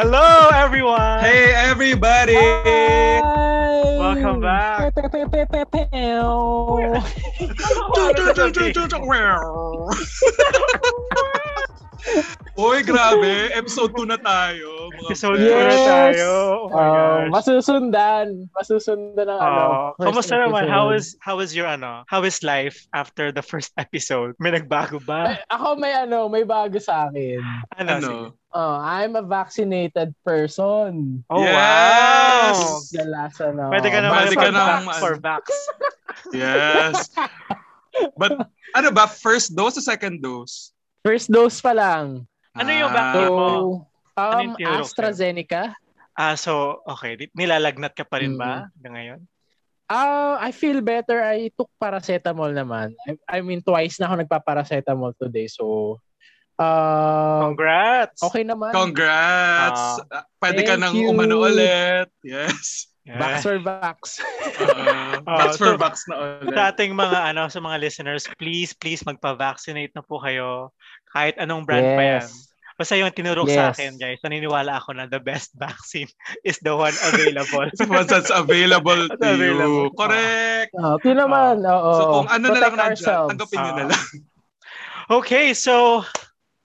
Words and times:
Hello, 0.00 0.48
everyone! 0.56 1.20
Hey, 1.20 1.52
everybody! 1.52 2.32
Hi! 2.32 3.20
Welcome 4.00 4.40
back. 4.40 4.96
Uy, 12.56 12.80
grabe. 12.80 13.52
Episode 13.52 13.92
2 13.92 14.08
na 14.08 14.16
tayo. 14.16 14.79
Episode. 15.00 15.38
2 15.38 15.48
na 15.48 15.48
Yes. 15.48 15.86
tayo. 15.86 16.30
Oh 16.60 16.68
my 16.68 16.76
gosh. 16.76 17.28
masusundan. 17.32 18.26
Masusundan 18.52 19.26
ang 19.26 19.40
ano. 19.40 19.60
Oh, 19.62 19.86
first 19.96 20.06
kamusta 20.06 20.34
naman? 20.38 20.64
How 20.66 20.90
is 20.90 21.16
how 21.18 21.36
is 21.38 21.50
your 21.52 21.64
ano? 21.64 22.04
How 22.06 22.20
is 22.22 22.42
life 22.42 22.84
after 22.90 23.30
the 23.30 23.40
first 23.40 23.72
episode? 23.76 24.36
May 24.36 24.52
nagbago 24.52 25.00
ba? 25.00 25.32
Ay, 25.32 25.38
ako 25.48 25.66
may 25.76 25.92
ano, 25.94 26.28
may 26.28 26.44
bago 26.44 26.76
sa 26.76 27.08
akin. 27.08 27.40
Ano? 27.74 27.88
Ano? 27.90 28.06
sige. 28.06 28.26
Oh, 28.50 28.74
I'm 28.76 29.14
a 29.14 29.22
vaccinated 29.22 30.10
person. 30.20 31.22
Oh, 31.30 31.38
Yes! 31.38 31.54
wow! 31.54 32.82
The 32.90 33.04
last 33.06 33.38
ano. 33.38 33.70
Pwede 33.70 33.88
ka 33.88 33.98
naman 34.02 34.26
Pwede 34.26 34.34
for, 34.34 34.42
ka 34.42 34.50
vax, 34.50 34.58
naman- 34.58 35.00
for 35.00 35.14
vax. 35.16 35.44
Yes. 36.36 37.10
But, 38.14 38.38
ano 38.72 38.88
ba? 38.90 39.06
First 39.06 39.54
dose 39.54 39.74
o 39.74 39.82
second 39.82 40.20
dose? 40.20 40.70
First 41.00 41.26
dose 41.26 41.58
pa 41.58 41.72
lang. 41.72 42.26
Ano 42.52 42.70
yung 42.70 42.86
Ah, 42.86 42.94
vaccine 42.94 43.26
So, 43.26 43.34
mo? 43.34 43.48
Um, 44.20 44.40
yung 44.42 44.54
tinurok 44.56 44.76
sa'yo? 44.76 44.84
AstraZeneca. 44.86 45.62
Ah, 46.12 46.36
so, 46.36 46.84
okay. 46.84 47.16
Nilalagnat 47.32 47.96
ka 47.96 48.04
pa 48.04 48.20
rin 48.20 48.36
ba 48.36 48.66
Mm. 48.66 48.70
hanggang 48.76 48.94
ngayon? 48.94 49.20
Ah, 49.86 50.38
I 50.38 50.52
feel 50.52 50.78
better. 50.80 51.18
I 51.18 51.50
took 51.50 51.66
paracetamol 51.74 52.52
naman. 52.52 52.94
I, 53.08 53.16
I 53.26 53.38
mean, 53.40 53.58
twice 53.58 53.98
na 53.98 54.06
ako 54.06 54.22
nagpa-paracetamol 54.22 55.18
today. 55.18 55.50
So, 55.50 55.96
uh, 56.54 57.40
Congrats! 57.42 58.22
okay 58.22 58.46
naman. 58.46 58.70
Congrats! 58.70 59.98
Ah, 60.06 60.22
Pwede 60.38 60.62
ka 60.62 60.78
nang 60.78 60.94
you. 60.94 61.10
umano 61.10 61.42
ulit. 61.42 62.06
Yes. 62.22 62.86
Yeah. 63.02 63.16
Vax 63.16 63.48
or 63.48 63.58
vax. 63.58 64.20
Uh, 64.60 65.50
for 65.56 65.72
so- 65.74 65.80
vax 65.80 66.04
na 66.06 66.14
ulit. 66.44 66.54
Sa 66.54 66.62
ating 66.70 66.92
mga 66.92 67.32
ano 67.32 67.48
sa 67.48 67.58
mga 67.58 67.80
listeners, 67.80 68.28
please 68.36 68.70
please 68.76 69.00
magpa-vaccinate 69.02 69.90
na 69.96 70.04
po 70.04 70.20
kayo 70.20 70.70
kahit 71.10 71.34
anong 71.40 71.64
brand 71.64 71.96
pa 71.96 72.04
yan. 72.20 72.28
Basta 72.80 72.96
yung 72.96 73.12
tinurok 73.12 73.44
sa 73.44 73.68
Yes. 73.68 73.76
akin, 73.76 73.92
guys. 74.00 74.16
Naniniwala 74.24 74.80
ako 74.80 74.96
na 74.96 75.04
the 75.04 75.20
best 75.20 75.52
vaccine 75.52 76.08
is 76.48 76.56
the 76.64 76.72
one 76.72 76.96
available. 77.12 77.68
Once 77.92 78.08
that's 78.08 78.32
available 78.32 79.04
to 79.04 79.20
That's 79.20 79.36
available. 79.36 79.92
you. 79.92 79.96
Correct. 80.00 80.72
Oh, 80.72 80.96
ito 80.96 81.12
naman. 81.12 81.60
Oo. 81.60 81.90
So 81.92 82.02
kung 82.08 82.28
ano 82.32 82.44
na 82.48 82.56
lang 82.56 82.72
Protect 82.72 82.72
na 82.72 82.80
dyan, 82.80 82.92
ourselves. 82.96 83.28
tanggapin 83.28 83.58
nyo 83.60 83.72
na 83.76 83.84
Ah. 83.84 83.88
lang. 83.92 84.06
okay, 85.20 85.52
so 85.52 86.00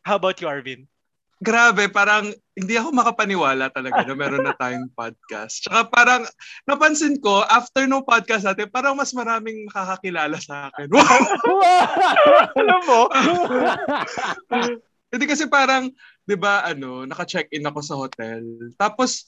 how 0.01 0.15
about 0.15 0.39
you, 0.39 0.47
Arvin? 0.47 0.87
Grabe, 1.43 1.91
parang 1.91 2.31
hindi 2.55 2.79
ako 2.79 2.95
makapaniwala 2.95 3.67
talaga 3.67 4.07
na 4.07 4.15
meron 4.15 4.47
na 4.47 4.55
tayong 4.55 4.87
podcast. 4.95 5.67
Tsaka 5.67 5.83
parang 5.91 6.23
napansin 6.63 7.19
ko, 7.19 7.43
after 7.43 7.83
no 7.83 7.99
podcast 8.01 8.47
natin, 8.47 8.71
parang 8.71 8.95
mas 8.95 9.11
maraming 9.11 9.67
makakakilala 9.67 10.39
sa 10.39 10.71
akin. 10.71 10.87
Wow! 10.87 11.21
Alam 12.55 12.79
mo? 12.87 12.99
Hindi 15.15 15.31
kasi 15.31 15.47
parang, 15.47 15.87
di 16.27 16.35
ba, 16.35 16.67
ano, 16.67 17.07
naka-check-in 17.07 17.63
ako 17.63 17.79
sa 17.79 17.95
hotel. 17.95 18.43
Tapos, 18.75 19.25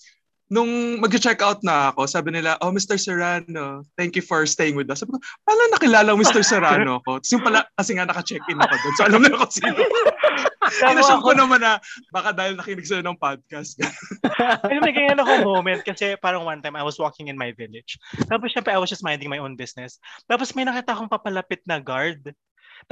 nung 0.47 0.99
mag-check 1.03 1.39
out 1.43 1.59
na 1.63 1.91
ako, 1.91 2.07
sabi 2.07 2.31
nila, 2.31 2.55
oh, 2.63 2.71
Mr. 2.71 2.95
Serrano, 2.95 3.83
thank 3.99 4.15
you 4.15 4.23
for 4.23 4.47
staying 4.47 4.75
with 4.75 4.88
us. 4.88 5.03
Sabi 5.03 5.15
ko, 5.15 5.19
paano 5.43 5.61
nakilala 5.75 6.15
ang 6.15 6.20
Mr. 6.20 6.43
Serrano 6.43 7.03
ko? 7.03 7.20
Tapos 7.20 7.31
yung 7.36 7.43
pala, 7.43 7.67
kasi 7.75 7.92
nga 7.95 8.08
naka-check-in 8.08 8.59
ako 8.59 8.75
doon. 8.80 8.93
So, 8.95 9.03
alam 9.08 9.21
nila 9.23 9.36
ko 9.39 9.45
sino. 9.52 9.80
Inassume 10.92 11.23
ko 11.23 11.31
naman 11.31 11.64
na 11.64 11.80
baka 12.11 12.36
dahil 12.36 12.59
nakinig 12.59 12.87
sila 12.87 12.99
ng 13.04 13.15
podcast. 13.19 13.80
Ay, 14.67 14.80
may 14.83 14.92
ganyan 14.92 15.23
ako 15.23 15.48
moment 15.48 15.81
kasi 15.83 16.19
parang 16.19 16.43
one 16.43 16.59
time 16.59 16.75
I 16.75 16.83
was 16.83 16.99
walking 16.99 17.31
in 17.31 17.39
my 17.39 17.55
village. 17.55 17.95
Tapos 18.27 18.52
syempre 18.52 18.75
I 18.75 18.80
was 18.80 18.92
just 18.92 19.04
minding 19.04 19.31
my 19.31 19.39
own 19.39 19.55
business. 19.55 19.99
Tapos 20.27 20.52
may 20.59 20.67
nakita 20.67 20.92
akong 20.92 21.11
papalapit 21.11 21.64
na 21.64 21.80
guard. 21.80 22.36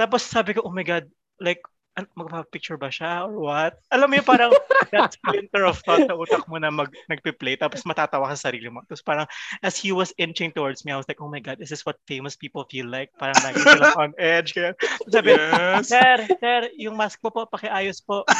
Tapos 0.00 0.24
sabi 0.24 0.56
ko, 0.56 0.64
oh 0.64 0.72
my 0.72 0.84
God, 0.84 1.04
like, 1.36 1.60
an- 1.96 2.12
magpa-picture 2.12 2.76
ba 2.76 2.92
siya 2.92 3.24
or 3.24 3.40
what? 3.40 3.80
Alam 3.88 4.12
mo 4.12 4.14
yung 4.20 4.28
parang 4.28 4.52
that 4.92 5.16
splinter 5.16 5.64
of 5.64 5.80
thought 5.82 6.04
sa 6.04 6.14
utak 6.14 6.44
mo 6.46 6.60
na 6.60 6.68
mag, 6.68 6.92
nagpe-play 7.08 7.56
tapos 7.56 7.82
matatawa 7.88 8.28
ka 8.28 8.36
sa 8.36 8.52
sarili 8.52 8.68
mo. 8.68 8.84
Tapos 8.84 9.00
parang 9.00 9.26
as 9.64 9.74
he 9.76 9.90
was 9.90 10.12
inching 10.20 10.52
towards 10.52 10.84
me, 10.84 10.92
I 10.92 11.00
was 11.00 11.08
like, 11.08 11.20
oh 11.20 11.28
my 11.32 11.40
God, 11.40 11.58
is 11.58 11.72
this 11.72 11.88
what 11.88 11.96
famous 12.04 12.36
people 12.36 12.68
feel 12.68 12.86
like? 12.86 13.10
Parang 13.16 13.36
lagi 13.40 13.60
sila 13.64 13.96
on 13.96 14.12
edge. 14.20 14.52
Kaya, 14.52 14.76
sabi, 15.08 15.34
yes. 15.34 15.88
Sir, 15.88 16.16
sir, 16.36 16.60
yung 16.76 16.94
mask 16.94 17.18
po 17.18 17.32
po, 17.32 17.48
pakiayos 17.48 18.04
po. 18.04 18.22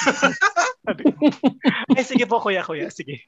Sabi 0.87 1.03
Ay, 1.99 2.07
sige 2.07 2.31
po, 2.31 2.39
kuya, 2.39 2.63
kuya, 2.63 2.87
sige. 2.95 3.19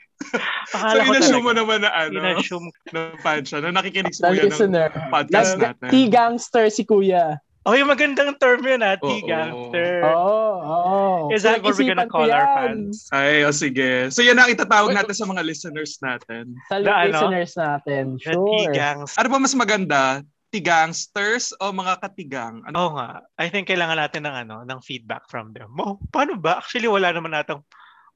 So, 0.71 0.79
Akala 0.79 1.03
ko 1.03 1.11
inassume 1.11 1.43
mo 1.43 1.51
naman 1.51 1.83
na 1.83 1.91
ano, 1.91 2.23
Inassume. 2.23 2.71
na 2.95 3.19
fan 3.19 3.43
siya, 3.43 3.59
na 3.59 3.75
nakikinig 3.75 4.15
si 4.15 4.23
Kuya 4.23 4.47
ng 4.47 4.55
listener. 4.55 4.91
podcast 5.11 5.59
natin. 5.59 5.91
T-gangster 5.91 6.71
si 6.71 6.87
kuya. 6.87 7.43
Oh, 7.69 7.77
yung 7.77 7.93
magandang 7.93 8.33
term 8.41 8.65
yun, 8.65 8.81
ha? 8.81 8.97
Oo. 8.97 9.13
T-gangster. 9.13 10.01
Oo, 10.09 10.41
oo. 10.57 10.97
Is 11.29 11.45
that 11.45 11.61
what 11.61 11.77
we're 11.77 11.85
gonna 11.85 12.09
call 12.09 12.25
our 12.25 12.49
fans? 12.57 13.13
Ay, 13.13 13.45
o 13.45 13.53
sige. 13.53 14.09
So 14.09 14.25
yan 14.25 14.41
ang 14.41 14.49
itatawag 14.49 14.97
natin 14.97 15.13
sa 15.13 15.29
mga 15.29 15.45
listeners 15.45 16.01
natin. 16.01 16.57
Sa 16.73 16.81
The 16.81 16.89
ano? 16.89 17.13
listeners 17.13 17.53
natin. 17.55 18.05
The 18.17 18.33
Sure. 18.33 18.73
T-gangs. 18.73 19.13
Ano 19.21 19.29
ba 19.29 19.37
mas 19.37 19.53
maganda? 19.53 20.25
Tigangsters 20.49 21.53
o 21.61 21.69
mga 21.69 22.01
katigang? 22.01 22.65
Ano? 22.65 22.77
Oo 22.81 22.91
nga. 22.97 23.21
I 23.37 23.53
think 23.53 23.69
kailangan 23.69 24.01
natin 24.01 24.25
ng 24.25 24.37
ano, 24.49 24.57
ng 24.65 24.81
feedback 24.81 25.29
from 25.29 25.53
them. 25.53 25.69
Oh, 25.77 26.01
paano 26.09 26.41
ba? 26.41 26.65
Actually, 26.65 26.89
wala 26.89 27.13
naman 27.13 27.37
natang 27.37 27.61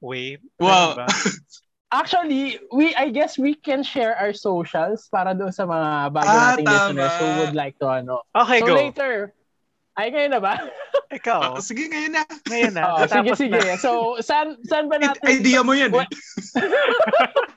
way. 0.01 0.41
Paano 0.57 0.65
Wow. 0.65 0.89
ba? 0.97 1.05
Actually, 1.93 2.57
we 2.73 2.89
I 2.97 3.13
guess 3.13 3.37
we 3.37 3.53
can 3.53 3.85
share 3.85 4.17
our 4.17 4.33
socials 4.33 5.05
para 5.13 5.37
doon 5.37 5.53
sa 5.53 5.69
mga 5.69 5.89
bago 6.09 6.25
Ah, 6.25 6.57
nating 6.57 6.65
tama. 6.65 6.73
listeners 6.89 7.13
who 7.21 7.27
would 7.37 7.53
like 7.53 7.77
to 7.77 7.85
ano. 7.85 8.25
Okay, 8.33 8.59
so 8.59 8.65
go. 8.65 8.73
later, 8.73 9.13
ay 9.93 10.09
ngayon 10.09 10.33
na 10.33 10.41
ba? 10.41 10.53
Ikaw. 11.13 11.53
Oh, 11.53 11.61
sige, 11.61 11.85
ngayon 11.85 12.17
na. 12.17 12.23
Ngayon 12.49 12.73
na. 12.73 12.83
Oh, 12.97 13.05
sige, 13.05 13.29
sige. 13.37 13.59
na. 13.61 13.77
So, 13.77 14.17
saan, 14.25 14.57
saan 14.65 14.89
ba 14.89 14.97
natin, 14.97 15.21
Idea 15.29 15.61
mo 15.61 15.77
yan. 15.77 15.93
Eh. 15.93 16.07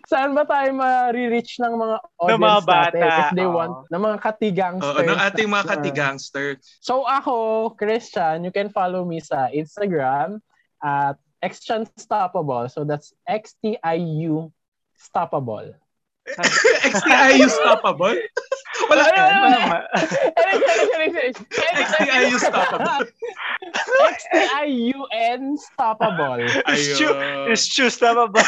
Saan 0.05 0.33
ba 0.37 0.45
tayo 0.45 0.69
ma-reach 0.77 1.57
ng 1.65 1.75
mga 1.75 1.97
audience 2.21 2.45
mga 2.45 2.63
bata, 2.69 2.97
natin 3.01 3.21
if 3.25 3.31
they 3.41 3.49
oo. 3.49 3.57
want, 3.57 3.75
ng 3.89 4.03
mga 4.05 4.19
katigangsters? 4.21 5.01
Oo, 5.01 5.09
ng 5.09 5.21
ating 5.33 5.49
mga 5.49 5.65
katigangster. 5.65 6.47
So 6.85 7.09
ako, 7.09 7.35
Christian, 7.81 8.45
you 8.45 8.53
can 8.53 8.69
follow 8.69 9.09
me 9.09 9.25
sa 9.25 9.49
Instagram 9.49 10.45
at 10.85 11.17
xchanstoppable. 11.41 12.69
So 12.69 12.85
that's 12.85 13.17
X-T-I-U 13.25 14.53
stoppable. 15.01 15.73
XTIU 16.93 17.47
stoppable? 17.49 18.19
Wala 18.87 19.03
yan. 19.09 19.25
ano, 19.25 19.56
Tama. 19.56 19.78
XTIU 21.87 22.37
stoppable. 22.38 23.06
X-T-I-U-N 24.12 25.42
stoppable. 25.56 26.41
It's 26.69 26.98
true. 26.98 27.14
Ayun. 27.14 27.50
It's 27.53 27.66
true. 27.69 27.91
Tama 27.91 28.28
ba? 28.34 28.42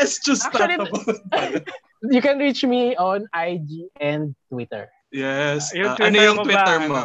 It's 0.00 0.18
just 0.24 0.46
Actually, 0.46 0.76
stoppable. 0.80 1.64
You 2.10 2.24
can 2.24 2.40
reach 2.40 2.64
me 2.64 2.96
on 2.96 3.28
IG 3.36 3.92
and 4.00 4.32
Twitter. 4.48 4.88
Yes. 5.12 5.68
Yung 5.76 5.92
Ah, 5.92 5.96
Twitter 6.00 6.16
ano 6.16 6.24
yung 6.32 6.36
mo 6.40 6.44
ba, 6.44 6.48
Twitter 6.48 6.78
ano? 6.80 6.88
mo? 6.88 7.02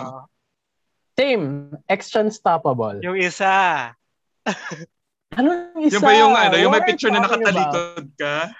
Same, 1.20 1.46
xchanstoppable. 1.92 3.04
Yung 3.04 3.20
isa. 3.20 3.92
Ano 5.36 5.48
yung 5.76 5.84
isa? 5.84 6.00
Yung 6.00 6.04
ba 6.04 6.12
yung 6.16 6.32
ano, 6.32 6.56
yung 6.56 6.72
may 6.72 6.84
picture 6.88 7.12
na 7.12 7.28
nakatalikod 7.28 8.08
ka? 8.16 8.56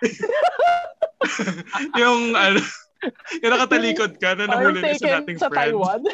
yung 2.02 2.36
ano, 2.36 2.60
yung 3.44 3.52
nakatalikod 3.54 4.18
ka 4.18 4.34
na 4.36 4.50
nahuli 4.50 4.82
na 4.82 4.94
sa 4.96 5.00
taken 5.00 5.24
dating 5.26 5.38
sa 5.40 5.50
friend. 5.50 5.74
Taiwan? 5.74 6.02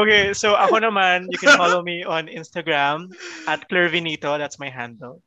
Okay, 0.00 0.32
so 0.32 0.54
ako 0.56 0.80
naman, 0.80 1.28
you 1.28 1.36
can 1.36 1.52
follow 1.58 1.82
me 1.84 2.04
on 2.04 2.26
Instagram 2.30 3.12
at 3.44 3.68
Clairvinito. 3.68 4.38
That's 4.38 4.56
my 4.58 4.70
handle. 4.72 5.20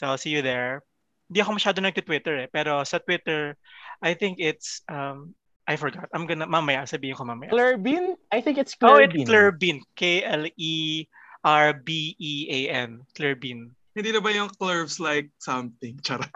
So 0.00 0.06
I'll 0.08 0.16
see 0.20 0.30
you 0.32 0.40
there. 0.40 0.80
Hindi 1.28 1.40
ako 1.44 1.50
masyado 1.60 1.78
nagti-Twitter 1.82 2.46
eh. 2.46 2.48
Pero 2.48 2.84
sa 2.84 2.98
Twitter, 3.00 3.56
I 4.00 4.14
think 4.14 4.38
it's, 4.40 4.80
um, 4.88 5.34
I 5.66 5.76
forgot. 5.76 6.08
I'm 6.12 6.28
gonna, 6.28 6.46
mamaya, 6.46 6.84
sabihin 6.84 7.16
ko 7.16 7.24
mamaya. 7.24 7.50
Clerbin? 7.52 8.16
I 8.32 8.40
think 8.40 8.56
it's 8.60 8.76
Oh, 8.80 8.96
Clerbin. 9.00 9.24
it's 9.24 9.28
Clairbin. 9.28 9.80
K-L-E-R-B-E-A-N. 11.74 12.90
Clairbin. 13.16 13.60
Hindi 13.94 14.08
na 14.12 14.20
ba 14.20 14.30
yung 14.34 14.50
curves 14.60 14.98
like 15.00 15.30
something? 15.38 15.96
Charot. 16.02 16.28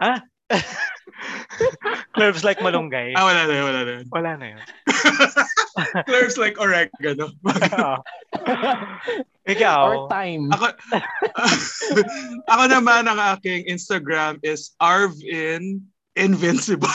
Curves 2.17 2.43
like 2.43 2.59
malunggay. 2.59 3.13
Ah, 3.15 3.25
wala 3.25 3.47
na 3.47 3.53
yun, 3.53 3.65
wala 3.65 3.81
na 3.85 3.91
yun. 3.91 4.05
Wala 4.11 4.31
na 4.37 4.45
yun. 4.55 4.63
curves 6.07 6.37
like 6.37 6.59
oregano. 6.59 7.31
Ikaw. 9.49 9.81
Or 9.81 10.09
time. 10.09 10.51
ako, 10.53 10.65
ako 12.45 12.63
naman, 12.69 13.09
ang 13.09 13.19
aking 13.37 13.65
Instagram 13.65 14.37
is 14.45 14.75
Arvin 14.77 15.81
Invincible. 16.19 16.91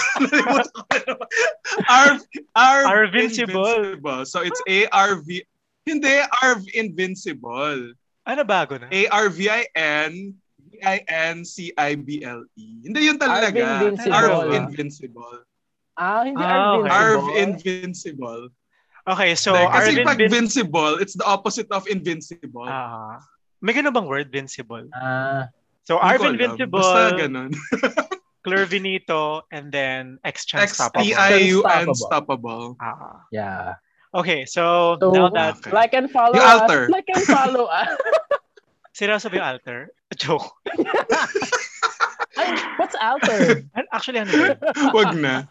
Arv, 1.88 2.20
Arv 2.54 2.84
Arvincible. 2.86 3.98
Invincible. 3.98 4.22
So 4.26 4.44
it's 4.44 4.60
A-R-V, 4.68 5.42
hindi, 5.86 6.14
Arv 6.42 6.62
Invincible. 6.76 7.96
Ano 8.24 8.42
bago 8.44 8.78
na? 8.78 8.88
A-R-V-I-N 8.92 10.12
V-I-N-C-I-B-L-E. 10.74 12.46
E. 12.56 12.66
Hindi 12.82 13.00
yun 13.02 13.18
talaga. 13.18 13.54
Arv 13.54 13.94
Invincible. 13.94 14.12
Arv 14.12 14.32
Ah. 14.34 14.52
Invincible. 14.52 15.36
Ah, 15.94 16.20
hindi 16.22 16.42
Ah, 16.42 16.74
okay. 16.74 16.90
Arv 16.90 17.22
Invincible. 17.36 17.38
Invincible. 17.38 18.42
Okay, 19.04 19.36
so 19.36 19.52
Hindi, 19.52 19.68
kasi 19.68 19.90
Arvin 19.92 20.06
pag 20.08 20.16
Vin- 20.18 20.32
Vincible, 20.32 20.96
it's 20.96 21.12
the 21.12 21.26
opposite 21.28 21.68
of 21.70 21.84
invincible. 21.86 22.64
Ah. 22.64 23.20
may 23.60 23.72
ganun 23.72 23.92
bang 23.92 24.08
word, 24.08 24.28
Vincible? 24.28 24.88
Ah, 24.92 25.48
So, 25.84 25.96
Hindi 25.96 26.00
ko 26.00 26.08
Arvin 26.08 26.24
alam. 26.24 26.40
Vincible, 26.40 26.80
Basta 26.80 27.12
ganun. 27.14 27.50
Clervinito, 28.44 29.44
and 29.52 29.68
then 29.68 30.16
X-Chance 30.24 30.76
Unstoppable. 30.80 32.76
Ah. 32.80 33.24
yeah. 33.28 33.76
Okay, 34.16 34.44
so, 34.44 34.96
So, 35.00 35.12
now 35.12 35.28
that, 35.28 35.60
Okay. 35.60 35.72
Like 35.72 35.92
and 35.92 36.08
follow. 36.08 36.36
Like 36.88 37.08
and 37.08 37.24
follow 37.24 37.68
us. 37.68 37.92
seryoso 38.96 39.26
ba 39.28 39.36
yung 39.36 39.48
alter? 39.48 39.80
Joke. 40.14 40.48
Ay, 42.34 42.50
what's 42.76 42.96
altar? 42.98 43.62
Actually, 43.94 44.20
ano 44.20 44.32
yun? 44.32 44.56
Wag 44.96 45.14
na. 45.14 45.46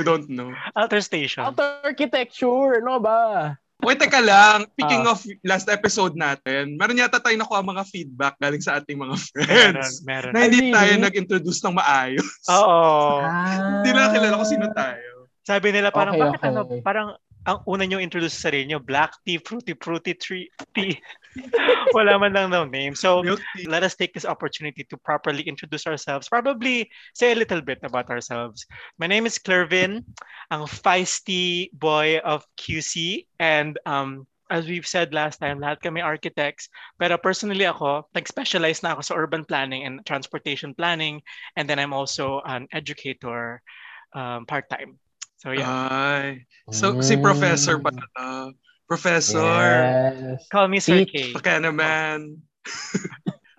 We 0.00 0.02
don't 0.02 0.26
know. 0.26 0.50
Alter 0.74 0.98
Station. 1.00 1.44
altar 1.44 1.84
architecture. 1.84 2.80
Ano 2.80 2.98
ba? 2.98 3.54
Wait, 3.78 4.00
teka 4.02 4.18
lang. 4.18 4.66
Speaking 4.74 5.06
Ah. 5.06 5.12
of 5.14 5.22
last 5.46 5.70
episode 5.70 6.18
natin, 6.18 6.74
meron 6.74 6.98
yata 6.98 7.22
tayo 7.22 7.38
nakuha 7.38 7.62
mga 7.62 7.84
feedback 7.86 8.34
galing 8.36 8.58
sa 8.58 8.82
ating 8.82 8.98
mga 8.98 9.14
Meron, 9.14 9.46
friends. 9.78 10.02
meron. 10.02 10.32
Na 10.34 10.50
hindi 10.50 10.66
Ay, 10.66 10.74
tayo 10.74 10.92
nag-introduce 10.98 11.60
ng 11.62 11.74
maayos. 11.78 12.26
Oo. 12.50 13.22
Ah. 13.22 13.78
Hindi 13.78 13.90
na 13.94 14.10
kilala 14.10 14.34
kung 14.34 14.50
sino 14.50 14.66
tayo. 14.74 15.30
Sabi 15.46 15.70
nila 15.70 15.88
parang, 15.88 16.12
Okay, 16.12 16.24
bakit 16.26 16.40
okay. 16.42 16.50
ano, 16.50 16.60
parang 16.82 17.08
ang 17.46 17.62
una 17.68 17.86
nyo 17.86 18.00
introduce 18.02 18.34
sa 18.34 18.48
sarili 18.48 18.72
nyo, 18.72 18.80
black 18.80 19.14
tea, 19.22 19.38
fruity, 19.38 19.74
fruity 19.78 20.14
tree, 20.14 20.50
tea. 20.74 20.98
Wala 21.94 22.18
man 22.18 22.34
lang 22.34 22.50
no 22.50 22.64
name. 22.64 22.94
So, 22.94 23.22
let 23.66 23.82
us 23.82 23.94
take 23.94 24.12
this 24.12 24.26
opportunity 24.26 24.84
to 24.90 24.96
properly 24.96 25.42
introduce 25.46 25.86
ourselves. 25.86 26.28
Probably 26.28 26.90
say 27.14 27.32
a 27.32 27.38
little 27.38 27.62
bit 27.62 27.78
about 27.82 28.10
ourselves. 28.10 28.66
My 28.98 29.06
name 29.06 29.24
is 29.26 29.38
Clervin, 29.38 30.04
ang 30.50 30.64
feisty 30.66 31.70
boy 31.72 32.18
of 32.24 32.44
QC. 32.58 33.26
And 33.38 33.78
um, 33.86 34.26
as 34.50 34.66
we've 34.66 34.86
said 34.86 35.14
last 35.14 35.38
time, 35.38 35.60
lahat 35.60 35.80
kami 35.80 36.00
architects. 36.00 36.68
Pero 36.98 37.16
personally 37.16 37.64
ako, 37.64 38.08
nag-specialize 38.16 38.82
na 38.82 38.96
ako 38.96 39.02
sa 39.02 39.14
urban 39.16 39.44
planning 39.44 39.84
and 39.84 40.04
transportation 40.04 40.74
planning. 40.74 41.20
And 41.56 41.68
then 41.68 41.78
I'm 41.78 41.92
also 41.92 42.40
an 42.44 42.66
educator 42.72 43.62
um, 44.12 44.44
part-time. 44.46 44.98
So 45.38 45.54
yeah, 45.54 45.66
Ay. 45.66 46.46
So, 46.70 47.00
si 47.00 47.16
Mm. 47.16 47.22
Professor 47.22 47.78
pa 47.78 47.90
na. 47.90 48.04
Professor. 48.84 49.62
Yes. 50.18 50.48
call 50.50 50.68
me 50.68 50.80
Sir. 50.80 51.04
K. 51.04 51.32
Baka 51.32 51.60
naman. 51.60 52.40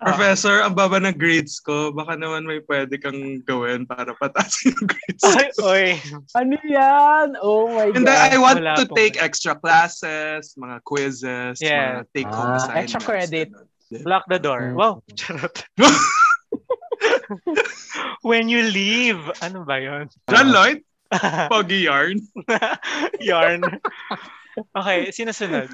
Professor, 0.10 0.64
ang 0.64 0.72
baba 0.72 0.96
ng 0.96 1.12
grades 1.12 1.60
ko. 1.60 1.92
Baka 1.92 2.16
naman 2.16 2.48
may 2.48 2.64
pwede 2.64 2.96
kang 2.96 3.44
gawin 3.44 3.84
para 3.84 4.16
patasin 4.16 4.72
yung 4.72 4.88
grades. 4.88 5.22
Ay, 5.28 5.48
oy. 5.60 5.86
Ano 6.34 6.56
yan? 6.64 7.36
Oh 7.44 7.68
my 7.68 7.92
And 7.92 8.02
God. 8.02 8.08
then 8.08 8.18
I 8.32 8.38
want 8.40 8.64
Wala 8.64 8.80
to 8.80 8.88
po. 8.88 8.96
take 8.96 9.20
extra 9.20 9.52
classes, 9.54 10.56
mga 10.56 10.80
quizzes, 10.88 11.60
Yeah. 11.60 12.00
mga 12.00 12.04
take-home 12.16 12.48
Ah, 12.48 12.56
assignments. 12.56 12.80
extra 12.80 13.00
credit. 13.04 13.48
ganun. 13.52 14.08
Lock 14.08 14.24
the 14.32 14.40
door. 14.40 14.72
Mm. 14.72 14.76
Wow. 14.80 15.04
Charot. 15.14 15.52
When 18.22 18.48
you 18.48 18.62
leave. 18.72 19.18
Ano 19.40 19.64
ba 19.64 19.80
yun? 19.80 20.08
John 20.28 20.52
Lloyd, 20.52 20.84
Pogi 21.48 21.84
Yarn. 21.84 22.18
Yarn. 23.22 23.60
Okay, 24.70 25.10
sino 25.10 25.30
sunod? 25.30 25.66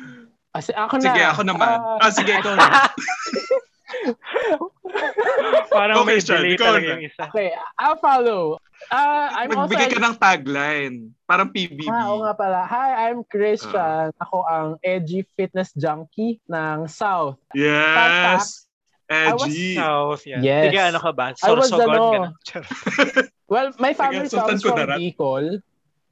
Kasi 0.50 0.72
ako 0.72 0.96
na. 0.96 1.04
Sige, 1.04 1.22
ako 1.22 1.42
naman. 1.44 1.68
Ah, 1.68 2.00
Ah, 2.00 2.10
sige, 2.10 2.32
ikaw 2.32 2.54
na. 2.54 2.66
Parang 5.68 5.96
Okay, 6.02 6.08
may 6.08 6.20
Sean, 6.20 6.40
delay 6.40 6.54
ikaw 6.56 6.66
talaga 6.72 6.86
na. 6.86 6.92
yung 6.92 7.04
isa. 7.04 7.24
okay, 7.28 7.48
I'll 7.76 7.98
follow. 7.98 8.56
Ah, 8.88 9.32
I'm 9.34 9.50
also... 9.52 9.66
Magbigay 9.66 9.88
ka 9.88 9.98
ng 9.98 10.16
tagline. 10.16 10.96
Parang 11.24 11.48
PBB. 11.50 11.88
Ah, 11.88 12.12
oo 12.12 12.22
nga 12.22 12.34
pala. 12.34 12.60
Hi, 12.64 13.08
I'm 13.08 13.24
Christian. 13.24 14.12
Ako 14.16 14.44
ang 14.44 14.68
edgy 14.80 15.24
fitness 15.34 15.72
junkie 15.74 16.38
ng 16.46 16.86
South. 16.86 17.40
Yes. 17.52 18.65
I 19.10 19.32
was-. 19.34 19.74
South, 19.78 20.22
yan. 20.26 20.42
Yes. 20.42 20.62
Sige, 20.74 20.80
ano 20.82 20.98
ka 20.98 21.10
ba? 21.14 21.30
I 21.38 21.50
was 21.54 21.70
Sorsogon, 21.70 22.34
ano. 22.34 23.22
Well, 23.48 23.70
my 23.78 23.94
family 23.94 24.26
comes 24.26 24.62
from. 24.62 24.74
Bicol. 24.98 25.62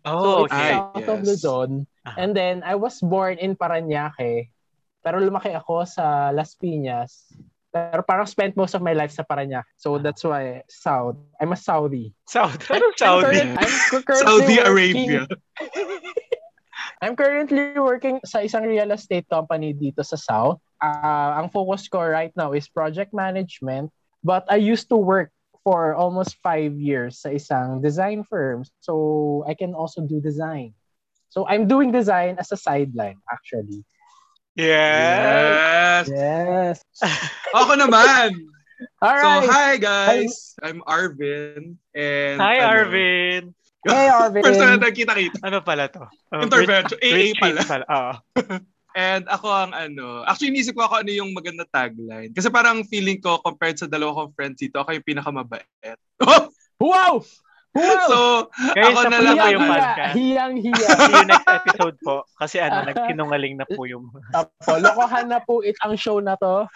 Oh, 0.06 0.22
so, 0.22 0.44
it's 0.46 0.54
okay. 0.54 0.70
Ay, 0.70 0.78
south 0.78 1.08
of 1.10 1.18
yes. 1.18 1.26
Luzon. 1.26 1.70
Ah. 2.06 2.14
And 2.20 2.30
then, 2.36 2.62
I 2.62 2.76
was 2.78 3.00
born 3.02 3.42
in 3.42 3.56
Paranaque. 3.58 4.52
Pero 5.02 5.18
lumaki 5.18 5.50
ako 5.50 5.82
sa 5.88 6.30
Las 6.30 6.54
Piñas. 6.54 7.34
Pero 7.74 8.06
parang 8.06 8.30
spent 8.30 8.54
most 8.54 8.78
of 8.78 8.82
my 8.86 8.94
life 8.94 9.10
sa 9.10 9.26
Paranaque. 9.26 9.66
So, 9.74 9.98
that's 9.98 10.22
why 10.22 10.62
South. 10.70 11.18
I'm 11.42 11.50
a 11.50 11.58
Saudi. 11.58 12.14
South. 12.30 12.70
I'm 12.70 12.84
Saudi? 12.94 13.42
current- 13.42 13.58
I'm 13.58 14.02
currently 14.06 14.22
Saudi 14.22 14.56
working- 14.62 14.70
Arabia. 14.70 15.22
I'm 17.04 17.12
currently 17.20 17.76
working 17.76 18.24
sa 18.24 18.40
isang 18.40 18.64
real 18.64 18.88
estate 18.88 19.28
company 19.28 19.76
dito 19.76 20.00
sa 20.00 20.16
South. 20.16 20.56
Ah, 20.80 21.36
ang 21.36 21.52
focus 21.52 21.84
ko 21.84 22.00
right 22.00 22.32
now 22.32 22.56
is 22.56 22.64
project 22.64 23.12
management. 23.12 23.92
But 24.24 24.48
I 24.48 24.56
used 24.56 24.88
to 24.88 24.96
work 24.96 25.28
for 25.68 25.92
almost 25.92 26.40
five 26.40 26.72
years 26.80 27.20
sa 27.20 27.28
isang 27.28 27.84
design 27.84 28.24
firm. 28.24 28.64
So 28.80 29.44
I 29.44 29.52
can 29.52 29.76
also 29.76 30.00
do 30.00 30.16
design. 30.16 30.72
So 31.28 31.44
I'm 31.44 31.68
doing 31.68 31.92
design 31.92 32.40
as 32.40 32.48
a 32.52 32.56
sideline 32.56 33.20
actually. 33.28 33.84
Yeah. 34.56 36.08
Yes. 36.08 36.08
Yes. 36.08 36.76
Ako 37.60 37.76
naman. 37.76 38.48
All 39.04 39.12
So, 39.20 39.28
right. 39.28 39.50
hi 39.50 39.70
guys. 39.76 40.56
I'm 40.64 40.80
Arvin. 40.88 41.76
And 41.92 42.40
Hi, 42.40 42.64
ano, 42.64 42.68
Arvin. 42.72 43.52
Hey, 43.84 44.08
Arvin. 44.16 44.42
First 44.42 44.60
time 44.60 44.80
na 44.80 44.88
nagkita-kita. 44.88 45.38
Ano 45.44 45.60
pala 45.60 45.84
to? 45.92 46.04
Um, 46.32 46.48
Intervention. 46.48 46.98
AA 46.98 47.36
pala. 47.36 47.60
pala. 47.62 47.84
Oo. 47.88 48.12
And 48.94 49.26
ako 49.26 49.50
ang 49.50 49.74
ano, 49.74 50.22
actually 50.22 50.54
inisip 50.54 50.78
ko 50.78 50.86
ako 50.86 51.02
ano 51.02 51.10
yung 51.10 51.34
maganda 51.34 51.66
tagline. 51.66 52.30
Kasi 52.30 52.46
parang 52.46 52.86
feeling 52.86 53.18
ko 53.18 53.42
compared 53.42 53.74
sa 53.74 53.90
dalawa 53.90 54.22
kong 54.22 54.32
friends 54.38 54.62
dito, 54.62 54.78
ako 54.78 54.94
yung 54.94 55.06
pinakamabait. 55.06 55.98
Wow! 56.74 57.22
Wow! 57.74 58.06
so, 58.10 58.18
Guys, 58.74 58.94
ako 58.94 59.00
na 59.10 59.18
lang 59.22 59.38
yung 59.50 59.66
podcast. 59.66 60.14
Hiyang 60.14 60.54
hiya. 60.58 60.88
See 60.90 61.14
you 61.14 61.26
next 61.26 61.48
episode 61.48 61.96
po. 62.02 62.16
Kasi 62.38 62.58
ano, 62.58 62.82
nagsinungaling 62.82 63.54
na 63.58 63.66
po 63.66 63.86
yung... 63.86 64.10
Tapo, 64.34 64.78
lokohan 64.78 65.30
na 65.30 65.38
po 65.38 65.62
it 65.62 65.78
ang 65.86 65.94
show 65.94 66.18
na 66.18 66.34
to. 66.38 66.66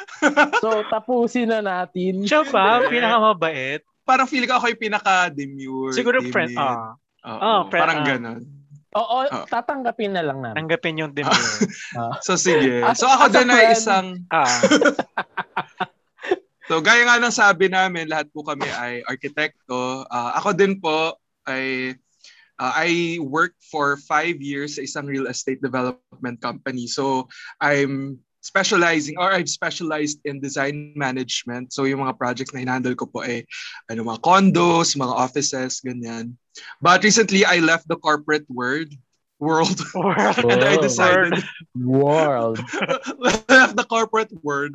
So, 0.62 0.86
tapusin 0.86 1.50
na 1.50 1.60
natin. 1.62 2.26
Siya 2.26 2.46
ba? 2.46 2.86
Pinakamabait? 2.86 3.82
Parang 4.08 4.24
feeling 4.24 4.48
ko 4.48 4.56
ako 4.56 4.72
yung 4.72 4.80
pinaka-demure. 4.80 5.92
Siguro 5.92 6.18
timid. 6.18 6.32
friend. 6.32 6.56
Ah, 6.56 6.96
Oo, 7.28 7.36
Ah, 7.36 7.60
friend, 7.68 7.82
parang 7.84 8.00
ah. 8.00 8.06
ganun. 8.06 8.40
Oo, 8.88 9.16
Oh. 9.20 9.44
tatanggapin 9.44 10.16
na 10.16 10.24
lang 10.24 10.40
namin. 10.40 10.56
tanggapin 10.56 10.96
yung 10.96 11.12
demure. 11.12 11.60
So, 12.24 12.40
sige. 12.40 12.80
As- 12.80 12.96
So, 12.96 13.04
ako 13.04 13.28
din 13.28 13.52
ay 13.52 13.76
isang... 13.76 14.24
ah, 14.30 14.48
So, 16.68 16.80
gaya 16.80 17.00
nga 17.02 17.16
ng 17.16 17.32
sabi 17.32 17.68
namin, 17.68 18.08
lahat 18.08 18.28
po 18.28 18.44
kami 18.44 18.68
ay 18.68 19.00
arkitekto. 19.02 20.04
Ah, 20.06 20.36
ako 20.36 20.52
din 20.52 20.76
po 20.76 21.16
ay... 21.44 21.96
ah, 22.56 22.76
I 22.76 23.16
worked 23.18 23.60
for 23.62 23.96
five 23.98 24.36
years 24.38 24.76
sa 24.76 24.82
isang 24.82 25.04
real 25.04 25.24
estate 25.26 25.60
development 25.60 26.40
company. 26.40 26.84
So, 26.84 27.28
I'm 27.56 28.20
specializing 28.40 29.18
or 29.18 29.32
I've 29.32 29.48
specialized 29.48 30.20
in 30.24 30.40
design 30.40 30.94
management. 30.94 31.72
So, 31.72 31.84
yung 31.84 32.00
mga 32.00 32.18
projects 32.18 32.54
na 32.54 32.60
hinandle 32.62 32.96
ko 32.96 33.06
po 33.06 33.26
ay 33.26 33.44
ano, 33.90 34.04
mga 34.04 34.22
condos, 34.22 34.94
mga 34.96 35.14
offices, 35.14 35.82
ganyan. 35.82 36.38
But 36.82 37.02
recently, 37.02 37.44
I 37.44 37.58
left 37.58 37.88
the 37.88 37.98
corporate 37.98 38.46
world 38.50 38.90
world 39.38 39.78
and 39.94 40.62
I 40.66 40.76
decided 40.82 41.38
World. 41.78 42.58
left 43.18 43.78
the 43.78 43.86
corporate 43.88 44.34
world 44.42 44.74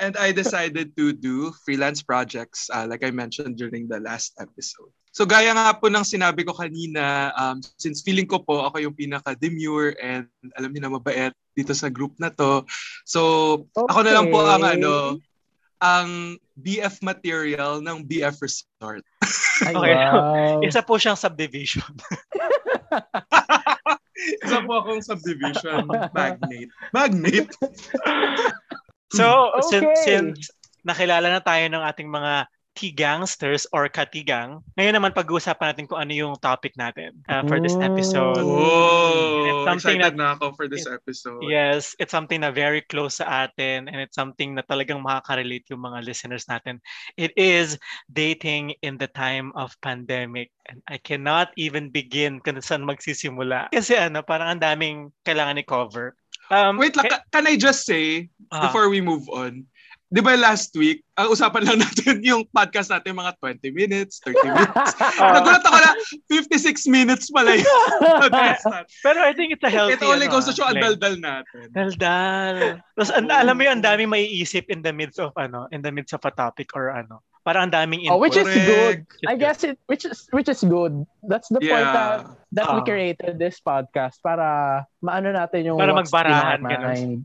and 0.00 0.16
I 0.16 0.32
decided 0.32 0.96
to 0.96 1.12
do 1.12 1.52
freelance 1.64 2.02
projects 2.02 2.70
uh, 2.72 2.86
like 2.88 3.04
I 3.04 3.10
mentioned 3.10 3.56
during 3.58 3.88
the 3.88 4.00
last 4.00 4.34
episode. 4.40 4.88
So 5.12 5.26
gaya 5.26 5.50
nga 5.50 5.74
po 5.74 5.90
ng 5.90 6.06
sinabi 6.06 6.46
ko 6.46 6.54
kanina, 6.54 7.34
um, 7.34 7.58
since 7.76 8.00
feeling 8.00 8.28
ko 8.28 8.38
po 8.38 8.62
ako 8.70 8.78
yung 8.78 8.94
pinaka-demure 8.94 9.98
and 9.98 10.30
alam 10.54 10.70
niyo 10.70 10.82
na 10.86 10.94
mabait 10.94 11.34
dito 11.58 11.74
sa 11.74 11.90
group 11.90 12.14
na 12.22 12.30
to. 12.30 12.62
So 13.02 13.20
ako 13.74 14.06
na 14.06 14.14
lang 14.14 14.30
po 14.30 14.46
ang 14.46 14.62
Okay. 14.62 14.78
ano, 14.78 14.94
ang 15.82 16.08
BF 16.54 17.02
material 17.02 17.82
ng 17.82 18.06
BF 18.06 18.38
Resort. 18.38 19.02
Ay, 19.66 19.74
Okay. 19.74 19.94
wow. 19.98 20.62
isa 20.66 20.82
po 20.86 20.94
siyang 20.94 21.18
subdivision. 21.18 21.90
Isa 24.18 24.58
po 24.66 24.82
akong 24.82 24.98
subdivision 24.98 25.86
magnate. 26.10 26.74
Magnate? 26.90 27.54
So, 29.14 29.54
Okay. 29.54 29.70
since, 29.70 29.94
since 30.02 30.38
nakilala 30.82 31.30
na 31.30 31.38
tayo 31.38 31.62
ng 31.70 31.82
ating 31.86 32.10
mga 32.10 32.50
Tigangsters 32.78 33.66
or 33.74 33.90
Katigang. 33.90 34.62
Ngayon 34.78 34.94
naman 34.94 35.10
pag-uusapan 35.10 35.74
natin 35.74 35.90
kung 35.90 35.98
ano 35.98 36.14
yung 36.14 36.38
topic 36.38 36.78
natin 36.78 37.18
uh, 37.26 37.42
for 37.50 37.58
this 37.58 37.74
episode. 37.82 38.46
Oh, 38.46 39.42
It's 39.50 39.66
something 39.66 39.98
excited 39.98 40.14
that- 40.14 40.18
na 40.22 40.38
ako 40.38 40.54
for 40.54 40.70
this 40.70 40.86
episode. 40.86 41.42
Yes, 41.42 41.98
it's 41.98 42.14
something 42.14 42.46
na 42.46 42.54
very 42.54 42.86
close 42.86 43.18
sa 43.18 43.50
atin 43.50 43.90
and 43.90 43.98
it's 43.98 44.14
something 44.14 44.54
na 44.54 44.62
talagang 44.62 45.02
makaka-relate 45.02 45.66
yung 45.74 45.82
mga 45.82 46.06
listeners 46.06 46.46
natin. 46.46 46.78
It 47.18 47.34
is 47.34 47.74
dating 48.06 48.78
in 48.86 48.94
the 49.02 49.10
time 49.10 49.50
of 49.58 49.74
pandemic 49.82 50.54
and 50.70 50.78
I 50.86 51.02
cannot 51.02 51.50
even 51.58 51.90
begin 51.90 52.38
kung 52.38 52.62
saan 52.62 52.86
magsisimula. 52.86 53.74
Kasi 53.74 53.98
ano, 53.98 54.22
parang 54.22 54.54
ang 54.54 54.62
daming 54.62 55.10
kailangan 55.26 55.58
i-cover. 55.58 56.14
Um, 56.48 56.78
Wait 56.80 56.96
lang, 56.96 57.10
eh, 57.10 57.12
ca- 57.12 57.26
can 57.28 57.44
I 57.44 57.60
just 57.60 57.84
say, 57.84 58.32
ah, 58.54 58.64
before 58.70 58.88
we 58.88 59.04
move 59.04 59.28
on, 59.28 59.68
di 60.08 60.20
ba 60.20 60.32
last 60.34 60.72
week, 60.72 61.04
ang 61.14 61.28
usapan 61.28 61.68
lang 61.68 61.78
natin 61.84 62.24
yung 62.24 62.48
podcast 62.48 62.88
natin 62.88 63.12
mga 63.12 63.36
20 63.36 63.60
minutes, 63.70 64.24
30 64.24 64.40
minutes. 64.56 64.92
Nagulat 65.16 65.60
ako 65.62 65.78
na 65.78 65.92
56 66.32 66.88
minutes 66.88 67.28
pala 67.28 67.52
yung 67.52 67.82
podcast 68.24 68.64
natin. 68.64 68.88
pero 69.04 69.18
I 69.20 69.36
think 69.36 69.52
it's 69.52 69.62
a 69.62 69.68
healthy 69.68 69.94
It 69.94 70.02
only 70.02 70.26
ano, 70.26 70.34
goes 70.34 70.48
to 70.48 70.56
show 70.56 70.64
ang 70.64 70.80
daldal 70.80 71.20
natin. 71.20 71.68
Daldal. 71.76 72.80
Tapos 72.96 73.12
an- 73.12 73.28
alam 73.28 73.54
mo 73.54 73.62
yun, 73.62 73.78
ang 73.78 73.84
daming 73.84 74.08
maiisip 74.08 74.72
in 74.72 74.80
the 74.80 74.92
midst 74.92 75.20
of 75.20 75.36
ano, 75.36 75.68
in 75.70 75.84
the 75.84 75.92
midst 75.92 76.16
of 76.16 76.24
a 76.24 76.32
topic 76.32 76.72
or 76.72 76.88
ano. 76.88 77.20
Parang 77.44 77.68
ang 77.68 77.72
daming 77.72 78.04
oh, 78.08 78.16
input. 78.16 78.20
which 78.20 78.36
is 78.36 78.48
good. 78.48 78.96
I 79.24 79.32
good. 79.32 79.40
guess 79.40 79.64
it 79.64 79.76
which 79.88 80.04
is 80.04 80.28
which 80.32 80.48
is 80.48 80.60
good. 80.60 81.04
That's 81.24 81.48
the 81.48 81.60
point 81.60 81.84
that 81.86 82.24
Yeah. 82.24 82.56
that 82.56 82.68
we 82.72 82.80
Ah. 82.80 82.84
created 82.84 83.36
this 83.36 83.56
podcast 83.56 84.20
para 84.20 84.84
maano 85.00 85.32
natin 85.32 85.64
yung 85.64 85.80
Para 85.80 85.96
magbarahan, 85.96 86.60
ganun. 86.60 87.24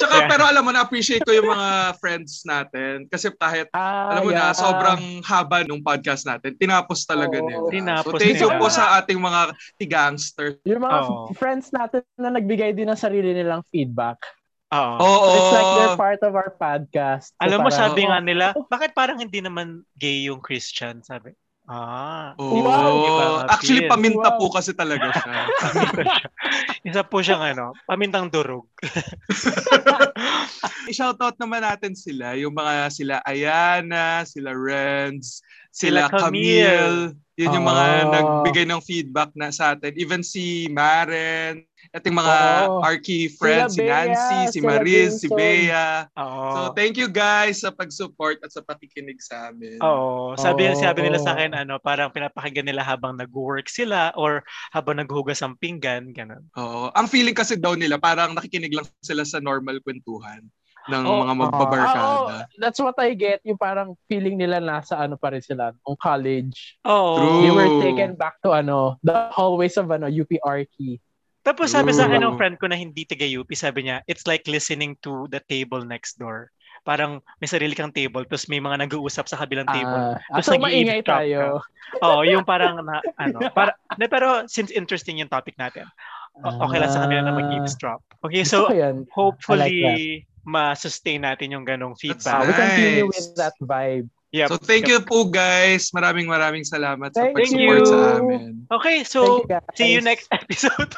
Tsaka 0.00 0.24
Yeah. 0.24 0.30
pero 0.30 0.42
alam 0.48 0.64
mo 0.64 0.72
na 0.72 0.80
appreciate 0.80 1.20
ko 1.20 1.30
yung 1.30 1.52
mga 1.52 2.00
friends 2.00 2.42
natin 2.48 3.04
kasi 3.06 3.28
kahit 3.36 3.68
Ah, 3.70 4.16
alam 4.16 4.22
mo 4.24 4.32
na 4.32 4.50
yeah. 4.50 4.56
sobrang 4.56 5.20
haba 5.20 5.60
nung 5.62 5.84
podcast 5.84 6.24
natin. 6.24 6.56
Tinapos 6.56 7.04
talaga 7.04 7.38
Oo. 7.38 7.46
nila. 7.46 7.68
Tinapos 7.68 8.16
so 8.16 8.20
thank 8.20 8.40
you 8.40 8.48
nila. 8.48 8.60
po 8.60 8.66
sa 8.72 8.96
ating 8.98 9.20
mga 9.20 9.40
tigangster. 9.76 10.56
Yung 10.64 10.80
mga 10.80 10.98
f- 11.04 11.36
friends 11.36 11.68
natin 11.70 12.00
na 12.16 12.32
nagbigay 12.32 12.72
din 12.72 12.88
ng 12.88 12.96
sarili 12.96 13.36
nilang 13.36 13.60
feedback. 13.68 14.16
Oo. 14.72 14.96
Oo. 14.98 15.28
So 15.28 15.36
it's 15.36 15.52
like 15.52 15.70
they're 15.76 16.00
part 16.00 16.20
of 16.24 16.32
our 16.32 16.50
podcast. 16.56 17.36
So 17.36 17.44
Alam 17.44 17.62
mo, 17.62 17.70
parang, 17.70 17.80
sabi 17.92 18.02
nga 18.08 18.18
nila, 18.18 18.46
bakit 18.66 18.90
parang 18.96 19.20
hindi 19.20 19.38
naman 19.38 19.84
gay 19.94 20.26
yung 20.26 20.40
Christian? 20.40 21.04
Sabi. 21.04 21.36
Ah. 21.64 22.36
Oo. 22.36 22.60
Wow. 22.60 23.48
Actually, 23.48 23.88
paminta 23.88 24.36
Wow. 24.36 24.38
po 24.38 24.52
kasi 24.52 24.76
talaga 24.76 25.08
siya. 25.16 25.48
Isa 26.92 27.00
po 27.00 27.24
siyang 27.24 27.40
ano, 27.40 27.72
pamintang 27.88 28.28
durog. 28.28 28.68
I-shoutout 30.92 31.40
naman 31.40 31.64
natin 31.64 31.96
sila. 31.96 32.36
Yung 32.36 32.52
mga 32.52 32.92
sila 32.92 33.14
Ayana, 33.24 34.28
sila 34.28 34.52
Renz, 34.52 35.40
Sila 35.72 36.06
sila 36.06 36.20
Camille. 36.20 37.16
Yun 37.34 37.56
yung 37.56 37.66
mga 37.66 37.84
Ah. 37.84 38.06
nagbigay 38.12 38.64
ng 38.68 38.84
feedback 38.84 39.32
na 39.34 39.48
sa 39.48 39.72
atin. 39.74 39.96
Even 39.96 40.20
si 40.20 40.68
Maren, 40.68 41.64
at 41.94 42.02
yung 42.02 42.18
mga 42.18 42.36
Oo. 42.66 42.82
Arky 42.82 43.30
friends, 43.30 43.78
si 43.78 43.86
Bea, 43.86 44.10
Nancy, 44.10 44.38
si 44.50 44.58
Mariz, 44.58 45.22
si. 45.22 45.30
Bea. 45.30 46.10
Oo. 46.18 46.50
So, 46.50 46.58
thank 46.74 46.98
you 46.98 47.06
guys 47.06 47.62
sa 47.62 47.70
pag-support 47.70 48.42
at 48.42 48.50
sa 48.50 48.66
pakikinig 48.66 49.22
sa 49.22 49.54
amin. 49.54 49.78
Oo. 49.78 50.34
Sabi, 50.34 50.66
Oo. 50.66 50.74
sabi 50.74 51.06
nila 51.06 51.22
sa 51.22 51.38
akin, 51.38 51.54
ano, 51.54 51.78
parang 51.78 52.10
pinapakinggan 52.10 52.66
nila 52.66 52.82
habang 52.82 53.14
nag-work 53.14 53.70
sila 53.70 54.10
or 54.18 54.42
habang 54.74 54.98
naghuhugas 54.98 55.38
ang 55.46 55.54
pinggan, 55.62 56.10
ganun. 56.10 56.42
Oo. 56.58 56.90
Ang 56.98 57.06
feeling 57.06 57.32
kasi 57.38 57.54
daw 57.54 57.78
nila, 57.78 57.94
parang 58.02 58.34
nakikinig 58.34 58.74
lang 58.74 58.90
sila 58.98 59.22
sa 59.22 59.38
normal 59.38 59.78
kwentuhan 59.78 60.42
ng 60.90 61.00
Oo. 61.06 61.22
mga 61.22 61.30
Ah, 61.32 61.38
magbabarkada. 61.46 62.02
oo, 62.10 62.28
that's 62.58 62.82
what 62.82 62.98
I 62.98 63.14
get. 63.14 63.38
Yung 63.46 63.56
parang 63.56 63.94
feeling 64.10 64.34
nila 64.34 64.58
nasa 64.58 64.98
ano 64.98 65.14
pa 65.14 65.30
rin 65.30 65.40
sila, 65.40 65.70
nung 65.86 65.96
college. 65.96 66.74
Oo. 66.84 67.22
True. 67.22 67.38
They 67.40 67.52
were 67.54 67.70
taken 67.78 68.18
back 68.18 68.42
to 68.42 68.50
ano, 68.50 68.98
the 69.06 69.30
hallways 69.30 69.78
of 69.78 69.88
ano, 69.88 70.10
UPRT. 70.10 70.98
Tapos 71.44 71.70
sabi 71.70 71.92
sa 71.92 72.08
akin 72.08 72.24
ng 72.24 72.34
friend 72.34 72.56
ko 72.56 72.66
na 72.66 72.74
hindi 72.74 73.04
taga 73.04 73.28
UP, 73.28 73.46
sabi 73.52 73.84
niya, 73.86 74.00
it's 74.08 74.24
like 74.24 74.48
listening 74.48 74.96
to 75.04 75.28
the 75.28 75.44
table 75.44 75.84
next 75.84 76.16
door. 76.16 76.48
Parang 76.84 77.20
may 77.40 77.48
sarili 77.48 77.72
kang 77.72 77.92
table, 77.92 78.24
tapos 78.24 78.48
may 78.48 78.60
mga 78.60 78.88
nag-uusap 78.88 79.28
sa 79.28 79.36
kabilang 79.36 79.64
table. 79.68 80.16
Ah, 80.16 80.40
Tapos 80.40 80.48
so 80.48 80.56
maingay 80.56 81.00
tayo. 81.00 81.60
Oo, 82.00 82.24
yung 82.24 82.44
parang 82.44 82.80
na, 82.80 83.00
ano, 83.22 83.48
para, 83.52 83.72
na, 83.96 84.08
pero 84.08 84.44
since 84.48 84.72
interesting 84.72 85.20
yung 85.20 85.28
topic 85.32 85.56
natin, 85.56 85.84
okay 86.44 86.80
lang 86.80 86.92
sa 86.92 87.04
kanila 87.04 87.28
na 87.28 87.36
mag-eavesdrop. 87.36 88.00
Okay, 88.24 88.44
So, 88.44 88.68
hopefully 89.12 90.24
ma-sustain 90.44 91.24
natin 91.24 91.56
yung 91.56 91.64
ganong 91.64 91.96
Ah, 91.96 92.00
feedback. 92.00 92.40
we 92.44 92.52
continue 92.52 93.06
Nice. 93.08 93.12
with 93.16 93.28
that 93.36 93.56
vibe. 93.64 94.08
Yep. 94.34 94.48
So 94.50 94.56
thank 94.58 94.90
you 94.90 94.98
po 95.00 95.30
guys. 95.30 95.94
Maraming 95.94 96.26
maraming 96.26 96.66
salamat 96.66 97.14
sa 97.14 97.22
Thank 97.30 97.38
pag-support 97.38 97.80
you. 97.80 97.86
sa 97.86 97.98
amin. 98.18 98.66
Okay, 98.66 99.06
so 99.06 99.46
you, 99.46 99.56
see 99.78 99.94
you 99.94 100.02
next 100.02 100.26
episode. 100.34 100.90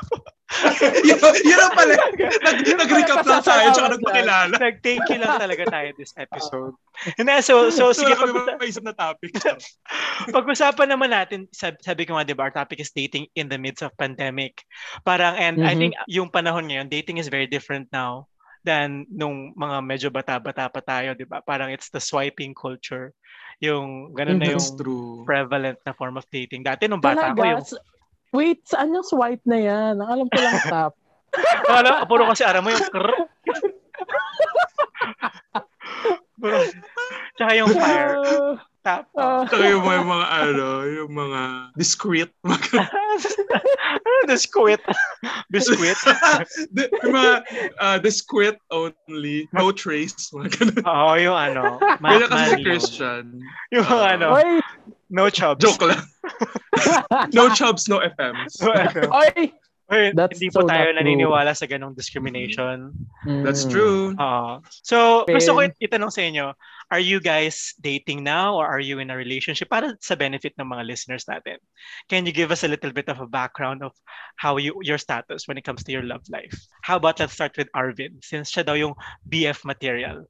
yun, 1.08 1.18
yun 1.42 1.58
ang 1.58 1.74
pala. 1.74 1.94
Nag, 2.46 2.58
nag-recap 2.62 3.26
lang 3.26 3.42
tayo 3.42 3.66
tsaka 3.74 3.88
nagpakilala. 3.98 4.54
Nag-thank 4.54 5.02
you 5.10 5.18
lang 5.18 5.42
talaga 5.42 5.62
tayo 5.66 5.88
this 5.98 6.14
episode. 6.14 6.70
And 7.18 7.26
so, 7.42 7.66
so, 7.74 7.90
So, 7.90 8.06
sige, 8.06 8.14
pag- 8.14 8.30
kami 8.30 8.54
maisip 8.62 8.86
na 8.86 8.94
topic. 8.94 9.34
pag-usapan 10.36 10.86
naman 10.86 11.10
natin, 11.10 11.50
sabi, 11.50 11.76
sabi 11.82 12.02
ko 12.06 12.14
nga, 12.14 12.22
di 12.22 12.34
ba, 12.38 12.46
our 12.46 12.54
topic 12.54 12.78
is 12.78 12.94
dating 12.94 13.26
in 13.34 13.50
the 13.50 13.58
midst 13.58 13.82
of 13.82 13.90
pandemic. 13.98 14.62
Parang, 15.02 15.34
and 15.34 15.66
I 15.66 15.74
Mhm. 15.74 15.78
think 15.82 15.92
yung 16.06 16.30
panahon 16.30 16.70
ngayon, 16.70 16.86
dating 16.88 17.18
is 17.18 17.26
very 17.26 17.50
different 17.50 17.90
now 17.90 18.30
than 18.62 19.02
nung 19.10 19.50
mga 19.54 19.76
medyo 19.82 20.08
bata-bata 20.10 20.70
pa 20.70 20.78
tayo, 20.78 21.14
di 21.14 21.26
ba? 21.26 21.42
Parang 21.42 21.74
it's 21.74 21.90
the 21.90 22.02
swiping 22.02 22.54
culture. 22.54 23.10
Yung, 23.58 24.14
ganun 24.14 24.38
na 24.38 24.54
yung 24.54 24.62
That's 24.62 24.74
true. 24.78 25.26
prevalent 25.26 25.78
na 25.82 25.90
form 25.90 26.18
of 26.18 26.26
dating. 26.30 26.62
Dati 26.62 26.86
nung 26.86 27.02
bata 27.02 27.34
ko, 27.34 27.42
yung, 27.42 27.62
Talaga? 27.66 27.94
Wait, 28.36 28.60
saan 28.68 28.92
yung 28.92 29.06
swipe 29.06 29.40
na 29.48 29.56
yan? 29.56 29.94
Ang 29.96 30.08
alam 30.12 30.26
ko 30.28 30.36
lang 30.36 30.60
tap. 30.68 30.92
Wala, 31.64 32.04
puro 32.04 32.28
kasi 32.28 32.44
aram 32.44 32.60
mo 32.60 32.68
yung 32.68 32.86
krrr. 32.86 33.12
puro, 36.36 36.58
tsaka 37.36 37.52
yung 37.56 37.72
fire. 37.72 38.16
Tap. 38.84 39.08
Ah, 39.18 39.42
Tsaka 39.50 39.66
yung 39.66 39.82
mga, 39.82 40.06
mga 40.06 40.26
ano, 40.30 40.66
yung 40.86 41.10
mga 41.10 41.40
discreet. 41.74 42.30
Biscuit. 44.30 44.78
Biscuit. 45.50 45.98
The- 46.70 46.86
yung 47.02 47.14
mga 47.18 47.32
uh, 47.82 47.98
discreet 47.98 48.54
only. 48.70 49.50
No 49.50 49.74
trace. 49.74 50.30
Mga. 50.30 50.86
Oo, 50.86 51.12
yung 51.18 51.34
ano. 51.34 51.82
Ganyan 51.98 52.30
kasi 52.30 52.46
si. 52.46 52.62
Christian. 52.62 53.24
Yung 53.74 53.82
mga 53.90 54.06
ano, 54.22 54.26
Oy! 54.38 54.62
No 55.10 55.30
chubs. 55.30 55.62
Joke 55.62 55.86
lang. 55.90 56.02
No 57.32 57.48
chubs, 57.54 57.88
no 57.88 58.00
FMs. 58.04 58.60
So, 58.60 58.68
ano, 58.72 59.08
Oy! 59.08 59.48
Uy, 59.86 60.10
That's 60.18 60.34
hindi 60.36 60.50
po 60.50 60.60
so 60.60 60.66
tayo 60.66 60.90
not 60.90 60.98
true. 60.98 61.14
naniniwala 61.14 61.54
sa 61.56 61.64
ganong 61.64 61.94
discrimination. 61.94 62.90
That's 63.24 63.62
Mm. 63.64 63.70
true. 63.70 64.02
Oo. 64.18 64.58
So, 64.82 65.22
gusto 65.30 65.54
ko 65.54 65.60
it- 65.62 65.78
itanong 65.78 66.10
sa 66.10 66.26
inyo, 66.26 66.52
are 66.90 66.98
you 67.00 67.22
guys 67.22 67.70
dating 67.78 68.26
now 68.26 68.58
or 68.58 68.66
are 68.66 68.82
you 68.82 68.98
in 68.98 69.14
a 69.14 69.16
relationship? 69.16 69.70
Para 69.70 69.94
sa 70.02 70.18
benefit 70.18 70.58
ng 70.58 70.66
mga 70.66 70.84
listeners 70.90 71.24
natin. 71.30 71.62
Can 72.10 72.26
you 72.26 72.34
give 72.34 72.50
us 72.50 72.66
a 72.66 72.68
little 72.70 72.90
bit 72.90 73.06
of 73.06 73.22
a 73.22 73.30
background 73.30 73.86
of 73.86 73.94
how 74.36 74.58
you 74.58 74.74
your 74.82 74.98
status 74.98 75.46
when 75.46 75.54
it 75.56 75.62
comes 75.64 75.86
to 75.86 75.94
your 75.94 76.02
love 76.02 76.26
life? 76.34 76.54
How 76.82 76.98
about 76.98 77.22
let's 77.22 77.32
start 77.38 77.54
with 77.54 77.70
Arvin 77.72 78.18
since 78.26 78.50
siya 78.50 78.66
daw 78.66 78.74
yung 78.74 78.98
BF 79.24 79.62
material. 79.62 80.26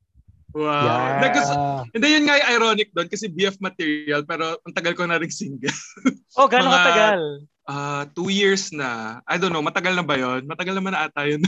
Wow. 0.54 0.86
Yeah. 1.22 1.32
Kasi- 1.32 1.58
Hindi, 1.94 2.06
yun 2.06 2.24
nga 2.26 2.36
yung 2.38 2.50
ironic 2.58 2.88
doon 2.94 3.08
kasi 3.10 3.26
BF 3.26 3.58
material 3.58 4.22
pero 4.22 4.58
ang 4.62 4.74
tagal 4.74 4.94
ko 4.94 5.02
na 5.06 5.18
rin 5.18 5.30
single. 5.32 5.72
Oh, 6.38 6.46
gano'ng 6.46 6.68
Mga- 6.68 6.78
katagal? 6.84 7.20
Ah, 7.66 8.04
two 8.14 8.28
years 8.30 8.70
na. 8.70 9.18
I 9.26 9.40
don't 9.40 9.50
know, 9.50 9.64
matagal 9.64 9.96
na 9.96 10.04
ba 10.06 10.14
yun? 10.14 10.46
Matagal 10.46 10.76
naman 10.76 10.94
na 10.94 11.08
ata 11.10 11.26
yun. 11.26 11.42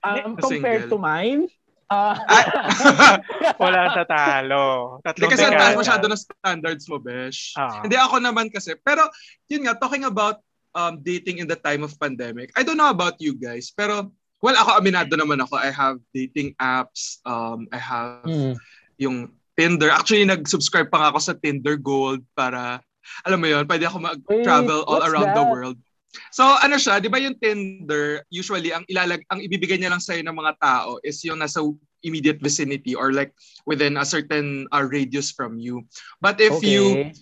Um, 0.00 0.32
Single. 0.40 0.62
compared 0.62 0.84
to 0.88 0.96
mine, 0.96 1.50
ah, 1.92 2.16
Wala 3.62 3.92
sa 3.92 4.02
talo. 4.06 4.96
Hindi 5.02 5.06
Tatlong 5.10 5.30
kasi 5.34 5.44
ang 5.44 5.58
taas 5.58 5.76
masyado 5.76 6.04
na 6.08 6.16
standards 6.16 6.84
mo, 6.88 6.96
Besh. 7.02 7.52
Ah. 7.58 7.82
Hindi 7.84 7.98
ako 7.98 8.16
naman 8.22 8.48
kasi. 8.48 8.78
Pero, 8.80 9.06
yun 9.50 9.66
nga, 9.66 9.74
talking 9.76 10.06
about 10.06 10.40
um, 10.72 10.98
dating 11.02 11.42
in 11.42 11.48
the 11.50 11.58
time 11.58 11.82
of 11.82 11.92
pandemic, 11.98 12.54
I 12.54 12.62
don't 12.62 12.78
know 12.78 12.90
about 12.90 13.18
you 13.18 13.34
guys, 13.36 13.70
pero, 13.74 14.08
well, 14.46 14.54
ako, 14.54 14.78
aminado 14.78 15.18
naman 15.18 15.42
ako. 15.42 15.58
I 15.58 15.74
have 15.74 15.98
dating 16.14 16.54
apps. 16.62 17.18
Um, 17.26 17.66
I 17.74 17.82
have 17.82 18.22
mm, 18.22 18.54
yung 18.94 19.34
Tinder. 19.58 19.90
Actually, 19.90 20.22
nag-subscribe 20.22 20.86
pa 20.86 21.02
nga 21.02 21.10
ako 21.10 21.18
sa 21.18 21.34
Tinder 21.34 21.74
Gold 21.74 22.22
para, 22.38 22.78
alam 23.26 23.42
mo 23.42 23.50
yun, 23.50 23.66
pwede 23.66 23.90
ako 23.90 23.98
mag-travel 23.98 24.86
Wait, 24.86 24.90
all 24.94 25.02
around 25.02 25.34
the 25.34 25.42
that? 25.42 25.50
world. 25.50 25.78
So, 26.30 26.46
ano 26.46 26.78
siya, 26.78 27.02
di 27.02 27.10
ba 27.10 27.18
yung 27.18 27.34
Tinder, 27.42 28.22
usually, 28.30 28.70
ang 28.70 28.86
ilalag, 28.86 29.26
ang 29.34 29.42
ibibigay 29.42 29.82
niya 29.82 29.90
lang 29.90 30.00
sa'yo 30.00 30.22
ng 30.22 30.38
mga 30.38 30.62
tao 30.62 31.02
is 31.02 31.18
yung 31.26 31.42
nasa 31.42 31.58
immediate 32.06 32.38
vicinity 32.38 32.94
or 32.94 33.10
like 33.10 33.34
within 33.66 33.98
a 33.98 34.06
certain 34.06 34.70
uh, 34.70 34.86
radius 34.86 35.34
from 35.34 35.58
you. 35.58 35.82
But 36.22 36.38
if 36.38 36.62
you 36.62 37.10
okay. 37.10 37.12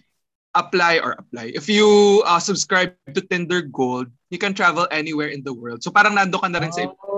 apply 0.53 1.01
or 1.01 1.17
apply, 1.17 1.57
if 1.57 1.73
you 1.73 2.21
uh, 2.29 2.37
subscribe 2.43 2.93
to 3.09 3.25
Tinder 3.25 3.65
Gold, 3.65 4.13
you 4.29 4.37
can 4.37 4.53
travel 4.53 4.85
anywhere 4.91 5.33
in 5.33 5.41
the 5.41 5.55
world. 5.55 5.81
So 5.81 5.89
parang 5.89 6.19
nando 6.19 6.37
ka 6.37 6.53
na 6.53 6.61
rin 6.61 6.75
sa 6.75 6.85
ibang 6.85 7.14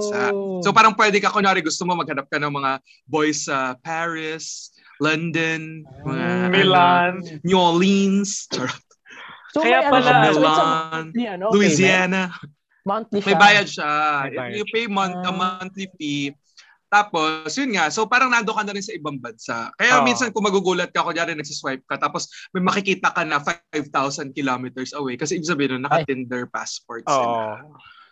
bansa. 0.00 0.22
Oh. 0.32 0.58
So 0.60 0.72
parang 0.72 0.96
pwede 0.96 1.20
ka, 1.20 1.28
kunwari 1.28 1.60
gusto 1.60 1.84
mo 1.84 1.92
maghanap 1.94 2.24
ka 2.26 2.36
ng 2.36 2.48
mga 2.50 2.70
boys 3.04 3.44
sa 3.44 3.76
Paris 3.76 4.72
London, 4.96 5.84
mga 6.02 6.16
Mm, 6.16 6.40
ano, 6.40 6.48
Milan. 6.50 7.12
New 7.40 7.56
Orleans, 7.56 8.48
charot, 8.48 8.80
So, 9.50 9.66
Kaya 9.66 9.82
may 9.82 9.90
pala- 9.90 10.06
ano, 10.06 10.22
siya, 10.22 10.30
so 10.30 10.38
Milan, 10.38 10.62
monthly, 10.62 11.24
ano, 11.26 11.44
Louisiana. 11.50 12.22
payment? 12.30 12.58
Monthly 12.80 13.18
May 13.18 13.26
siya. 13.26 13.34
bayad 13.36 13.66
siya. 13.66 13.90
May 14.22 14.30
bayad 14.30 14.54
You 14.54 14.64
pay 14.64 14.86
month, 14.86 15.16
a 15.20 15.32
monthly 15.34 15.86
fee. 15.98 16.30
Tapos, 16.86 17.50
yun 17.54 17.70
nga. 17.72 17.86
So, 17.88 18.06
parang 18.06 18.30
nando 18.30 18.50
ka 18.50 18.62
na 18.62 18.70
rin 18.70 18.82
sa 18.82 18.94
ibang 18.94 19.18
bansa. 19.18 19.70
Kaya 19.74 19.98
Oo. 19.98 20.06
minsan 20.06 20.30
kung 20.30 20.42
magugulat 20.42 20.90
ka, 20.90 21.02
kunyari 21.02 21.34
nagsiswipe 21.34 21.82
ka, 21.82 21.98
tapos 21.98 22.26
may 22.50 22.62
makikita 22.62 23.10
ka 23.10 23.22
na 23.22 23.38
5,000 23.38 24.30
kilometers 24.30 24.90
away. 24.92 25.14
Kasi 25.14 25.38
ibig 25.38 25.46
sabihin 25.46 25.78
nun, 25.78 25.82
naka-Tinder 25.82 26.46
passport 26.46 27.02
Oo. 27.06 27.14
sila. 27.14 27.62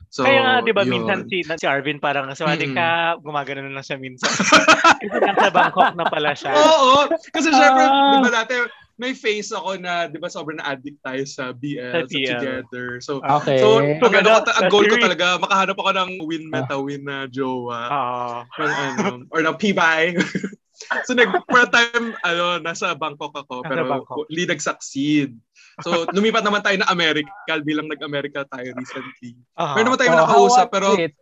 So, 0.08 0.24
Kaya 0.24 0.40
nga, 0.40 0.54
di 0.60 0.72
ba, 0.72 0.82
yun. 0.82 1.04
minsan 1.04 1.28
si, 1.28 1.44
si 1.44 1.66
Arvin 1.68 2.00
parang, 2.00 2.32
sawali 2.32 2.64
Mm-mm. 2.64 2.74
ka, 2.74 2.88
gumagano 3.20 3.60
na 3.62 3.76
lang 3.76 3.84
siya 3.84 3.96
minsan. 3.96 4.32
Kasi 5.04 5.18
nasa 5.20 5.52
Bangkok 5.52 5.92
na 5.92 6.08
pala 6.08 6.32
siya. 6.32 6.50
Oo. 6.50 7.12
Kasi 7.28 7.48
syempre, 7.50 7.84
Ah. 7.84 8.10
di 8.10 8.18
ba 8.18 8.30
dati, 8.34 8.54
may 8.96 9.12
face 9.12 9.52
ako 9.52 9.76
na, 9.76 10.08
di 10.08 10.16
ba, 10.16 10.26
sobrang 10.26 10.58
na-addict 10.58 10.98
tayo 10.98 11.22
sa 11.22 11.52
BL, 11.52 11.92
Sa 11.92 12.00
sa, 12.00 12.08
BL. 12.08 12.24
Together. 12.34 12.86
So, 12.98 13.12
Okay. 13.20 13.60
so, 13.60 13.78
So, 13.78 14.02
ang, 14.02 14.14
ano, 14.16 14.30
ang 14.42 14.66
goal 14.68 14.86
ko 14.86 14.96
talaga, 14.98 15.36
makahanap 15.38 15.76
ako 15.76 15.90
ng 15.92 16.10
win 16.24 16.44
meta 16.48 16.74
win 16.74 17.04
na 17.04 17.28
jowa. 17.28 17.80
Oo. 17.86 18.36
ng 18.58 18.72
ano, 18.74 19.12
or 19.28 19.40
ng 19.40 19.56
P-buy. 19.56 20.16
so 21.02 21.10
nag 21.10 21.26
for 21.50 21.58
a 21.58 21.66
time 21.66 22.14
ano 22.22 22.62
nasa 22.62 22.94
Bangkok 22.94 23.34
ako 23.34 23.60
Nasa 23.60 23.68
pero 23.68 23.82
Bangkok. 23.84 24.30
hindi 24.30 24.46
nag-succeed. 24.46 25.30
So 25.80 26.06
lumipat 26.10 26.42
naman 26.42 26.60
tayo 26.60 26.76
na 26.78 26.90
America 26.90 27.30
bilang 27.62 27.86
nag-America 27.86 28.42
tayo 28.46 28.68
recently. 28.74 29.38
Oo. 29.56 29.74
Meron 29.78 29.86
naman 29.92 30.00
tayo 30.00 30.10
Oh, 30.14 30.20
nakausap 30.22 30.66
pero 30.70 30.88
it? 30.98 31.14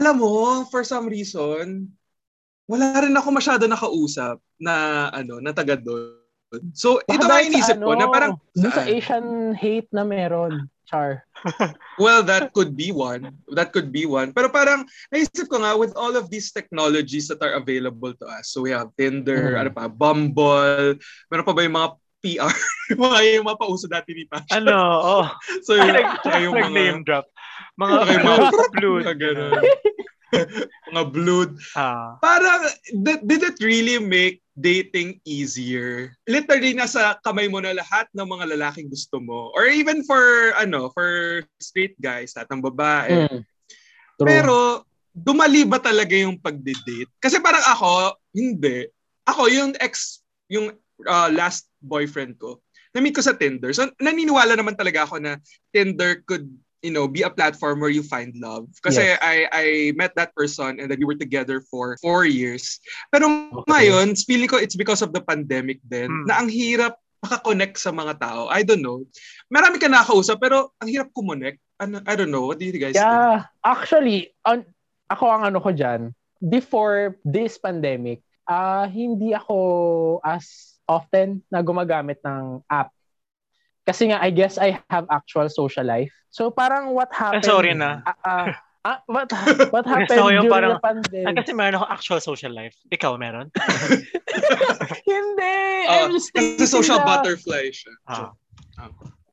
alam 0.00 0.16
mo 0.16 0.64
for 0.70 0.82
some 0.82 1.06
reason 1.06 1.90
wala 2.70 3.02
rin 3.02 3.14
ako 3.14 3.28
masyado 3.34 3.64
nakausap 3.66 4.38
na 4.56 5.06
ano 5.10 5.42
na 5.42 5.50
taga 5.50 5.74
doon. 5.74 6.18
So 6.74 6.98
Baka 7.06 7.14
ito 7.14 7.24
nga 7.30 7.42
inisip 7.46 7.76
ko 7.78 7.94
na 7.94 8.06
ano, 8.06 8.14
parang 8.14 8.32
Doon 8.58 8.72
sa? 8.74 8.82
Asian 8.86 9.26
hate 9.54 9.90
na 9.94 10.02
meron. 10.02 10.66
Char. 10.90 11.22
Well, 12.00 12.24
that 12.24 12.56
could 12.56 12.72
be 12.74 12.96
one. 12.96 13.36
That 13.52 13.76
could 13.76 13.92
be 13.92 14.08
one. 14.08 14.32
Pero 14.32 14.48
parang 14.48 14.88
naisip 15.12 15.52
ko 15.52 15.60
nga 15.60 15.76
with 15.76 15.92
all 15.92 16.16
of 16.16 16.32
these 16.32 16.48
technologies 16.48 17.28
that 17.28 17.44
are 17.44 17.60
available 17.60 18.16
to 18.16 18.24
us. 18.24 18.48
So 18.50 18.64
we 18.64 18.72
have 18.72 18.88
Tinder, 18.96 19.52
Mhm. 19.52 19.60
ano 19.60 19.70
pa, 19.70 19.84
Bumble, 19.84 20.96
meron 21.28 21.44
pa 21.44 21.52
ba 21.52 21.60
yung 21.60 21.76
mga 21.76 21.99
PR, 22.20 22.52
mga 23.04 23.18
yung 23.40 23.46
mga 23.48 23.60
pauso 23.60 23.88
dati 23.88 24.12
ni 24.12 24.24
Pasha. 24.28 24.60
Ano, 24.60 24.76
oh. 25.00 25.26
So 25.66 25.76
Ay, 25.76 25.88
yung, 25.88 25.94
nag, 25.96 26.06
tsaka 26.20 26.38
yung 26.40 26.54
mga, 26.56 26.70
name 26.72 27.00
drop. 27.04 27.26
Mga 27.80 27.96
yung 27.96 28.24
mga- 28.24 28.50
blood. 28.76 29.02
mga 29.04 29.16
ganun. 29.16 29.62
mga 30.94 31.04
blood. 31.10 31.52
Ah. 31.74 32.20
Parang, 32.22 32.62
th- 32.86 33.24
did 33.26 33.42
it 33.42 33.58
really 33.64 33.98
make 33.98 34.44
dating 34.54 35.18
easier? 35.24 36.12
Literally, 36.28 36.76
nasa 36.76 37.16
kamay 37.24 37.48
mo 37.48 37.58
na 37.58 37.74
lahat 37.74 38.06
ng 38.12 38.28
mga 38.28 38.54
lalaking 38.54 38.92
gusto 38.92 39.18
mo. 39.18 39.50
Or 39.56 39.66
even 39.66 40.04
for, 40.04 40.54
ano, 40.60 40.92
for 40.92 41.42
straight 41.58 41.96
guys, 41.98 42.36
lahat 42.36 42.48
ng 42.52 42.62
babae. 42.62 43.26
Mm. 43.26 43.40
True. 44.20 44.28
Pero, 44.28 44.56
dumali 45.10 45.66
ba 45.66 45.80
talaga 45.82 46.14
yung 46.14 46.38
pagde-date? 46.38 47.10
Kasi 47.18 47.42
parang 47.42 47.64
ako, 47.64 48.14
hindi. 48.36 48.86
Ako, 49.26 49.50
yung 49.50 49.72
ex, 49.80 50.22
yung 50.46 50.70
uh, 51.06 51.28
last 51.32 51.68
boyfriend 51.80 52.36
ko, 52.40 52.60
na-meet 52.92 53.14
ko 53.16 53.22
sa 53.22 53.36
Tinder. 53.36 53.72
So, 53.72 53.88
naniniwala 54.02 54.58
naman 54.58 54.74
talaga 54.74 55.06
ako 55.06 55.22
na 55.22 55.38
Tinder 55.72 56.24
could 56.26 56.50
you 56.80 56.88
know, 56.88 57.04
be 57.04 57.20
a 57.20 57.28
platform 57.28 57.76
where 57.80 57.92
you 57.92 58.00
find 58.00 58.32
love. 58.40 58.64
Kasi 58.80 59.04
Yes. 59.04 59.20
I 59.20 59.36
I 59.52 59.64
met 60.00 60.16
that 60.16 60.32
person 60.32 60.80
and 60.80 60.88
then 60.88 60.96
we 60.96 61.04
were 61.04 61.18
together 61.20 61.60
for 61.68 62.00
four 62.00 62.24
years. 62.24 62.80
Pero 63.12 63.28
Okay. 63.28 63.68
ngayon, 63.68 64.16
feeling 64.24 64.48
ko 64.48 64.56
it's 64.56 64.80
because 64.80 65.04
of 65.04 65.12
the 65.12 65.20
pandemic 65.20 65.84
din, 65.84 66.08
Hmm. 66.08 66.24
na 66.24 66.40
ang 66.40 66.48
hirap 66.48 66.96
makakonect 67.20 67.76
sa 67.76 67.92
mga 67.92 68.16
tao. 68.16 68.48
I 68.48 68.64
don't 68.64 68.80
know. 68.80 69.04
Marami 69.52 69.76
ka 69.76 69.92
nakausap, 69.92 70.40
pero 70.40 70.72
ang 70.80 70.88
hirap 70.88 71.12
kumonect. 71.12 71.60
Ano, 71.76 72.00
I 72.08 72.16
don't 72.16 72.32
know. 72.32 72.48
What 72.48 72.56
do 72.56 72.64
you 72.64 72.72
guys 72.72 72.96
think? 72.96 73.04
Yeah, 73.04 73.44
actually, 73.60 74.32
on, 74.48 74.64
ako 75.12 75.28
ang 75.28 75.52
ano 75.52 75.60
ko 75.60 75.76
dyan, 75.76 76.16
before 76.40 77.20
this 77.28 77.60
pandemic, 77.60 78.24
ah 78.48 78.88
hindi 78.88 79.36
ako 79.36 80.24
as 80.24 80.79
often 80.90 81.46
na 81.46 81.62
gumagamit 81.62 82.18
ng 82.26 82.66
app. 82.66 82.90
Kasi 83.86 84.10
nga, 84.10 84.18
I 84.18 84.34
guess 84.34 84.58
I 84.58 84.82
have 84.90 85.06
actual 85.06 85.46
social 85.46 85.86
life. 85.86 86.10
So 86.34 86.50
parang 86.50 86.90
what 86.90 87.14
happened... 87.14 87.46
sorry 87.46 87.78
na. 87.78 88.02
Ah, 88.02 88.18
ah, 88.26 88.46
ah, 88.90 88.98
what, 89.06 89.30
what 89.70 89.86
happened 89.86 90.18
yung 90.34 90.46
during 90.46 90.50
parang- 90.50 90.74
the 90.74 90.82
Ah, 90.82 90.88
pandemic? 90.90 91.34
kasi 91.38 91.50
meron 91.54 91.78
ako 91.78 91.86
actual 91.86 92.20
social 92.20 92.50
life. 92.50 92.74
Ikaw 92.90 93.14
meron? 93.14 93.54
hindi! 95.10 95.58
Ah, 95.86 96.06
I'm 96.06 96.10
just 96.10 96.34
Kasi 96.34 96.66
social 96.66 96.98
na- 96.98 97.06
butterfly 97.06 97.70
siya. 97.70 97.94
Ah. 98.10 98.34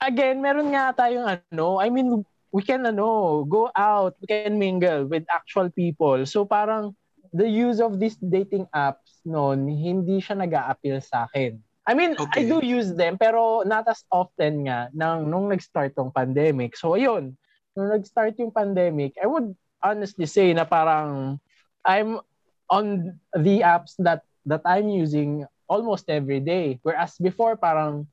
again, 0.03 0.43
meron 0.45 0.69
nga 0.75 0.93
tayong 0.93 1.25
ano, 1.25 1.81
I 1.81 1.89
mean, 1.89 2.21
we 2.51 2.61
can 2.61 2.85
ano, 2.85 3.43
go 3.49 3.69
out, 3.75 4.13
we 4.21 4.29
can 4.29 4.57
mingle 4.57 5.05
with 5.09 5.25
actual 5.33 5.69
people. 5.73 6.21
So 6.25 6.45
parang 6.45 6.93
the 7.33 7.47
use 7.47 7.79
of 7.79 7.99
these 7.99 8.15
dating 8.17 8.67
apps 8.73 9.06
noon, 9.27 9.67
hindi 9.67 10.23
siya 10.23 10.39
nag 10.39 10.55
appeal 10.55 11.03
sa 11.03 11.27
akin. 11.27 11.59
I 11.87 11.95
mean, 11.95 12.19
Okay. 12.19 12.43
I 12.43 12.47
do 12.47 12.59
use 12.59 12.91
them 12.95 13.15
pero 13.15 13.63
not 13.63 13.87
as 13.87 14.03
often 14.11 14.67
nga 14.67 14.91
nang 14.91 15.31
nung 15.31 15.47
nag-start 15.47 15.95
tong 15.95 16.11
pandemic. 16.11 16.75
So 16.75 16.99
ayun, 16.99 17.35
nung 17.75 17.89
nag-start 17.91 18.35
yung 18.39 18.51
pandemic, 18.51 19.15
I 19.19 19.27
would 19.27 19.55
honestly 19.79 20.27
say 20.27 20.51
na 20.51 20.67
parang 20.67 21.39
I'm 21.87 22.19
on 22.67 23.15
the 23.31 23.63
apps 23.63 23.95
that 24.03 24.27
that 24.47 24.63
I'm 24.67 24.91
using 24.91 25.47
almost 25.71 26.11
every 26.11 26.43
day. 26.43 26.79
Whereas 26.83 27.15
before 27.19 27.55
parang 27.55 28.07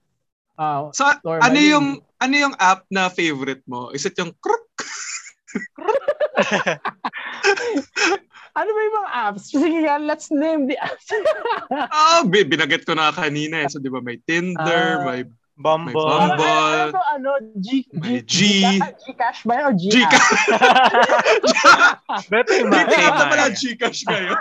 uh, 0.55 0.95
So, 0.95 1.11
Normally. 1.27 1.43
ano 1.43 1.59
yung 1.59 1.87
ano 2.23 2.35
yung 2.35 2.55
app 2.63 2.87
na 2.91 3.11
favorite 3.11 3.63
mo? 3.67 3.91
Is 3.91 4.07
it 4.07 4.15
yung 4.19 4.35
kruk? 4.39 4.63
Ano 8.55 8.71
ba 8.71 8.81
yung 8.81 8.97
mga 8.97 9.11
apps? 9.25 9.43
Sige 9.53 9.79
nga, 9.83 9.99
let's 9.99 10.31
name 10.31 10.67
the 10.67 10.79
apps. 10.79 11.11
Ah, 11.91 12.23
bi- 12.23 12.47
binagit 12.47 12.83
ko 12.83 12.95
na 12.95 13.11
kanina 13.11 13.63
eh. 13.63 13.69
So, 13.69 13.79
di 13.79 13.89
ba 13.89 13.99
may 13.99 14.19
Tinder, 14.21 15.03
Ah. 15.03 15.05
may 15.05 15.21
Bumble. 15.55 15.95
Bumble. 15.95 16.43
ano, 16.43 16.99
ano, 17.15 17.31
ano, 17.39 17.55
G, 17.63 17.87
May 17.95 18.27
G, 18.27 18.67
G. 18.67 18.79
Gcash 19.07 19.47
ba 19.47 19.55
yun 19.55 19.71
o 19.71 19.73
G? 19.73 19.83
Gcash. 19.89 20.31
Beto 22.31 22.51
yung 22.53 22.71
Dating 22.71 22.91
mga 22.91 23.07
app 23.07 23.15
na 23.15 23.27
pala. 23.31 23.47
Gcash 23.51 24.03
ngayon. 24.05 24.39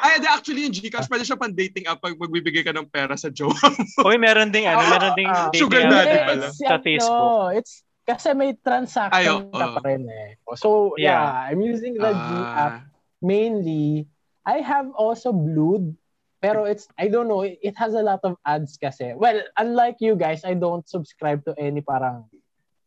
Ay, 0.00 0.22
di, 0.22 0.26
actually 0.26 0.62
yung 0.64 0.74
Gcash, 0.74 1.10
pwede 1.10 1.26
siya 1.26 1.34
pang 1.34 1.50
dating 1.50 1.82
app 1.86 1.98
pag 1.98 2.14
magbibigay 2.14 2.62
ka 2.62 2.70
ng 2.70 2.86
pera 2.86 3.18
sa 3.18 3.26
jowa. 3.26 3.58
Uy, 4.00 4.14
meron 4.16 4.50
ding 4.50 4.70
ano, 4.70 4.86
meron 4.86 5.14
ding 5.14 5.26
Ah, 5.26 5.50
dating 5.50 5.60
Sugar 5.60 5.82
app 5.82 5.90
daddy 5.92 6.18
pala. 6.24 6.46
sa 6.52 6.76
Facebook. 6.78 7.10
No, 7.10 7.50
it's 7.50 7.82
kasi 8.10 8.34
may 8.34 8.58
transaction 8.58 9.14
Ay, 9.14 9.30
oo. 9.30 9.54
ka 9.54 9.78
pa 9.78 9.80
rin 9.86 10.02
eh. 10.04 10.34
So, 10.54 10.98
yeah, 10.98 11.22
Yeah. 11.22 11.54
I'm 11.54 11.62
using 11.62 11.94
the 11.94 12.10
G 12.10 12.30
Ah, 12.34 12.58
app 12.58 12.74
mainly. 13.20 14.10
I 14.42 14.58
have 14.60 14.90
also 14.96 15.30
Blued, 15.30 15.94
pero 16.38 16.64
it's, 16.64 16.88
I 16.98 17.06
don't 17.06 17.28
know, 17.28 17.44
it 17.44 17.76
has 17.76 17.94
a 17.94 18.02
lot 18.02 18.18
of 18.24 18.34
ads 18.42 18.74
kasi. 18.74 19.12
Well, 19.14 19.38
unlike 19.54 20.00
you 20.00 20.16
guys, 20.16 20.42
I 20.42 20.56
don't 20.56 20.82
subscribe 20.84 21.44
to 21.44 21.54
any 21.54 21.80
parang 21.80 22.26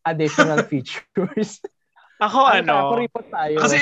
additional 0.04 0.60
features. 0.72 1.62
Ako 2.20 2.38
ano, 2.44 2.68
tapo-report 2.92 3.28
tayo. 3.30 3.58
kasi, 3.62 3.80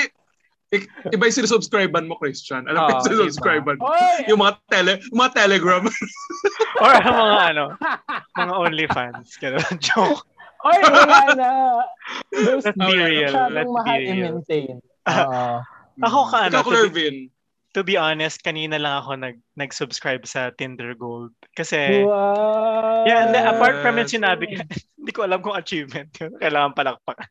ik- 0.70 0.88
iba 1.08 1.22
yung 1.24 1.36
sinusubscribean 1.36 2.06
mo, 2.06 2.16
Christian. 2.16 2.68
Alam 2.68 2.78
mo 2.78 2.86
Oo, 2.86 2.92
yung 2.92 3.04
sinusubscribean 3.04 3.76
mo? 3.76 3.90
Yung 4.28 4.40
mga 4.40 4.54
tele, 4.68 4.92
yung 5.08 5.18
mga 5.18 5.32
telegram. 5.34 5.82
or 6.78 6.92
mga 6.92 7.36
ano, 7.50 7.64
mga 8.40 8.52
OnlyFans. 8.54 9.26
Joke. 9.84 10.28
Oy, 10.62 10.78
wala 10.78 11.18
na. 11.34 11.50
Those 12.30 12.64
Let's 12.64 12.78
be 12.78 12.94
real. 12.94 13.34
masyadong 13.34 13.54
Let's 13.54 13.72
mahal 13.72 13.98
be 13.98 14.06
real. 14.06 14.14
i-maintain. 14.14 14.74
Oo. 15.10 15.44
Ako 16.00 16.18
ka, 16.26 16.38
ano, 16.46 16.54
Ikaw, 16.54 16.62
to 16.62 16.64
be- 16.64 16.70
Clervin. 16.70 17.16
To 17.72 17.80
be 17.80 17.96
honest, 17.96 18.44
kanina 18.44 18.76
lang 18.76 19.00
ako 19.00 19.10
nag, 19.16 19.36
nag-subscribe 19.56 20.28
sa 20.28 20.52
Tinder 20.52 20.92
Gold. 20.92 21.32
Kasi, 21.56 22.04
Wow. 22.04 23.08
yeah, 23.08 23.24
and 23.24 23.32
then, 23.32 23.48
apart 23.48 23.80
from 23.80 23.96
it, 23.96 24.06
Yes. 24.06 24.14
sinabi 24.14 24.44
hindi 25.00 25.10
ko 25.10 25.24
alam 25.24 25.40
kung 25.40 25.56
achievement 25.56 26.12
yun. 26.20 26.36
Kailangan 26.42 26.76
palakpakan. 26.76 27.28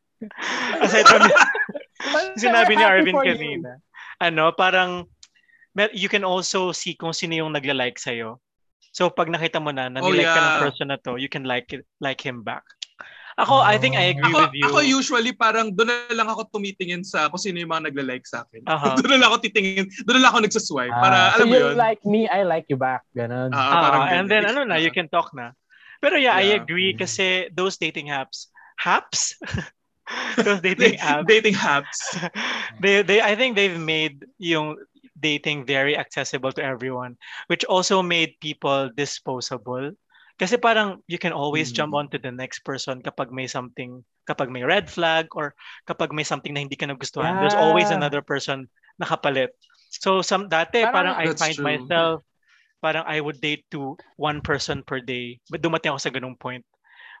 Aside 0.82 1.06
from 1.06 1.22
sinabi 2.36 2.74
ni 2.74 2.82
Arvin 2.82 3.14
you. 3.14 3.22
kanina. 3.22 3.70
Ano, 4.18 4.50
parang 4.50 5.06
mer- 5.72 5.94
you 5.94 6.10
can 6.10 6.26
also 6.26 6.74
see 6.74 6.98
kung 6.98 7.14
sino 7.14 7.38
yung 7.38 7.54
nagla-like 7.54 7.96
sa'yo. 7.96 8.42
So 8.92 9.08
pag 9.08 9.30
nakita 9.30 9.56
mo 9.56 9.70
na 9.72 9.88
na 9.88 10.02
Oh, 10.02 10.10
nilike 10.10 10.26
ka 10.26 10.36
ng 10.36 10.52
yeah. 10.58 10.62
person 10.62 10.86
na 10.90 10.98
to, 11.00 11.16
you 11.16 11.30
can 11.30 11.46
like 11.46 11.70
it, 11.72 11.86
like 12.02 12.20
him 12.20 12.42
back. 12.44 12.66
Ako, 13.40 13.64
I 13.64 13.80
think 13.80 13.96
I 13.96 14.12
agree 14.12 14.28
Ako, 14.28 14.40
with 14.44 14.52
you. 14.52 14.64
ako 14.68 14.78
usually 14.84 15.32
parang 15.32 15.72
doon 15.72 15.88
na 15.88 16.12
lang 16.12 16.28
ako 16.28 16.52
tumitingin 16.52 17.00
sa 17.00 17.32
kung 17.32 17.40
sino 17.40 17.56
yung 17.56 17.72
mga 17.72 17.88
nagla-like 17.88 18.28
sa 18.28 18.44
akin. 18.44 18.60
Aha. 18.68 18.92
doon 19.00 19.08
na 19.16 19.18
lang 19.24 19.28
ako 19.32 19.38
titingin, 19.48 19.88
doon 20.04 20.14
na 20.20 20.22
lang 20.28 20.30
ako 20.36 20.40
nagsaswipe. 20.44 20.92
Ah, 20.92 21.00
para, 21.00 21.16
so 21.16 21.34
alam 21.40 21.46
mo 21.48 21.54
you 21.56 21.64
yun. 21.64 21.74
like 21.80 22.02
me, 22.04 22.20
I 22.28 22.44
like 22.44 22.66
you 22.68 22.76
back. 22.76 23.02
Ganon. 23.16 23.50
Ah, 23.56 23.56
Ah, 23.56 23.80
parang 23.80 24.02
and 24.12 24.26
ganun. 24.26 24.28
then 24.28 24.42
ano 24.52 24.60
na, 24.68 24.76
you 24.76 24.92
can 24.92 25.08
talk 25.08 25.32
na. 25.32 25.56
Pero 26.04 26.20
yeah, 26.20 26.36
I 26.36 26.52
Yeah. 26.52 26.60
agree 26.60 26.92
kasi 26.92 27.48
those 27.54 27.80
dating 27.80 28.12
apps, 28.12 28.52
apps? 28.84 29.38
those 30.44 30.60
dating 30.60 30.98
apps, 31.00 31.24
dating 31.32 31.56
apps. 31.56 31.98
they, 32.84 33.00
they, 33.00 33.22
I 33.22 33.32
think 33.38 33.56
they've 33.56 33.78
made 33.80 34.26
yung 34.36 34.76
dating 35.22 35.64
very 35.64 35.96
accessible 35.96 36.50
to 36.52 36.60
everyone, 36.60 37.14
which 37.46 37.62
also 37.64 38.02
made 38.02 38.34
people 38.42 38.90
disposable. 38.92 39.94
Kasi 40.40 40.56
parang 40.56 41.02
you 41.06 41.18
can 41.20 41.32
always 41.32 41.70
Mm. 41.70 41.76
jump 41.76 41.92
onto 41.94 42.16
the 42.18 42.32
next 42.32 42.64
person 42.64 43.00
kapag 43.00 43.30
may 43.30 43.46
something, 43.46 44.00
kapag 44.24 44.48
may 44.48 44.62
red 44.64 44.88
flag 44.88 45.28
or 45.36 45.54
kapag 45.84 46.12
may 46.12 46.24
something 46.24 46.54
na 46.54 46.62
hindi 46.64 46.76
ka 46.78 46.88
nagustuhan. 46.88 47.38
There's 47.40 47.56
always 47.58 47.90
Yeah. 47.92 47.98
another 48.00 48.22
person 48.24 48.66
nakapalit. 48.96 49.52
So 49.92 50.24
some 50.24 50.48
dati 50.48 50.82
Parang- 50.88 51.12
parang, 51.12 51.14
I 51.20 51.36
find 51.36 51.56
true. 51.56 51.66
myself 51.66 52.24
parang 52.82 53.06
I 53.06 53.22
would 53.22 53.38
date 53.38 53.62
to 53.70 53.94
one 54.18 54.42
person 54.42 54.82
per 54.82 54.98
day. 54.98 55.38
But 55.46 55.62
dumating 55.62 55.94
ako 55.94 56.02
sa 56.02 56.10
ganung 56.10 56.34
point. 56.34 56.66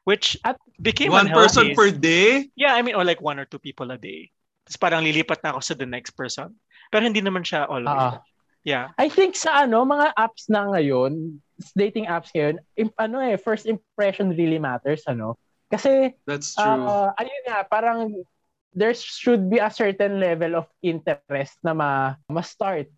Which 0.02 0.34
At- 0.42 0.58
became 0.82 1.14
One 1.14 1.30
person 1.30 1.70
unhealthy. 1.70 1.78
per 1.78 1.88
day? 1.94 2.50
Yeah, 2.58 2.74
I 2.74 2.82
mean, 2.82 2.98
or 2.98 3.06
like 3.06 3.22
one 3.22 3.38
or 3.38 3.46
two 3.46 3.62
people 3.62 3.86
a 3.94 3.98
day. 3.98 4.34
Tapos 4.66 4.78
parang 4.82 5.06
lilipat 5.06 5.38
na 5.46 5.54
ako 5.54 5.62
sa 5.62 5.74
the 5.78 5.86
next 5.86 6.18
person. 6.18 6.58
Pero 6.90 7.06
hindi 7.06 7.22
naman 7.22 7.46
siya 7.46 7.70
always. 7.70 7.86
Ah. 7.86 8.18
Yeah. 8.66 8.90
I 8.98 9.06
think 9.06 9.38
sa 9.38 9.62
ano, 9.62 9.86
mga 9.86 10.10
apps 10.18 10.50
na 10.50 10.66
ngayon, 10.66 11.38
dating 11.70 12.10
apps 12.10 12.34
ngayon, 12.34 12.58
im- 12.74 12.96
ano 12.98 13.22
eh, 13.22 13.38
first 13.38 13.70
impression 13.70 14.34
really 14.34 14.58
matters, 14.58 15.06
ano? 15.06 15.38
Kasi, 15.70 16.10
That's 16.26 16.58
true. 16.58 16.66
uh, 16.66 17.14
ayun 17.14 17.42
nga, 17.46 17.62
parang 17.70 18.26
there 18.74 18.92
should 18.96 19.46
be 19.46 19.62
a 19.62 19.70
certain 19.70 20.18
level 20.18 20.58
of 20.58 20.66
interest 20.82 21.60
na 21.62 21.72
ma, 21.72 22.18
ma-start 22.26 22.90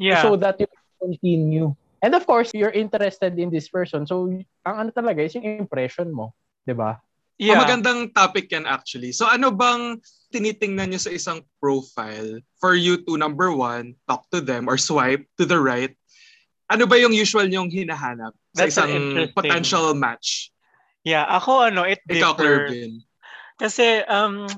Yeah. 0.00 0.24
so 0.24 0.34
that 0.34 0.58
you 0.58 0.66
can 0.66 0.90
continue. 0.98 1.76
And 2.02 2.12
of 2.16 2.26
course, 2.26 2.50
you're 2.52 2.74
interested 2.74 3.38
in 3.38 3.48
this 3.48 3.68
person. 3.68 4.04
So, 4.04 4.28
ang 4.64 4.76
ano 4.76 4.90
talaga 4.92 5.24
is 5.24 5.36
yung 5.36 5.44
impression 5.44 6.12
mo. 6.12 6.34
'di 6.64 6.74
ba? 6.76 7.00
yeah. 7.36 7.56
Oh, 7.56 7.62
magandang 7.64 8.12
topic 8.12 8.48
yan 8.52 8.64
actually. 8.64 9.12
So 9.12 9.28
ano 9.28 9.52
bang 9.52 10.00
tinitingnan 10.32 10.92
nyo 10.92 11.00
sa 11.00 11.12
isang 11.12 11.44
profile 11.60 12.40
for 12.58 12.74
you 12.74 13.00
to 13.04 13.16
number 13.20 13.52
one, 13.52 13.94
talk 14.08 14.26
to 14.32 14.40
them 14.40 14.66
or 14.68 14.76
swipe 14.80 15.24
to 15.38 15.44
the 15.44 15.58
right? 15.58 15.92
Ano 16.74 16.84
ba 16.84 16.98
yung 16.98 17.14
usual 17.14 17.46
yung 17.48 17.70
hinahanap 17.70 18.34
sa 18.52 18.66
That's 18.66 18.76
an 18.76 18.90
isang 18.90 19.30
potential 19.30 19.94
match? 19.94 20.50
Yeah, 21.06 21.22
ako 21.22 21.70
ano, 21.70 21.86
it 21.86 22.02
Ikaw, 22.10 22.34
differs. 22.34 22.70
Kervin. 22.74 22.92
Kasi 23.56 24.02
um 24.10 24.50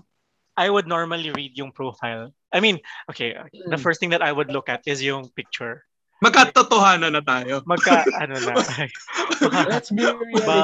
I 0.56 0.72
would 0.72 0.88
normally 0.88 1.28
read 1.36 1.52
yung 1.60 1.68
profile. 1.68 2.32
I 2.48 2.64
mean, 2.64 2.80
okay, 3.12 3.36
the 3.68 3.76
Mm. 3.76 3.84
first 3.84 4.00
thing 4.00 4.08
that 4.16 4.24
I 4.24 4.32
would 4.32 4.48
look 4.48 4.72
at 4.72 4.80
is 4.88 5.04
yung 5.04 5.28
picture. 5.36 5.84
Magkatotohanan 6.24 7.12
na 7.12 7.20
tayo. 7.20 7.60
Magka 7.68 8.00
ano 8.24 8.40
na. 8.40 8.56
Let's 9.68 9.92
be 9.92 10.00
Ba- 10.00 10.16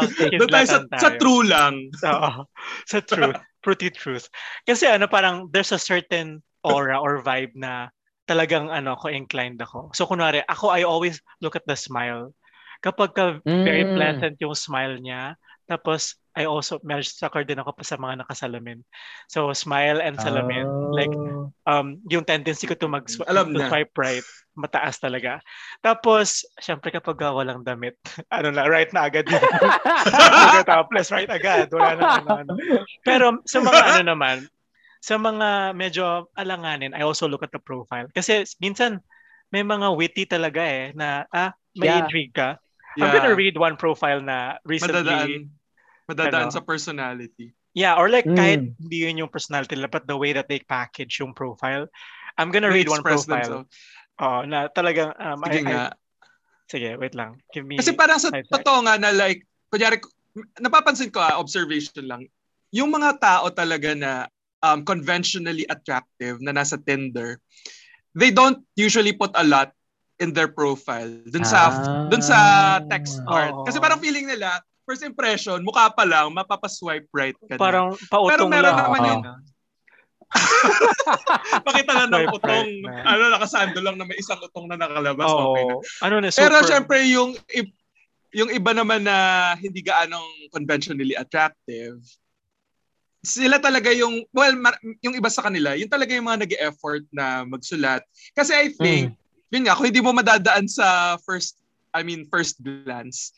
realistic. 0.09 0.41
Doon 0.41 0.49
tayo 0.49 0.67
sa, 0.67 0.79
sa 0.97 1.09
true 1.21 1.45
lang. 1.45 1.93
Oo. 1.93 2.49
Sa 2.89 3.05
truth. 3.05 3.37
Pretty 3.61 3.93
truth. 3.93 4.33
Kasi 4.65 4.89
ano, 4.89 5.05
parang 5.05 5.53
there's 5.53 5.77
a 5.77 5.79
certain 5.79 6.41
aura 6.65 6.97
or 6.97 7.21
vibe 7.21 7.53
na 7.53 7.93
talagang 8.27 8.71
ano 8.71 8.95
ako 8.95 9.11
inclined 9.11 9.59
ako. 9.59 9.91
So 9.93 10.07
kunwari, 10.07 10.43
ako 10.47 10.71
I 10.71 10.83
always 10.87 11.19
look 11.43 11.59
at 11.59 11.67
the 11.67 11.75
smile. 11.77 12.31
Kapag 12.83 13.15
ka 13.15 13.25
very 13.63 13.87
Mm. 13.87 13.95
pleasant 13.95 14.35
yung 14.43 14.55
smile 14.59 14.99
niya, 14.99 15.39
tapos 15.71 16.19
I 16.33 16.49
also 16.49 16.81
medyo 16.83 17.05
sucker 17.05 17.45
din 17.45 17.61
ako 17.61 17.77
pa 17.77 17.85
sa 17.85 18.01
mga 18.01 18.25
nakasalamin. 18.25 18.81
So 19.29 19.53
smile 19.53 20.01
and 20.01 20.17
salamin, 20.19 20.67
like 20.97 21.13
Oh. 21.23 21.53
um 21.69 22.01
yung 22.11 22.25
tendency 22.27 22.67
ko 22.67 22.75
to 22.75 22.89
mag 22.91 23.07
Alam 23.29 23.53
to 23.55 23.61
na. 23.63 23.69
swipe 23.69 23.95
right, 24.01 24.25
mataas 24.59 24.99
talaga. 24.99 25.39
Tapos 25.85 26.43
syempre 26.59 26.91
kapag 26.91 27.21
walang 27.21 27.63
damit, 27.63 27.95
ano 28.35 28.51
na 28.51 28.65
right 28.67 28.91
na 28.97 29.07
agad. 29.13 29.29
Topless 30.67 31.13
right 31.13 31.31
agad. 31.31 31.69
Wala 31.71 31.95
na 32.01 32.05
ano, 32.19 32.31
ano. 32.35 32.53
Pero 33.05 33.39
sa 33.47 33.61
mga 33.63 33.81
ano 33.95 34.01
naman, 34.15 34.37
sa 35.03 35.19
mga 35.19 35.75
medyo 35.75 36.31
alanganin, 36.39 36.95
I 36.95 37.03
also 37.03 37.27
look 37.27 37.43
at 37.43 37.51
the 37.51 37.59
profile. 37.59 38.07
Kasi 38.15 38.47
minsan 38.63 39.03
may 39.51 39.67
mga 39.67 39.91
witty 39.99 40.25
talaga 40.31 40.63
eh 40.63 40.95
na 40.95 41.27
ah 41.35 41.51
may 41.75 41.91
Yeah. 41.91 42.07
intrigue 42.07 42.31
ka. 42.31 42.57
I'm 42.95 43.11
gonna 43.11 43.35
read 43.35 43.59
one 43.59 43.75
profile 43.75 44.23
na 44.23 44.63
recently 44.63 45.03
Madadaan, 45.03 45.51
madadaan 46.07 46.49
Ano? 46.49 46.55
sa 46.55 46.63
personality. 46.63 47.51
Yeah, 47.73 47.97
or 47.97 48.13
like 48.13 48.29
Mm. 48.29 48.37
kahit 48.37 48.61
hindi 48.79 48.99
yun 49.01 49.27
yung 49.27 49.33
personality 49.33 49.75
nila, 49.75 49.89
but 49.91 50.05
the 50.07 50.15
way 50.15 50.31
that 50.31 50.47
they 50.47 50.61
package 50.63 51.19
yung 51.19 51.33
profile. 51.35 51.89
I'm 52.37 52.53
gonna 52.53 52.69
They 52.71 52.85
read 52.85 52.93
one 52.93 53.03
profile. 53.03 53.67
themselves. 53.67 53.73
Oh, 54.21 54.45
na 54.45 54.69
talagang 54.71 55.17
um, 55.19 55.41
Sige 55.49 55.57
I- 55.57 55.67
I- 55.67 55.73
nga. 55.73 55.85
sige, 56.69 56.91
wait 57.01 57.17
lang. 57.17 57.41
Give 57.51 57.65
me 57.65 57.81
Kasi 57.81 57.97
parang 57.97 58.21
sa 58.21 58.29
totoo 58.31 58.85
nga 58.87 59.01
na 59.01 59.11
like, 59.11 59.43
kunyari, 59.73 59.99
napapansin 60.61 61.09
ko 61.11 61.25
ah, 61.25 61.41
observation 61.41 62.05
lang, 62.07 62.29
yung 62.71 62.93
mga 62.93 63.19
tao 63.19 63.49
talaga 63.49 63.97
na 63.97 64.29
um, 64.63 64.83
conventionally 64.83 65.67
attractive 65.67 66.39
na 66.39 66.51
nasa 66.51 66.79
Tinder, 66.79 67.39
they 68.15 68.31
don't 68.31 68.63
usually 68.75 69.13
put 69.13 69.31
a 69.35 69.43
lot 69.43 69.75
in 70.19 70.31
their 70.31 70.47
profile 70.47 71.11
dun 71.29 71.43
sa 71.43 71.69
Ah. 71.69 72.07
dun 72.07 72.23
sa 72.23 72.39
text 72.87 73.19
art. 73.27 73.51
Oo. 73.53 73.67
Kasi 73.67 73.77
parang 73.77 73.99
feeling 73.99 74.25
nila, 74.25 74.59
first 74.83 75.03
impression, 75.03 75.63
mukha 75.63 75.91
pa 75.91 76.03
lang, 76.03 76.31
mapapaswipe 76.31 77.11
right 77.11 77.35
ka 77.45 77.55
na. 77.55 77.61
parang 77.61 77.87
pautong 78.07 78.31
Pero 78.31 78.43
meron 78.47 78.71
lang. 78.71 78.79
naman 78.81 79.01
Oo. 79.01 79.07
yung- 79.11 79.25
Pakita 81.63 81.93
lang 81.93 82.09
ng 82.09 82.25
utong, 82.31 82.67
right 82.81 82.81
na. 82.81 83.05
ano, 83.05 83.23
nakasando 83.31 83.79
lang 83.81 83.97
na 83.99 84.07
may 84.07 84.17
isang 84.17 84.41
utong 84.41 84.65
na 84.67 84.77
nakalabas. 84.77 85.29
okay 85.29 85.63
na. 85.67 85.75
Ano 86.03 86.15
na, 86.21 86.29
Pero 86.31 86.55
super- 86.57 86.69
syempre 86.69 86.97
yung 87.05 87.31
yung 88.33 88.49
iba 88.49 88.73
naman 88.73 89.05
na 89.05 89.17
hindi 89.61 89.85
gaanong 89.85 90.25
conventionally 90.49 91.13
attractive, 91.13 92.01
sila 93.23 93.63
talaga 93.63 93.95
yung 93.95 94.27
well 94.35 94.55
mar- 94.59 94.83
yung 95.01 95.15
iba 95.15 95.31
sa 95.31 95.47
kanila, 95.47 95.79
yung 95.79 95.89
talaga 95.89 96.11
yung 96.11 96.27
mga 96.27 96.43
nag-effort 96.47 97.07
na 97.15 97.47
magsulat. 97.47 98.03
Kasi 98.35 98.51
I 98.51 98.75
think 98.75 99.15
yun 99.55 99.63
nga 99.65 99.79
kung 99.79 99.87
hindi 99.87 100.03
mo 100.03 100.11
madadaan 100.11 100.67
sa 100.67 101.17
first 101.23 101.63
I 101.95 102.03
mean 102.03 102.27
first 102.27 102.59
glance, 102.61 103.31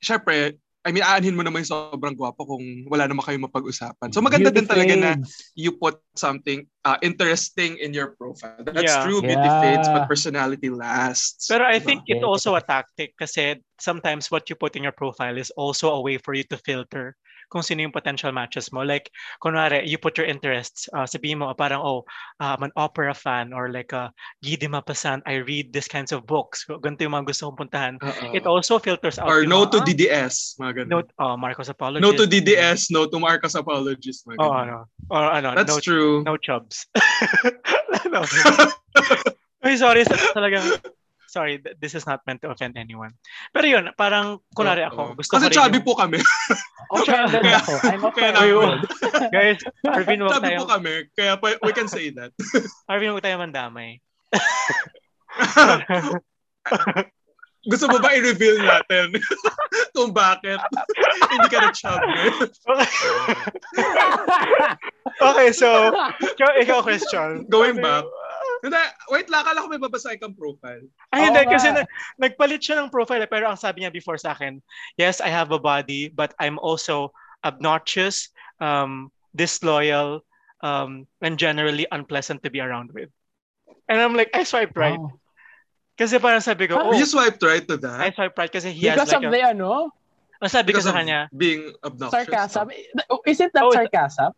syempre 0.00 0.56
I 0.86 0.94
mean, 0.94 1.02
aanhin 1.02 1.34
mo 1.34 1.42
naman 1.42 1.66
yung 1.66 1.90
sobrang 1.90 2.14
gwapo 2.14 2.46
kung 2.46 2.62
wala 2.86 3.10
naman 3.10 3.26
kayong 3.26 3.50
mapag-usapan. 3.50 4.14
So 4.14 4.22
maganda 4.22 4.54
din 4.54 4.70
talaga 4.70 4.94
na 4.94 5.18
you 5.58 5.74
put 5.74 5.98
something 6.14 6.62
uh, 6.86 6.94
interesting 7.02 7.74
in 7.82 7.90
your 7.90 8.14
profile. 8.14 8.62
That's 8.62 8.94
Yeah. 8.94 9.02
true, 9.02 9.18
beauty 9.18 9.50
Yeah. 9.50 9.58
fades, 9.58 9.90
but 9.90 10.06
personality 10.06 10.70
lasts. 10.70 11.50
Pero 11.50 11.66
I 11.66 11.82
Diba? 11.82 11.90
think 11.90 11.98
it's 12.06 12.22
Yeah. 12.22 12.30
also 12.30 12.54
a 12.54 12.62
tactic 12.62 13.18
kasi 13.18 13.58
sometimes 13.82 14.30
what 14.30 14.46
you 14.46 14.54
put 14.54 14.78
in 14.78 14.86
your 14.86 14.94
profile 14.94 15.34
is 15.34 15.50
also 15.58 15.90
a 15.90 15.98
way 15.98 16.22
for 16.22 16.38
you 16.38 16.46
to 16.54 16.56
filter 16.62 17.18
kung 17.48 17.62
sino 17.62 17.82
yung 17.82 17.94
potential 17.94 18.32
matches 18.32 18.72
mo. 18.72 18.82
Like, 18.82 19.10
kunwari, 19.42 19.86
you 19.86 19.98
put 19.98 20.18
your 20.18 20.26
interests, 20.26 20.88
uh, 20.92 21.06
sabihin 21.06 21.38
mo, 21.38 21.52
parang, 21.54 21.80
oh, 21.82 22.04
uh, 22.40 22.56
I'm 22.58 22.62
an 22.62 22.74
opera 22.76 23.14
fan 23.14 23.52
or 23.52 23.70
like, 23.70 23.92
uh, 23.92 24.10
Guy 24.42 24.56
de 24.56 24.66
Maupassant, 24.66 25.22
I 25.26 25.42
read 25.44 25.72
these 25.72 25.88
kinds 25.88 26.10
of 26.10 26.26
books. 26.26 26.66
Ganito 26.66 27.06
yung 27.06 27.14
mga 27.14 27.26
gusto 27.30 27.50
kong 27.50 27.68
puntahan. 27.68 27.94
Oo. 28.02 28.34
It 28.34 28.46
also 28.46 28.78
filters 28.78 29.18
out 29.18 29.28
Or 29.30 29.42
yung 29.42 29.50
no 29.50 29.66
to 29.66 29.78
ah, 29.78 29.86
DDS. 29.86 30.58
Mga 30.58 30.72
ganun. 30.84 30.88
no, 30.90 30.98
oh, 31.22 31.36
Marcos 31.36 31.68
Apologist. 31.68 32.02
No 32.02 32.12
to 32.16 32.26
DDS, 32.26 32.90
no 32.90 33.06
to 33.06 33.18
Marcos 33.18 33.54
Apologist. 33.54 34.26
Mga 34.26 34.38
Oh, 34.42 34.52
ano. 34.52 34.76
Or 35.10 35.22
ano, 35.30 35.54
That's 35.54 35.70
no, 35.70 35.80
true. 35.80 36.22
no 36.24 36.36
chubs. 36.36 36.86
no. 38.10 38.22
Ay, 39.62 39.76
sorry. 39.82 40.04
Talagang, 40.34 40.64
sorry, 41.36 41.60
th- 41.60 41.76
this 41.76 41.92
is 41.92 42.08
not 42.08 42.24
meant 42.24 42.40
to 42.40 42.48
offend 42.48 42.80
anyone. 42.80 43.12
Pero 43.52 43.68
yun, 43.68 43.84
parang, 43.92 44.40
kunwari 44.56 44.80
ako, 44.88 45.12
gusto 45.12 45.36
Kasi 45.36 45.52
chubby 45.52 45.84
yung- 45.84 45.84
po 45.84 45.92
kami. 45.92 46.16
Offended 46.96 47.44
Kaya- 47.44 47.60
ako. 47.60 47.72
I'm 47.84 48.00
kaya 48.16 48.32
offended. 48.32 48.80
Guys, 49.36 49.60
Arvin, 49.84 50.24
huwag 50.24 50.32
chubby 50.40 50.48
tayo, 50.56 50.58
po 50.64 50.66
kami. 50.72 50.94
Kaya 51.12 51.32
pa- 51.36 51.60
we 51.60 51.72
can 51.76 51.92
say 51.92 52.08
that. 52.16 52.32
Arvin, 52.90 53.12
huwag 53.12 53.20
tayo 53.20 53.36
mandamay. 53.36 54.00
Gusto 57.66 57.90
mo 57.90 57.98
ba 57.98 58.14
i-reveal 58.14 58.62
natin 58.62 59.18
kung 59.90 60.14
bakit 60.14 60.62
hindi 61.34 61.48
ka 61.50 61.58
na 61.66 61.70
chubby? 61.74 62.22
okay. 62.70 62.88
okay, 65.18 65.48
so, 65.50 65.90
ikaw, 66.22 66.50
ikaw 66.62 66.78
question. 66.80 67.42
Going 67.50 67.82
back. 67.82 68.06
Hindi, 68.66 68.82
wait 69.14 69.30
lang, 69.30 69.46
akala 69.46 69.62
ko 69.62 69.68
may 69.70 69.78
babasahin 69.78 70.18
kang 70.18 70.34
profile. 70.34 70.82
Ay, 71.14 71.30
hindi, 71.30 71.38
nga. 71.46 71.54
kasi 71.54 71.70
na, 71.70 71.86
nagpalit 72.18 72.58
siya 72.58 72.82
ng 72.82 72.90
profile, 72.90 73.22
eh, 73.22 73.30
pero 73.30 73.46
ang 73.46 73.54
sabi 73.54 73.86
niya 73.86 73.94
before 73.94 74.18
sa 74.18 74.34
akin, 74.34 74.58
yes, 74.98 75.22
I 75.22 75.30
have 75.30 75.54
a 75.54 75.60
body, 75.62 76.10
but 76.10 76.34
I'm 76.42 76.58
also 76.58 77.14
obnoxious, 77.46 78.34
um, 78.58 79.14
disloyal, 79.38 80.26
um, 80.66 81.06
and 81.22 81.38
generally 81.38 81.86
unpleasant 81.94 82.42
to 82.42 82.50
be 82.50 82.58
around 82.58 82.90
with. 82.90 83.06
And 83.86 84.02
I'm 84.02 84.18
like, 84.18 84.34
I 84.34 84.42
swiped 84.42 84.74
right. 84.74 84.98
Wow. 84.98 85.14
Kasi 85.94 86.18
parang 86.18 86.42
sabi 86.42 86.66
ko, 86.66 86.76
oh, 86.76 86.92
You 86.92 87.06
swiped 87.06 87.40
right 87.46 87.62
to 87.70 87.78
I 87.78 88.10
that? 88.10 88.18
swiped 88.18 88.36
right 88.36 88.52
kasi 88.52 88.74
he 88.74 88.90
has 88.90 88.98
Because 88.98 89.14
like 89.14 89.22
of 89.24 89.30
a, 89.30 89.32
the 89.32 89.42
ano, 89.46 89.94
ang 90.42 90.50
sabi 90.52 90.76
ko 90.76 90.82
sa 90.84 90.92
kanya, 90.92 91.30
being 91.32 91.72
obnoxious. 91.80 92.28
sarcasm. 92.28 92.68
Is 93.24 93.40
it 93.40 93.54
that 93.56 93.64
Oh, 93.64 93.72
sarcasm? 93.72 94.36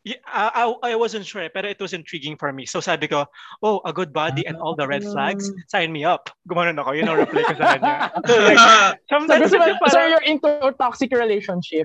Yeah, 0.00 0.16
I, 0.24 0.64
I, 0.64 0.92
I 0.92 0.96
wasn't 0.96 1.26
sure, 1.28 1.44
pero 1.52 1.68
it 1.68 1.76
was 1.76 1.92
intriguing 1.92 2.36
for 2.40 2.52
me. 2.52 2.64
So 2.64 2.80
sabi 2.80 3.04
ko, 3.04 3.26
oh, 3.60 3.84
a 3.84 3.92
good 3.92 4.12
body 4.16 4.46
and 4.48 4.56
all 4.56 4.72
the 4.74 4.88
red 4.88 5.04
flags, 5.04 5.52
sign 5.68 5.92
me 5.92 6.08
up. 6.08 6.32
Gumanon 6.48 6.80
ako, 6.80 6.96
yun 6.96 7.04
ang 7.04 7.20
reply 7.20 7.44
ko 7.44 7.52
sa 7.60 7.76
kanya. 7.76 8.08
So 8.24 8.40
like, 8.40 8.56
So, 8.56 8.96
sometimes 9.12 9.52
so 9.52 9.60
parang, 9.60 10.08
you're 10.08 10.24
into 10.24 10.48
a 10.48 10.72
toxic 10.72 11.12
relationship. 11.12 11.84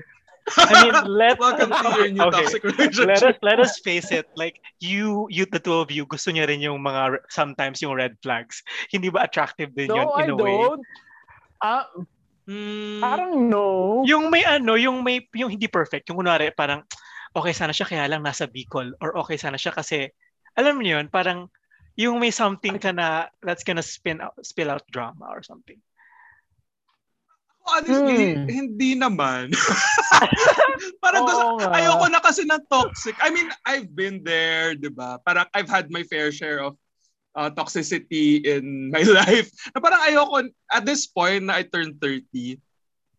I 0.56 0.72
mean, 0.80 0.96
let 1.04 1.36
Welcome 1.44 1.76
to 1.76 1.88
your 1.92 2.08
new 2.08 2.22
Okay. 2.24 2.40
toxic 2.40 2.64
let 2.64 2.72
relationship. 2.72 3.28
us 3.28 3.36
let 3.42 3.58
us 3.60 3.72
face 3.84 4.08
it 4.14 4.24
like 4.38 4.56
you 4.80 5.26
you 5.28 5.44
the 5.50 5.58
two 5.58 5.74
of 5.74 5.90
you 5.90 6.06
gusto 6.06 6.30
niya 6.30 6.46
rin 6.46 6.62
yung 6.62 6.80
mga 6.80 7.18
sometimes 7.28 7.82
yung 7.82 7.98
red 7.98 8.14
flags 8.22 8.62
hindi 8.94 9.10
ba 9.10 9.26
attractive 9.26 9.74
din 9.74 9.90
yun 9.90 10.06
No, 10.06 10.14
in 10.22 10.30
I 10.30 10.32
a 10.32 10.36
way 10.38 10.56
don't. 10.62 10.84
Ah, 11.60 11.84
Hmm, 12.46 13.02
parang 13.02 13.50
no. 13.50 14.06
yung 14.06 14.30
may 14.30 14.46
ano 14.46 14.78
yung 14.78 15.02
may 15.02 15.26
yung 15.34 15.50
hindi 15.50 15.66
perfect 15.66 16.06
yung 16.06 16.22
kunwari 16.22 16.54
parang 16.54 16.86
okay 17.36 17.52
sana 17.52 17.76
siya 17.76 17.84
kaya 17.84 18.08
lang 18.08 18.24
nasa 18.24 18.48
Bicol 18.48 18.96
or 19.04 19.12
okay 19.20 19.36
sana 19.36 19.60
siya 19.60 19.76
kasi 19.76 20.08
alam 20.56 20.80
niyo 20.80 20.96
yun 20.98 21.12
parang 21.12 21.52
yung 21.96 22.16
may 22.16 22.32
something 22.32 22.80
ka 22.80 22.92
na 22.92 23.28
that's 23.44 23.64
gonna 23.64 23.84
spin 23.84 24.24
out, 24.24 24.32
spill 24.40 24.72
out 24.72 24.84
drama 24.88 25.28
or 25.28 25.44
something 25.44 25.76
honestly, 27.66 28.30
Hmm. 28.30 28.46
hindi 28.46 28.94
naman. 28.94 29.50
parang 31.02 31.26
gusto, 31.26 31.66
nga. 31.66 31.74
ayoko 31.74 32.06
na 32.08 32.22
kasi 32.22 32.46
ng 32.46 32.62
toxic. 32.70 33.18
I 33.18 33.28
mean, 33.34 33.50
I've 33.66 33.90
been 33.90 34.22
there, 34.22 34.78
di 34.78 34.86
ba? 34.86 35.18
Parang 35.26 35.50
I've 35.50 35.66
had 35.66 35.90
my 35.90 36.06
fair 36.06 36.30
share 36.30 36.62
of 36.62 36.78
uh, 37.34 37.50
toxicity 37.50 38.46
in 38.46 38.94
my 38.94 39.02
life. 39.26 39.50
Na 39.74 39.82
parang 39.82 39.98
ayoko, 40.06 40.46
at 40.70 40.86
this 40.86 41.10
point 41.10 41.50
na 41.50 41.58
I 41.58 41.66
turned 41.66 41.98
30, 41.98 42.62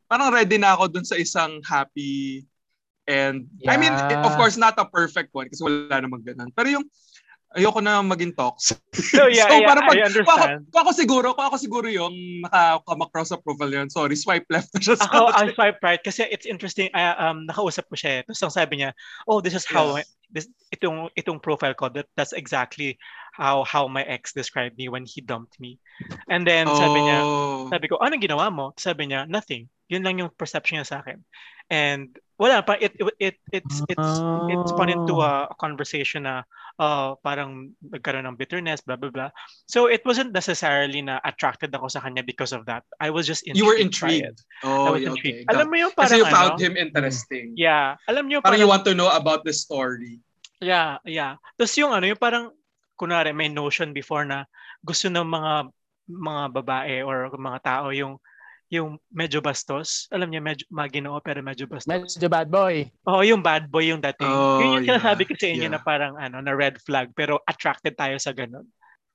parang 0.07 0.31
ready 0.31 0.55
na 0.55 0.79
ako 0.79 0.95
dun 0.95 1.03
sa 1.07 1.19
isang 1.19 1.59
happy 1.67 2.47
and, 3.07 3.47
I 3.67 3.75
mean, 3.79 3.95
Yeah. 3.95 4.21
of 4.21 4.35
course, 4.35 4.55
not 4.55 4.75
a 4.77 4.85
perfect 4.85 5.31
one 5.31 5.47
kasi 5.47 5.63
wala 5.63 6.03
namang 6.03 6.27
ganun. 6.27 6.51
Pero 6.51 6.67
yung, 6.79 6.85
ayoko 7.55 7.79
na 7.79 8.03
maging 8.03 8.35
toxic. 8.35 8.75
so 8.91 9.23
yeah, 9.25 9.47
yeah 9.47 9.63
parang 9.65 9.87
I 9.87 9.89
pag- 9.89 10.03
ako, 10.03 10.09
understand 10.11 10.61
kung 10.67 10.81
ako 10.83 10.91
siguro, 10.91 11.27
kung 11.31 11.47
ako 11.47 11.55
siguro 11.57 11.87
yung 11.87 12.13
naka-come-across 12.43 13.31
sa 13.31 13.39
profile 13.39 13.71
yun, 13.71 13.87
sorry, 13.87 14.19
swipe 14.19 14.43
left 14.51 14.67
na 14.75 14.83
siya 14.83 14.99
ako 14.99 15.31
I 15.31 15.55
swipe 15.55 15.79
right 15.79 16.03
kasi 16.03 16.27
it's 16.27 16.43
interesting 16.45 16.91
I, 16.91 17.15
um 17.15 17.47
nakausap 17.47 17.87
ko 17.87 17.95
siya 17.95 18.19
eh. 18.19 18.21
Tapos 18.27 18.43
ang 18.43 18.51
sabi 18.53 18.83
niya, 18.83 18.91
"Oh, 19.25 19.39
this 19.39 19.55
is 19.55 19.63
how 19.63 19.95
Yes. 19.95 20.11
this 20.27 20.45
itong 20.75 21.07
itong 21.15 21.39
profile 21.39 21.71
ko 21.71 21.87
that 21.95 22.11
that's 22.19 22.35
exactly 22.35 22.99
how 23.31 23.63
how 23.63 23.87
my 23.87 24.03
ex 24.03 24.35
described 24.35 24.75
me 24.75 24.91
when 24.91 25.07
he 25.07 25.23
dumped 25.23 25.55
me." 25.57 25.79
And 26.27 26.43
then 26.43 26.67
sabi 26.67 26.99
niya, 26.99 27.19
Oh. 27.23 27.71
sabi 27.71 27.87
ko, 27.87 27.95
"Anong 28.03 28.27
ginawa 28.27 28.51
mo?" 28.51 28.75
Sabi 28.75 29.07
niya, 29.07 29.23
"Nothing." 29.23 29.71
Yun 29.87 30.03
lang 30.03 30.19
yung 30.19 30.35
perception 30.35 30.83
niya 30.83 30.87
sa 30.91 30.99
akin. 30.99 31.23
And 31.67 32.15
wala 32.37 32.61
pa 32.61 32.77
it 32.77 32.93
it, 32.95 33.07
it 33.19 33.35
it's 33.51 33.81
it's 33.89 34.11
it 34.47 34.59
spun 34.69 34.93
into 34.93 35.19
a, 35.19 35.49
a 35.49 35.55
conversation 35.57 36.23
na 36.29 36.45
uh, 36.77 37.17
parang 37.25 37.73
nagkaroon 37.81 38.23
ng 38.29 38.37
bitterness, 38.37 38.79
blah 38.85 38.95
blah 38.95 39.09
blah. 39.09 39.29
So 39.65 39.89
it 39.89 40.05
wasn't 40.05 40.31
necessarily 40.31 41.01
na 41.01 41.17
attracted 41.25 41.73
ako 41.73 41.89
sa 41.89 41.99
kanya 41.99 42.21
because 42.23 42.53
of 42.53 42.63
that. 42.69 42.85
I 43.01 43.09
was 43.09 43.25
just 43.27 43.43
intrigued 43.43 43.57
You 43.59 43.65
were 43.67 43.75
by 43.75 43.81
it. 43.81 43.87
intrigued. 43.89 44.39
I 44.63 44.67
Oh, 44.69 44.93
was 44.95 45.01
yeah, 45.01 45.11
intrigued. 45.11 45.43
okay. 45.43 45.51
Alam 45.51 45.65
mo 45.67 45.75
yung 45.81 45.93
parang 45.97 46.13
Kasi 46.13 46.21
you 46.23 46.27
found 46.29 46.53
ano, 46.55 46.63
him 46.63 46.73
interesting. 46.77 47.45
Yeah. 47.57 47.97
Alam 48.07 48.29
niyo 48.31 48.39
Parang 48.39 48.55
parang, 48.55 48.61
you 48.61 48.69
want 48.69 48.85
to 48.85 48.93
know 48.95 49.09
about 49.11 49.41
the 49.43 49.51
story. 49.51 50.21
yeah, 50.61 50.97
yeah. 51.05 51.35
Tapos 51.57 51.73
yung 51.77 51.91
ano, 51.91 52.05
yung 52.07 52.21
parang 52.21 52.53
kunwari 52.97 53.29
may 53.33 53.49
notion 53.49 53.93
before 53.93 54.25
na 54.25 54.45
gusto 54.81 55.09
ng 55.09 55.25
mga 55.25 55.53
mga 56.07 56.43
babae 56.53 56.97
or 57.03 57.27
mga 57.33 57.59
tao 57.65 57.89
yung 57.91 58.15
yung 58.67 58.99
medyo 59.07 59.39
bastos. 59.39 60.11
Alam 60.11 60.31
niya, 60.31 60.41
medyo 60.43 60.65
maginoo 60.67 61.19
pero 61.23 61.39
medyo 61.39 61.67
bastos. 61.67 61.87
Medyo 61.87 62.27
bad 62.27 62.51
boy. 62.51 62.87
Oo, 63.07 63.23
yung 63.23 63.39
bad 63.39 63.71
boy 63.71 63.87
yung 63.87 64.03
dating. 64.03 64.27
Oh, 64.27 64.59
yun 64.59 64.83
yung 64.83 64.83
yeah, 64.83 64.99
sinasabi 64.99 65.23
ko 65.23 65.33
sa 65.39 65.47
inyo 65.47 65.67
yeah. 65.71 65.75
na 65.75 65.79
parang 65.79 66.13
ano, 66.19 66.43
na 66.43 66.51
red 66.51 66.75
flag 66.83 67.11
pero 67.15 67.39
attracted 67.47 67.95
tayo 67.95 68.19
sa 68.19 68.35
ganun. 68.35 68.67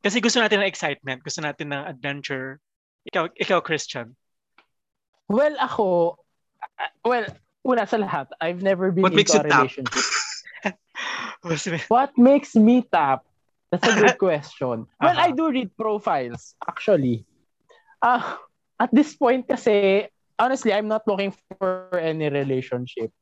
Kasi 0.03 0.19
gusto 0.19 0.41
natin 0.41 0.65
ng 0.65 0.71
excitement, 0.71 1.21
gusto 1.23 1.45
natin 1.45 1.71
ng 1.71 1.83
adventure. 1.85 2.59
Ikaw, 3.07 3.31
ikaw 3.39 3.61
Christian. 3.61 4.17
Well, 5.29 5.55
ako, 5.61 6.19
uh, 6.59 6.93
well, 7.07 7.27
una 7.63 7.87
sa 7.87 8.01
lahat, 8.01 8.33
I've 8.43 8.65
never 8.65 8.91
been 8.91 9.07
What 9.07 9.15
makes 9.15 9.31
into 9.31 9.47
a 9.47 9.47
you 9.47 9.53
tap? 9.53 9.61
relationship. 9.63 10.05
What 11.91 12.15
makes 12.17 12.55
me 12.55 12.87
tap? 12.87 13.27
That's 13.71 13.89
a 13.89 13.99
good 13.99 14.19
question. 14.23 14.87
Well, 15.01 15.17
Aha. 15.17 15.27
I 15.27 15.31
do 15.33 15.51
read 15.51 15.75
profiles, 15.77 16.55
actually. 16.63 17.25
Ah, 18.03 18.39
at 18.83 18.91
this 18.91 19.15
point 19.15 19.47
kasi, 19.47 20.11
honestly, 20.39 20.75
I'm 20.75 20.91
not 20.91 21.07
looking 21.07 21.31
for 21.63 21.95
any 21.95 22.27
relationship. 22.27 23.15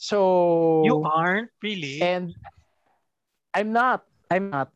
So, 0.00 0.80
You 0.84 1.04
aren't 1.04 1.52
really? 1.60 2.00
and 2.00 2.32
I'm 3.52 3.76
not. 3.76 4.08
I'm 4.32 4.48
not. 4.48 4.72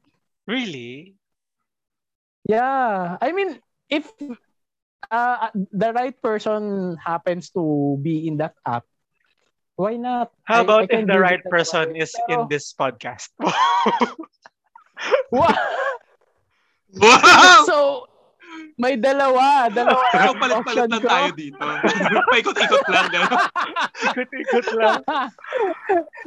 Really? 0.46 1.16
Yeah. 2.44 3.16
I 3.20 3.32
mean, 3.32 3.58
if 3.88 4.12
uh, 5.10 5.48
the 5.72 5.92
right 5.96 6.14
person 6.22 6.96
happens 7.00 7.50
to 7.56 7.96
be 8.04 8.28
in 8.28 8.36
that 8.38 8.54
app, 8.68 8.84
why 9.74 9.96
not? 9.96 10.30
How 10.44 10.62
about 10.62 10.84
I 10.84 10.86
can 10.86 11.00
if 11.02 11.06
the 11.08 11.18
right 11.18 11.42
person 11.48 11.96
is 11.96 12.12
in 12.28 12.46
this 12.52 12.76
podcast? 12.76 13.32
Wow! 15.30 15.54
Wow! 16.98 17.62
so, 17.66 18.07
may 18.78 18.94
dalawa. 18.94 19.66
Dalawa. 19.68 20.00
So, 20.28 20.34
palit-palit 20.38 20.86
lang 20.86 21.02
ko. 21.02 21.08
tayo 21.10 21.30
dito. 21.34 21.58
Paikot-ikot 22.32 22.86
lang. 22.88 23.06
Ikot-ikot 24.14 24.66
lang. 24.78 25.02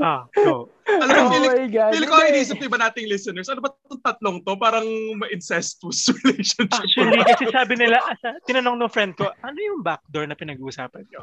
Ah, 0.01 0.25
go. 0.33 0.73
Alam 0.89 1.29
oh 1.29 1.29
feeling, 1.29 1.53
my 1.53 1.67
God. 1.69 1.91
feeling 1.93 2.09
ko 2.09 2.15
ang 2.17 2.25
Hindi. 2.25 2.41
inisip 2.41 2.57
iba 2.57 2.77
nating 2.81 3.05
listeners, 3.05 3.47
ano 3.53 3.61
ba 3.61 3.69
itong 3.69 4.01
tatlong 4.01 4.37
to? 4.41 4.57
Parang 4.57 4.87
ma-incestuous 5.21 6.09
relationship. 6.09 6.73
Actually, 6.73 7.21
kasi 7.21 7.45
sabi 7.53 7.77
nila, 7.77 8.01
tinanong 8.49 8.81
ng 8.81 8.89
friend 8.89 9.13
ko, 9.13 9.29
ano 9.29 9.57
yung 9.61 9.85
backdoor 9.85 10.25
na 10.25 10.33
pinag-uusapan 10.33 11.05
nyo? 11.13 11.21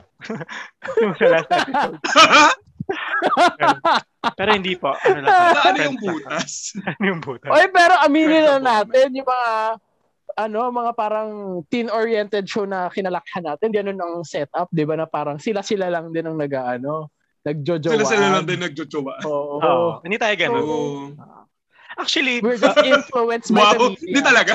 yung 1.02 1.14
sa 1.18 1.26
last 1.26 1.50
episode. 1.50 1.98
Pero 4.38 4.50
hindi 4.54 4.74
po. 4.78 4.94
Ano 4.94 5.18
lang. 5.20 5.28
Na, 5.28 5.60
ano 5.66 5.78
yung 5.82 5.98
butas? 5.98 6.72
Ano 6.86 7.02
yung 7.02 7.20
butas? 7.20 7.50
Oy, 7.50 7.66
pero 7.74 7.94
aminin 8.06 8.44
na 8.46 8.58
natin 8.62 9.10
yung 9.12 9.28
mga 9.28 9.50
ano, 10.38 10.70
mga 10.70 10.92
parang 10.94 11.30
teen-oriented 11.66 12.46
show 12.46 12.62
na 12.62 12.86
kinalakhan 12.94 13.42
natin, 13.42 13.74
di 13.74 13.82
ano 13.82 13.90
ng 13.90 14.22
setup, 14.22 14.70
di 14.70 14.86
ba, 14.86 14.94
na 14.94 15.10
parang 15.10 15.42
sila-sila 15.42 15.90
lang 15.90 16.14
din 16.14 16.30
ang 16.30 16.38
nag-ano, 16.38 17.10
nagjojowa. 17.42 17.98
Sila-sila 17.98 18.38
lang 18.38 18.46
din 18.46 18.62
nagjojowa. 18.62 19.26
Oo. 19.26 19.58
Oo. 19.58 19.88
Hindi 20.06 20.14
tayo 20.16 20.34
ganun. 20.38 20.62
Oo. 20.62 21.10
Actually, 21.98 22.38
We're 22.38 22.54
just 22.54 22.78
influenced 22.78 23.50
by 23.50 23.74
the 23.74 23.78
Wow, 23.82 23.90
media. 23.90 24.06
hindi 24.06 24.20
talaga. 24.22 24.52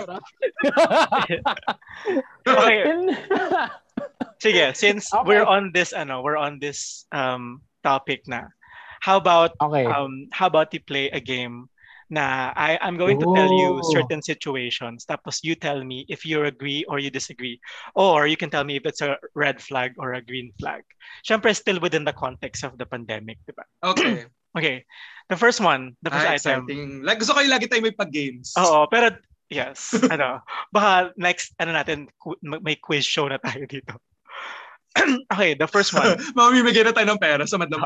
okay. 2.48 2.80
Sige, 4.40 4.66
since 4.72 5.12
Okay. 5.12 5.28
we're 5.28 5.44
on 5.44 5.76
this, 5.76 5.92
ano, 5.92 6.24
we're 6.24 6.40
on 6.40 6.64
this 6.64 7.04
um 7.12 7.60
topic 7.84 8.24
na. 8.32 8.48
How 9.04 9.20
about 9.20 9.52
okay. 9.60 9.84
um 9.84 10.32
how 10.32 10.48
about 10.48 10.72
you 10.72 10.80
play 10.80 11.12
a 11.12 11.20
game 11.20 11.68
na 12.10 12.52
I 12.56 12.76
I'm 12.82 12.98
going 12.98 13.20
to 13.20 13.28
tell 13.36 13.48
you 13.48 13.80
Ooh. 13.80 13.92
certain 13.92 14.20
situations 14.20 15.06
tapos 15.06 15.40
you 15.44 15.56
tell 15.56 15.84
me 15.84 16.04
if 16.12 16.26
you 16.26 16.44
agree 16.44 16.84
or 16.92 17.00
you 17.00 17.08
disagree 17.10 17.60
or 17.96 18.28
you 18.28 18.36
can 18.36 18.50
tell 18.50 18.64
me 18.64 18.76
if 18.76 18.84
it's 18.84 19.00
a 19.02 19.16
red 19.36 19.62
flag 19.62 19.94
or 20.00 20.14
a 20.16 20.22
green 20.22 20.52
flag. 20.60 20.84
Syempre 21.24 21.56
still 21.56 21.80
within 21.80 22.04
the 22.04 22.14
context 22.16 22.64
of 22.64 22.76
the 22.78 22.86
pandemic, 22.86 23.40
di 23.48 23.54
ba? 23.56 23.64
Okay. 23.84 24.26
Okay. 24.54 24.86
The 25.34 25.38
first 25.40 25.58
one, 25.58 25.98
the 26.06 26.14
first 26.14 26.30
Ah, 26.30 26.38
item. 26.38 26.70
exciting. 26.70 27.02
Like, 27.02 27.18
gusto 27.18 27.34
ko 27.34 27.42
yung 27.42 27.50
lagi 27.58 27.66
tayo 27.66 27.82
may 27.82 27.90
pag-games. 27.90 28.54
Oo, 28.54 28.86
pero 28.86 29.10
yes, 29.50 29.98
ano, 30.14 30.46
baka 30.70 31.10
next 31.18 31.58
ano 31.58 31.74
natin 31.74 32.06
may 32.62 32.78
quiz 32.78 33.02
show 33.02 33.26
na 33.26 33.42
tayo 33.42 33.66
dito. 33.66 33.98
okay, 35.34 35.58
the 35.58 35.66
first 35.66 35.90
one, 35.98 36.22
Mamimigay 36.38 36.86
na 36.86 36.94
tayo 36.94 37.10
ng 37.10 37.18
pera 37.18 37.42
sa 37.50 37.58
Madam 37.58 37.82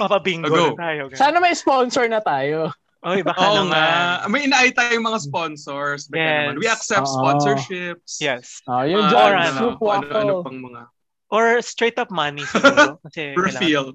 papabingo 0.00 0.48
Go. 0.48 0.72
na 0.72 0.88
tayo. 0.88 1.02
guys. 1.12 1.20
Sana 1.20 1.36
may 1.36 1.52
sponsor 1.52 2.08
na 2.08 2.24
tayo. 2.24 2.72
Oy, 3.06 3.22
baka 3.22 3.38
Oo 3.38 3.62
naman. 3.62 3.70
nga. 3.70 4.26
May 4.26 4.50
inaay 4.50 4.74
tayong 4.74 5.06
mga 5.06 5.20
sponsors. 5.22 6.10
Baka 6.10 6.18
Yes. 6.18 6.34
naman. 6.42 6.54
We 6.58 6.66
accept 6.66 7.06
Oo. 7.06 7.14
sponsorships. 7.22 8.12
Yes. 8.18 8.58
Oh, 8.66 8.82
yung 8.82 9.06
Ah, 9.06 9.10
John 9.14 9.30
ano, 9.30 9.38
ano, 9.38 9.68
ano 9.70 9.78
Waffle. 9.78 10.42
pang 10.42 10.58
mga 10.60 10.82
Or 11.26 11.58
straight 11.62 11.98
up 11.98 12.10
money 12.10 12.42
siguro. 12.50 12.98
Kasi 13.06 13.34
refill. 13.34 13.94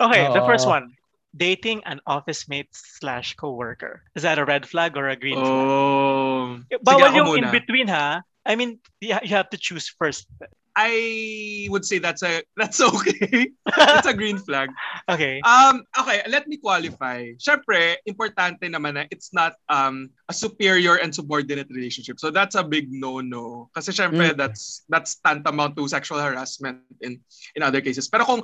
Okay, 0.00 0.22
the 0.32 0.42
first 0.44 0.64
Oo. 0.66 0.76
one. 0.80 0.86
Dating 1.32 1.80
an 1.88 1.96
office 2.04 2.44
mate 2.44 2.68
slash 2.72 3.32
coworker. 3.36 4.04
Is 4.12 4.24
that 4.24 4.36
a 4.36 4.44
red 4.44 4.68
flag 4.68 4.96
or 5.00 5.08
a 5.08 5.16
green 5.16 5.40
flag? 5.40 5.48
Oh. 5.48 6.60
Bawal 6.84 7.08
Sige, 7.08 7.16
yung 7.16 7.28
muna. 7.32 7.48
in 7.48 7.52
between 7.52 7.88
ha. 7.88 8.20
I 8.44 8.52
mean, 8.56 8.80
you 9.00 9.14
have 9.16 9.48
to 9.52 9.56
choose 9.56 9.88
first. 9.88 10.28
I 10.72 11.68
would 11.68 11.84
say 11.84 11.98
that's 12.00 12.22
a 12.24 12.40
that's 12.56 12.80
okay. 12.80 13.52
It's 13.66 14.08
a 14.08 14.14
green 14.16 14.38
flag. 14.38 14.72
Okay. 15.08 15.40
Um, 15.44 15.84
okay, 16.00 16.24
let 16.28 16.48
me 16.48 16.56
qualify. 16.56 17.36
Syempre, 17.36 18.00
importante 18.08 18.64
naman 18.68 18.96
na 18.96 19.04
it's 19.12 19.36
not 19.36 19.60
um 19.68 20.08
a 20.28 20.34
superior 20.34 20.96
and 20.96 21.12
subordinate 21.12 21.68
relationship. 21.68 22.16
So 22.16 22.32
that's 22.32 22.56
a 22.56 22.64
big 22.64 22.88
no-no. 22.88 23.68
Kasi 23.76 23.92
syempre 23.92 24.32
Mm. 24.32 24.36
that's 24.40 24.84
that's 24.88 25.20
tantamount 25.20 25.76
to 25.76 25.84
sexual 25.88 26.20
harassment 26.20 26.80
in 27.04 27.20
in 27.52 27.60
other 27.60 27.84
cases. 27.84 28.08
Pero 28.08 28.24
kung 28.24 28.40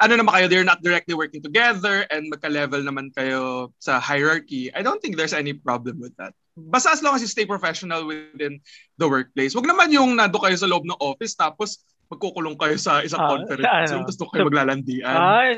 ano 0.00 0.12
naman 0.16 0.32
kayo, 0.32 0.46
they're 0.48 0.64
not 0.64 0.80
directly 0.80 1.12
working 1.12 1.44
together 1.44 2.08
and 2.08 2.32
magka-level 2.32 2.80
naman 2.80 3.12
kayo 3.12 3.68
sa 3.78 4.00
hierarchy, 4.00 4.72
I 4.72 4.80
don't 4.80 4.96
think 4.98 5.20
there's 5.20 5.36
any 5.36 5.52
problem 5.52 6.00
with 6.00 6.16
that. 6.16 6.32
Basta 6.68 6.92
as 6.92 7.00
long 7.00 7.14
as 7.14 7.22
you 7.22 7.30
stay 7.30 7.46
professional 7.46 8.04
within 8.04 8.60
the 8.96 9.08
workplace. 9.08 9.56
Wag 9.56 9.64
naman 9.64 9.88
yung 9.88 10.12
nando 10.14 10.36
kayo 10.36 10.52
sa 10.54 10.68
loob 10.68 10.84
ng 10.84 10.98
office 10.98 11.32
tapos 11.32 11.80
magkukulong 12.10 12.58
kayo 12.58 12.74
sa 12.74 13.06
isang 13.06 13.22
Ah, 13.22 13.30
conference 13.30 13.62
sa 13.62 13.70
ano? 13.70 13.86
room, 13.86 14.02
tapos 14.02 14.18
doon 14.18 14.30
kayo 14.34 14.42
So- 14.42 14.48
maglalandian. 14.50 15.14
Ay, 15.14 15.50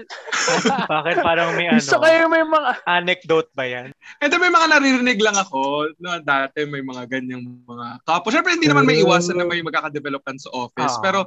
bakit 0.93 1.17
parang 1.25 1.49
may 1.57 1.65
ano, 1.65 1.81
Gusto 1.81 1.97
kayo 1.97 2.29
may 2.29 2.45
mga... 2.45 2.71
anecdote 2.85 3.51
ba 3.57 3.65
yan? 3.65 3.89
And 4.21 4.29
then 4.29 4.37
may 4.37 4.53
mga 4.53 4.67
naririnig 4.69 5.19
lang 5.25 5.33
ako 5.35 5.61
na 5.97 6.21
dati 6.21 6.69
may 6.69 6.85
mga 6.85 7.09
ganyang 7.09 7.41
mga 7.65 8.05
kapo. 8.05 8.29
Siyempre, 8.29 8.53
hindi 8.53 8.69
naman 8.69 8.85
may 8.85 9.01
iwasan 9.01 9.41
na 9.41 9.49
may 9.49 9.65
magkakadevelopan 9.65 10.37
sa 10.37 10.53
office. 10.53 10.93
Ah. 10.93 11.03
Pero, 11.03 11.21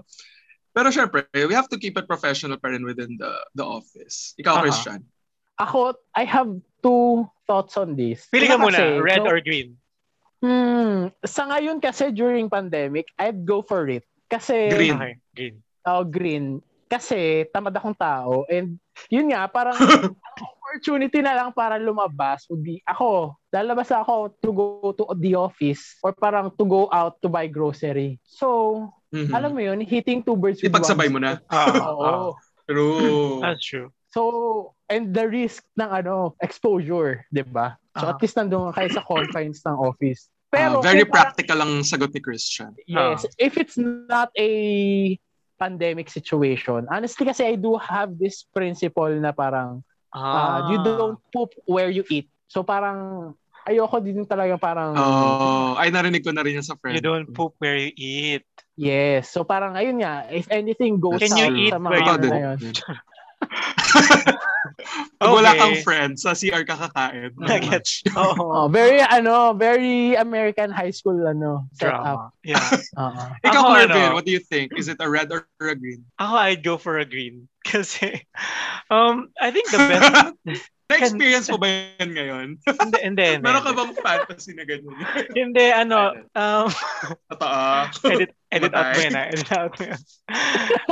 pero 0.70 0.94
siyempre, 0.94 1.26
we 1.34 1.58
have 1.58 1.66
to 1.74 1.82
keep 1.82 1.98
it 1.98 2.06
professional 2.06 2.62
pa 2.62 2.70
rin 2.70 2.86
within 2.86 3.18
the 3.18 3.34
the 3.58 3.66
office. 3.66 4.38
Ikaw, 4.38 4.54
Ah. 4.54 4.62
Christian. 4.62 5.02
Ako, 5.56 5.96
I 6.12 6.28
have 6.28 6.52
two 6.84 7.24
thoughts 7.48 7.80
on 7.80 7.96
this. 7.96 8.28
Pili 8.28 8.48
ka 8.48 8.60
Una 8.60 8.64
muna, 8.68 8.76
kasi, 8.76 9.00
red 9.00 9.22
so- 9.24 9.30
or 9.32 9.40
green? 9.40 9.70
Hmm, 10.44 11.10
sa 11.26 11.48
ngayon 11.48 11.80
kasi 11.82 12.12
during 12.12 12.52
pandemic, 12.52 13.08
I'd 13.18 13.48
go 13.48 13.64
for 13.64 13.88
it. 13.90 14.04
Kasi, 14.28 14.70
Green. 14.70 14.94
Okay, 14.94 15.14
green. 15.34 15.56
oh, 15.88 16.04
green. 16.04 16.46
Kasi 16.86 17.50
tamad 17.50 17.74
akong 17.74 17.98
tao 17.98 18.46
and 18.46 18.78
yun 19.10 19.32
nga, 19.34 19.50
parang 19.50 19.74
ang 20.14 20.14
opportunity 20.54 21.18
na 21.24 21.34
lang 21.34 21.50
para 21.50 21.82
lumabas 21.82 22.46
would 22.52 22.62
be, 22.62 22.78
ako, 22.86 23.34
lalabas 23.50 23.90
ako 23.90 24.36
to 24.38 24.50
go 24.54 24.94
to 24.94 25.08
the 25.18 25.34
office 25.34 25.98
or 26.06 26.14
parang 26.14 26.52
to 26.54 26.66
go 26.68 26.86
out 26.94 27.18
to 27.24 27.32
buy 27.32 27.48
grocery. 27.48 28.20
So, 28.22 28.92
Mhm. 29.10 29.32
alam 29.32 29.52
mo 29.56 29.62
yun, 29.64 29.80
hitting 29.82 30.20
two 30.22 30.36
birds 30.36 30.60
with 30.60 30.70
Ipagsabay 30.70 31.08
one 31.10 31.14
mo 31.16 31.20
na. 31.24 31.40
Ah, 31.50 31.90
Oo. 31.90 32.04
ah, 32.04 32.30
True. 32.68 33.40
that's 33.42 33.64
true. 33.64 33.90
So, 34.16 34.22
and 34.88 35.12
the 35.12 35.28
risk 35.28 35.68
ng 35.76 35.92
ano, 35.92 36.40
exposure, 36.40 37.28
'di 37.36 37.52
ba? 37.52 37.76
So 38.00 38.08
Ah. 38.08 38.16
at 38.16 38.20
least 38.24 38.40
nandun 38.40 38.72
kayo 38.72 38.88
sa 38.88 39.04
confines 39.04 39.60
ng 39.68 39.76
office. 39.76 40.32
Ah, 40.50 40.72
Pero 40.72 40.80
very 40.80 41.04
kung 41.04 41.12
parang- 41.12 41.36
practical 41.36 41.58
ang 41.60 41.74
sagot 41.84 42.16
ni 42.16 42.24
Christian. 42.24 42.72
Yes, 42.88 43.28
if 43.36 43.60
it's 43.60 43.76
not 43.76 44.32
a 44.40 44.52
pandemic 45.60 46.08
situation, 46.08 46.88
honestly 46.88 47.28
kasi 47.28 47.44
I 47.44 47.56
do 47.60 47.76
have 47.76 48.16
this 48.16 48.48
principle 48.48 49.12
na 49.20 49.36
parang 49.36 49.84
uh, 50.16 50.72
you 50.72 50.80
don't 50.80 51.20
poop 51.36 51.52
where 51.68 51.92
you 51.92 52.08
eat. 52.08 52.32
So 52.48 52.64
parang 52.64 53.32
ayoko 53.68 54.00
din 54.00 54.24
talaga 54.24 54.56
parang 54.56 54.96
Oh, 54.96 55.76
ay 55.76 55.92
narinig 55.92 56.24
ko 56.24 56.32
na 56.32 56.40
rin 56.40 56.56
yan 56.56 56.64
sa 56.64 56.80
friend. 56.80 56.96
You 56.96 57.04
don't 57.04 57.28
poop 57.36 57.60
where 57.60 57.76
you 57.76 57.92
eat. 57.96 58.48
yes. 58.80 59.28
So 59.28 59.44
parang 59.44 59.76
ayun 59.76 60.00
nga, 60.00 60.24
if 60.32 60.48
anything 60.48 61.04
goes 61.04 61.20
Can 61.20 61.36
you 61.36 61.48
out 61.48 61.56
eat 61.60 61.72
sa 61.76 61.80
mga 61.84 61.92
where 61.92 62.04
you 62.04 62.16
ano 62.16 62.26
na 62.32 62.40
yun. 62.40 62.60
Pag 65.20 65.32
wala 65.32 65.56
Okay. 65.56 65.60
kang 65.62 65.76
friend, 65.84 66.14
sa 66.20 66.36
CR 66.36 66.64
ka 66.68 66.76
kakain. 66.76 67.32
Oh, 68.18 68.36
Oo. 68.40 68.68
very 68.68 69.00
ano, 69.02 69.54
very 69.56 70.16
American 70.16 70.72
high 70.72 70.92
school 70.92 71.16
ano 71.28 71.68
setup. 71.76 72.04
Drama. 72.04 72.32
Yeah. 72.44 72.60
Oo. 73.02 73.24
Ikaw, 73.44 73.62
Ako, 73.64 73.70
Marvin, 73.72 73.92
ano? 73.96 74.14
what 74.16 74.26
do 74.26 74.32
you 74.32 74.44
think? 74.44 74.72
Is 74.76 74.88
it 74.88 75.00
a 75.00 75.08
red 75.10 75.32
or 75.32 75.48
a 75.62 75.76
green? 75.76 76.04
Ako, 76.20 76.34
I'd 76.36 76.64
go 76.64 76.76
for 76.78 77.00
a 77.00 77.06
green. 77.08 77.48
Kasi, 77.66 78.22
um, 78.94 79.34
I 79.42 79.50
think 79.50 79.72
the 79.74 79.82
best, 79.82 80.14
Na-experience 80.86 81.50
mo 81.50 81.58
ba 81.58 81.68
yan 81.98 82.12
ngayon? 82.14 82.48
hindi, 82.62 82.98
hindi, 83.02 83.24
hindi. 83.34 83.42
Meron 83.42 83.66
ka 83.66 83.74
bang 83.74 83.94
fantasy 83.98 84.54
na 84.54 84.64
ganyan? 84.70 84.94
Hindi, 85.34 85.66
ano, 85.74 86.14
um, 86.38 86.70
Totoo. 87.34 87.60
edit, 88.14 88.32
edit 88.54 88.70
out 88.78 88.94
mo 88.94 88.94
Matay. 88.94 89.06
yun, 89.10 89.16
ah. 89.18 89.26
Edit 89.34 89.50
out 89.50 89.74
mo 89.74 89.84
yun. 89.90 90.02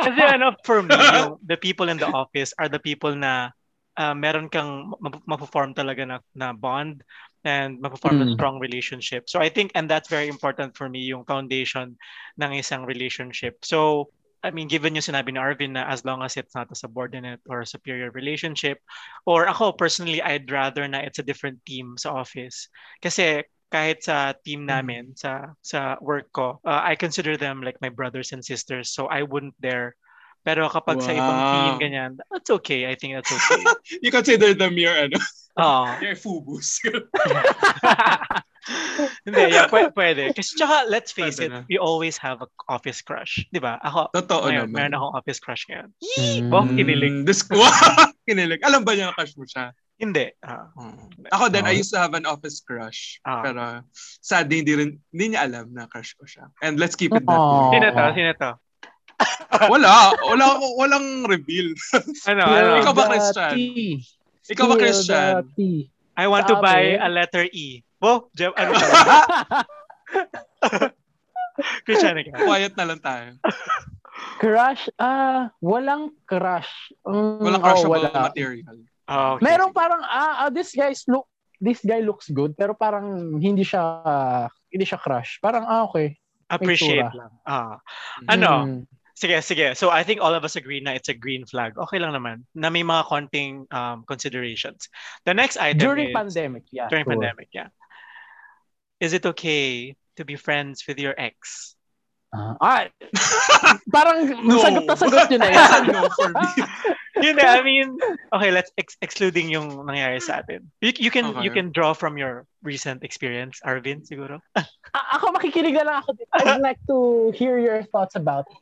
Kasi 0.01 0.21
ano, 0.25 0.45
for 0.65 0.81
me, 0.81 0.97
yung, 0.97 1.37
the 1.45 1.57
people 1.61 1.93
in 1.93 2.01
the 2.01 2.09
office 2.09 2.57
are 2.57 2.65
the 2.65 2.81
people 2.81 3.13
na 3.13 3.53
uh, 4.01 4.17
meron 4.17 4.49
kang 4.49 4.89
ma- 4.97 5.21
ma-perform 5.29 5.77
talaga 5.77 6.01
na, 6.09 6.17
na 6.33 6.57
bond 6.57 7.05
and 7.45 7.77
ma-perform 7.77 8.17
Mm. 8.17 8.23
a 8.25 8.27
strong 8.33 8.57
relationship. 8.57 9.29
So 9.29 9.37
I 9.45 9.49
think, 9.53 9.71
and 9.77 9.85
that's 9.85 10.09
very 10.09 10.25
important 10.25 10.73
for 10.73 10.89
me, 10.89 11.05
yung 11.05 11.21
foundation 11.29 11.93
ng 12.41 12.51
isang 12.57 12.87
relationship. 12.89 13.61
So, 13.61 14.09
I 14.43 14.51
mean, 14.51 14.67
given 14.67 14.93
yung 14.93 15.07
sinabi 15.07 15.31
ni 15.31 15.39
Arvin 15.39 15.79
na 15.79 15.87
as 15.87 16.03
long 16.03 16.19
as 16.21 16.35
it's 16.35 16.53
not 16.53 16.67
a 16.71 16.75
subordinate 16.75 17.39
or 17.47 17.63
a 17.63 17.65
superior 17.65 18.11
relationship, 18.11 18.83
or 19.25 19.47
ako 19.47 19.71
personally, 19.71 20.21
I'd 20.21 20.51
rather 20.51 20.83
na 20.87 20.99
it's 20.99 21.19
a 21.19 21.25
different 21.25 21.63
team 21.63 21.95
sa 21.95 22.11
office. 22.11 22.67
Kasi 22.99 23.47
kahit 23.71 24.03
sa 24.05 24.37
team 24.45 24.67
namin, 24.69 25.15
sa 25.17 25.55
sa 25.65 25.97
work 26.03 26.29
ko, 26.35 26.59
uh, 26.67 26.81
I 26.83 26.93
consider 26.99 27.39
them 27.39 27.63
like 27.63 27.79
my 27.81 27.89
brothers 27.89 28.29
and 28.35 28.43
sisters. 28.43 28.91
So 28.91 29.07
I 29.07 29.23
wouldn't 29.23 29.57
dare. 29.63 29.95
Pero 30.43 30.67
kapag 30.67 30.99
sa 30.99 31.15
ibang 31.15 31.39
team, 31.49 31.71
Wow. 31.73 31.81
ganyan, 31.81 32.11
that's 32.27 32.51
okay. 32.61 32.85
I 32.85 32.99
think 32.99 33.15
that's 33.15 33.31
okay. 33.31 33.63
You 34.03 34.11
consider 34.11 34.51
them 34.53 34.75
your, 34.75 34.91
ano, 34.91 35.17
Oo. 35.55 35.87
your 36.03 36.19
fubus. 36.19 36.83
Hindi, 39.27 39.41
yeah, 39.51 39.67
pwede, 39.73 39.91
pwede. 39.95 40.23
Kasi 40.31 40.55
tsaka, 40.55 40.87
let's 40.87 41.11
face 41.11 41.39
Pwede 41.39 41.47
it, 41.47 41.51
na. 41.51 41.61
we 41.67 41.75
always 41.75 42.15
have 42.15 42.39
a 42.39 42.47
office 42.71 43.03
crush. 43.03 43.43
Di 43.51 43.59
ba? 43.59 43.79
Ako, 43.83 44.11
Totoo 44.15 44.47
ngayon, 44.47 44.71
naman. 44.71 44.91
meron 44.91 44.93
akong 44.95 45.13
office 45.19 45.39
crush 45.43 45.63
ngayon. 45.67 45.89
Mm. 45.99 46.47
Bo, 46.47 46.63
kinilig. 46.67 47.13
This, 47.27 47.43
kinilig. 48.27 48.63
Alam 48.63 48.87
ba 48.87 48.95
niya 48.95 49.11
na 49.11 49.15
crush 49.15 49.35
mo 49.35 49.43
siya? 49.43 49.75
Hindi. 49.99 50.31
Ah. 50.43 50.67
Ako 51.31 51.47
din, 51.53 51.63
I 51.63 51.75
Oh. 51.75 51.79
used 51.79 51.91
to 51.93 51.99
have 52.01 52.15
an 52.15 52.25
office 52.25 52.59
crush. 52.63 53.19
Ah. 53.23 53.43
Pero 53.43 53.61
sadly, 54.23 54.63
hindi, 54.63 54.73
rin, 54.75 54.89
hindi 55.11 55.35
niya 55.35 55.47
alam 55.47 55.71
na 55.71 55.85
crush 55.87 56.15
ko 56.15 56.23
siya. 56.23 56.47
And 56.63 56.79
let's 56.79 56.95
keep 56.95 57.11
it 57.13 57.23
that 57.23 57.35
way. 57.39 57.77
Sino 57.77 57.87
to? 57.91 58.03
Sino 58.15 58.31
to? 58.39 58.51
Wala. 59.71 60.17
Wala, 60.25 60.45
walang 60.75 61.27
reveal. 61.29 61.71
Ano, 62.27 62.41
ano? 62.43 62.69
Ikaw 62.81 62.93
ba, 62.95 63.03
Christian? 63.11 63.55
Ikaw 64.49 64.65
ba, 64.67 64.75
Christian? 64.75 65.33
I 66.13 66.25
want 66.29 66.45
to 66.49 66.57
buy 66.61 66.97
a 66.99 67.09
letter 67.09 67.45
E. 67.53 67.81
Bo, 68.03 68.27
Jeff, 68.35 68.51
ano 68.59 68.75
ka? 68.75 69.63
Christian 71.87 72.19
ka. 72.19 72.43
Quiet 72.43 72.75
na 72.75 72.83
lang 72.83 72.99
tayo. 72.99 73.39
crush? 74.43 74.91
Ah, 74.99 75.47
walang 75.63 76.11
crush. 76.27 76.67
Mm, 77.07 77.39
Walang 77.39 77.63
oh, 77.63 77.67
crushable 77.71 78.03
wala. 78.03 78.27
material. 78.27 78.75
Oh, 79.07 79.39
okay. 79.39 79.47
Meron 79.47 79.71
parang 79.71 80.03
ah, 80.03 80.43
ah, 80.43 80.49
this 80.51 80.75
guys 80.75 81.07
look 81.07 81.31
this 81.63 81.79
guy 81.79 82.03
looks 82.03 82.27
good 82.27 82.51
pero 82.59 82.75
parang 82.75 83.39
hindi 83.39 83.63
siya 83.63 84.03
hindi 84.67 84.83
siya 84.83 84.99
crush. 84.99 85.39
Parang 85.39 85.63
ah 85.63 85.87
okay. 85.87 86.19
Appreciate 86.51 87.07
lang. 87.15 87.31
Ah. 87.47 87.79
Ano? 88.27 88.51
Mm. 88.67 88.79
Sige, 89.13 89.39
sige. 89.45 89.77
So 89.77 89.93
I 89.93 90.03
think 90.03 90.19
all 90.19 90.33
of 90.33 90.43
us 90.43 90.57
agree 90.57 90.81
na 90.81 90.97
it's 90.97 91.07
a 91.07 91.15
green 91.15 91.45
flag. 91.45 91.77
Okay 91.77 92.01
lang 92.01 92.17
naman. 92.17 92.43
Na 92.57 92.67
may 92.67 92.83
mga 92.83 93.07
konting 93.07 93.69
um, 93.71 94.03
considerations. 94.03 94.89
The 95.23 95.33
next 95.33 95.55
item 95.55 95.79
During 95.79 96.09
is... 96.11 96.17
pandemic, 96.17 96.65
yeah. 96.73 96.89
During 96.89 97.05
sure. 97.05 97.15
pandemic, 97.15 97.47
yeah. 97.53 97.69
Is 99.03 99.11
it 99.11 99.27
okay 99.35 99.99
to 100.15 100.23
be 100.23 100.39
friends 100.39 100.87
with 100.87 100.95
your 100.95 101.11
ex? 101.19 101.75
Ah, 102.31 102.55
ah, 102.63 102.87
parang 103.93 104.31
No. 104.47 104.63
sagot 104.63 104.87
na 104.87 104.95
sagot 104.95 105.27
yun 105.27 105.43
na 105.43 105.51
yan. 105.51 105.91
no 105.91 106.07
for 106.15 106.31
me. 106.31 106.47
Yun 107.23 107.39
na, 107.39 107.55
I 107.55 107.63
mean, 107.63 107.95
okay, 108.35 108.51
let's 108.51 108.75
ex- 108.75 108.99
excluding 108.99 109.47
yung 109.47 109.87
nangyari 109.87 110.19
sa 110.19 110.43
atin. 110.43 110.67
You, 110.83 110.91
you 110.99 111.07
can 111.07 111.39
you 111.39 111.47
Okay. 111.49 111.63
can 111.63 111.71
draw 111.71 111.95
from 111.95 112.19
your 112.19 112.43
recent 112.59 113.07
experience, 113.07 113.63
Arvin, 113.63 114.03
siguro. 114.03 114.43
A- 114.59 114.67
ako 115.15 115.31
makikinig 115.31 115.79
na 115.79 115.87
lang 115.87 115.97
ako 116.03 116.19
dito. 116.19 116.27
I'd 116.35 116.59
like 116.59 116.81
to 116.91 117.31
hear 117.31 117.55
your 117.57 117.87
thoughts 117.87 118.19
about 118.19 118.43
it. 118.51 118.59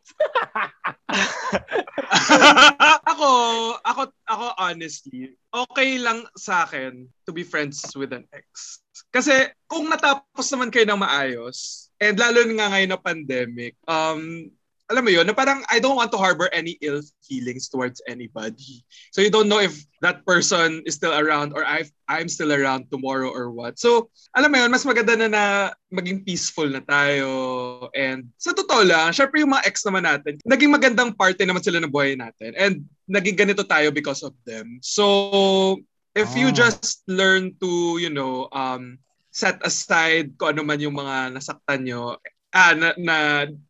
ako, 3.09 3.29
ako, 3.83 4.01
ako 4.29 4.45
honestly, 4.57 5.35
okay 5.51 5.97
lang 5.97 6.23
sa 6.37 6.65
akin 6.65 7.09
to 7.25 7.31
be 7.33 7.43
friends 7.43 7.83
with 7.97 8.13
an 8.13 8.25
ex. 8.31 8.79
Kasi 9.11 9.51
kung 9.67 9.91
natapos 9.91 10.47
naman 10.55 10.71
kayo 10.71 10.87
ng 10.87 11.01
maayos, 11.01 11.89
and 11.99 12.15
lalo 12.15 12.47
na 12.47 12.53
nga 12.57 12.67
ngayon 12.77 12.91
na 12.95 12.99
pandemic, 12.99 13.73
um, 13.85 14.47
alam 14.91 15.07
mo 15.07 15.11
yun, 15.15 15.23
na 15.23 15.31
parang 15.31 15.63
I 15.71 15.79
don't 15.79 15.95
want 15.95 16.11
to 16.11 16.19
harbor 16.19 16.51
any 16.51 16.75
ill 16.83 16.99
feelings 17.23 17.71
towards 17.71 18.03
anybody. 18.05 18.83
So 19.15 19.23
you 19.23 19.31
don't 19.31 19.47
know 19.47 19.63
if 19.63 19.79
that 20.03 20.27
person 20.27 20.83
is 20.83 20.99
still 20.99 21.15
around 21.15 21.55
or 21.55 21.63
I've, 21.63 21.87
I'm 22.11 22.27
still 22.27 22.51
around 22.51 22.91
tomorrow 22.91 23.31
or 23.31 23.55
what. 23.55 23.79
So, 23.79 24.11
alam 24.35 24.51
mo 24.51 24.59
yun, 24.59 24.67
mas 24.67 24.83
maganda 24.83 25.15
na 25.15 25.31
na 25.31 25.43
maging 25.87 26.27
peaceful 26.27 26.67
na 26.67 26.83
tayo. 26.83 27.87
And 27.95 28.27
sa 28.35 28.51
totoo 28.51 28.83
lang, 28.83 29.15
syempre 29.15 29.39
yung 29.39 29.55
mga 29.55 29.63
ex 29.63 29.87
naman 29.87 30.03
natin, 30.03 30.43
naging 30.43 30.75
magandang 30.75 31.15
parte 31.15 31.47
naman 31.47 31.63
sila 31.63 31.79
ng 31.79 31.93
buhay 31.93 32.19
natin. 32.19 32.51
And 32.59 32.83
naging 33.07 33.39
ganito 33.39 33.63
tayo 33.63 33.95
because 33.95 34.27
of 34.27 34.35
them. 34.43 34.83
So, 34.83 35.79
if 36.11 36.35
you 36.35 36.51
Ah. 36.51 36.67
just 36.67 37.07
learn 37.07 37.55
to, 37.63 37.95
you 37.95 38.11
know, 38.11 38.51
um, 38.51 38.99
set 39.31 39.63
aside 39.63 40.35
kung 40.35 40.59
ano 40.59 40.67
man 40.67 40.83
yung 40.83 40.99
mga 40.99 41.31
nasaktan 41.39 41.87
nyo, 41.87 42.19
ah, 42.51 42.75
na, 42.75 42.91
na 42.99 43.17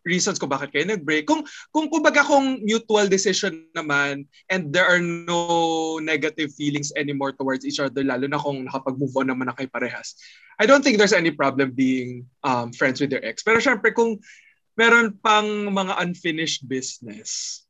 reasons 0.01 0.41
kung 0.41 0.49
bakit 0.49 0.73
kayo 0.73 0.85
nag-break. 0.89 1.29
Kung, 1.29 1.45
kung 1.69 1.85
kumbaga 1.87 2.25
kung 2.25 2.65
mutual 2.65 3.05
decision 3.05 3.69
naman 3.77 4.25
and 4.49 4.73
there 4.73 4.89
are 4.89 4.97
no 4.99 6.01
negative 6.01 6.49
feelings 6.57 6.89
anymore 6.97 7.29
towards 7.37 7.61
each 7.61 7.77
other, 7.77 8.01
lalo 8.01 8.25
na 8.25 8.41
kung 8.41 8.65
nakapag-move 8.65 9.13
on 9.13 9.29
naman 9.29 9.47
na 9.49 9.55
kayo 9.55 9.69
parehas, 9.69 10.17
I 10.57 10.65
don't 10.65 10.81
think 10.81 10.97
there's 10.97 11.13
any 11.13 11.29
problem 11.29 11.77
being 11.77 12.25
um, 12.41 12.73
friends 12.73 12.97
with 12.97 13.13
your 13.13 13.21
ex. 13.21 13.45
Pero 13.45 13.61
syempre 13.61 13.93
kung 13.93 14.17
meron 14.73 15.13
pang 15.21 15.45
mga 15.69 16.01
unfinished 16.01 16.65
business, 16.65 17.61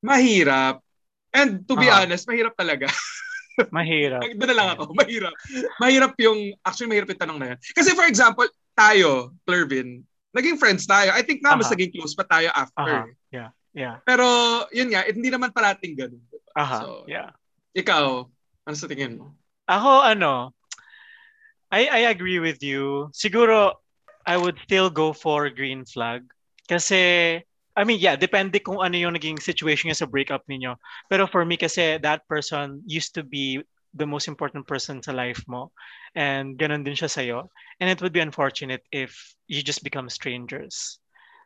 mahirap. 0.00 0.80
And 1.28 1.68
to 1.68 1.76
be 1.76 1.92
Ah. 1.92 2.02
honest, 2.08 2.24
mahirap 2.24 2.56
talaga. 2.56 2.88
Mahirap. 3.74 4.22
Doon 4.38 4.48
na 4.48 4.56
lang 4.56 4.68
ako. 4.78 4.94
Mahirap. 4.94 5.34
Mahirap 5.82 6.14
yung, 6.22 6.54
actually 6.62 6.94
mahirap 6.94 7.10
yung 7.10 7.20
tanong 7.20 7.38
na 7.42 7.46
yan. 7.52 7.58
Kasi 7.74 7.90
for 7.90 8.06
example, 8.06 8.46
tayo, 8.72 9.34
Clervin, 9.42 10.06
naging 10.38 10.56
friends 10.56 10.86
tayo. 10.86 11.10
I 11.10 11.26
think 11.26 11.42
nga 11.42 11.58
mas 11.58 11.66
Aha. 11.66 11.74
naging 11.74 11.98
close 11.98 12.14
pa 12.14 12.22
tayo 12.24 12.48
after. 12.54 13.10
Aha. 13.10 13.50
Yeah. 13.74 14.02
Pero, 14.06 14.26
yun 14.74 14.90
nga, 14.90 15.06
hindi 15.06 15.30
naman 15.30 15.54
parating 15.54 15.94
ganun. 15.94 16.22
Aha. 16.58 16.78
So, 16.82 16.88
yeah. 17.06 17.30
Ikaw, 17.74 18.26
ano 18.66 18.74
sa 18.74 18.90
tingin 18.90 19.18
mo? 19.18 19.38
Ako, 19.70 20.02
ano, 20.02 20.50
I, 21.70 21.86
I 21.86 22.00
agree 22.10 22.40
with 22.40 22.58
you. 22.64 23.12
Siguro, 23.14 23.78
I 24.26 24.34
would 24.34 24.58
still 24.64 24.90
go 24.90 25.12
for 25.12 25.46
green 25.52 25.84
flag. 25.84 26.26
Kasi, 26.66 27.38
I 27.78 27.82
mean, 27.86 28.02
yeah, 28.02 28.18
depende 28.18 28.58
kung 28.58 28.82
ano 28.82 28.98
yung 28.98 29.14
naging 29.14 29.38
situation 29.38 29.88
niya 29.88 30.02
sa 30.02 30.10
breakup 30.10 30.42
ninyo. 30.50 30.74
Pero 31.06 31.30
for 31.30 31.44
me 31.46 31.54
kasi, 31.54 32.02
that 32.02 32.26
person 32.26 32.82
used 32.88 33.14
to 33.14 33.22
be 33.22 33.62
the 33.94 34.06
most 34.06 34.28
important 34.28 34.66
person 34.66 35.02
sa 35.02 35.12
life 35.12 35.42
mo. 35.48 35.72
And 36.14 36.58
ganun 36.58 36.84
din 36.84 36.94
siya 36.94 37.10
sa'yo. 37.10 37.48
And 37.80 37.88
it 37.88 38.00
would 38.02 38.12
be 38.12 38.20
unfortunate 38.20 38.82
if 38.92 39.16
you 39.46 39.62
just 39.62 39.84
become 39.84 40.08
strangers. 40.08 40.98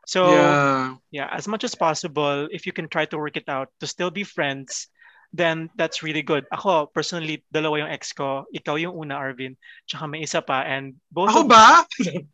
So, 0.07 0.34
yeah. 0.34 0.95
yeah, 1.11 1.28
as 1.30 1.47
much 1.47 1.62
as 1.62 1.74
possible, 1.74 2.49
if 2.51 2.66
you 2.66 2.72
can 2.72 2.88
try 2.88 3.07
to 3.07 3.18
work 3.18 3.36
it 3.36 3.47
out 3.47 3.70
to 3.78 3.86
still 3.86 4.11
be 4.11 4.24
friends, 4.24 4.90
then 5.32 5.70
that's 5.78 6.03
really 6.03 6.22
good. 6.22 6.45
Ako, 6.53 6.90
personally, 6.93 7.45
dalawa 7.55 7.86
yung 7.86 7.93
ex 7.95 8.12
ko. 8.12 8.45
Ikaw 8.53 8.82
yung 8.82 8.99
una, 8.99 9.16
Arvin. 9.16 9.57
Tsaka 9.88 10.11
may 10.11 10.26
isa 10.26 10.43
pa. 10.43 10.66
And 10.66 10.99
both 11.09 11.30
Ako 11.30 11.47
of, 11.47 11.49
ba? 11.49 11.86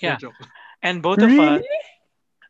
Yeah. 0.00 0.16
And 0.80 1.04
both 1.04 1.20
of 1.20 1.28
us, 1.28 1.60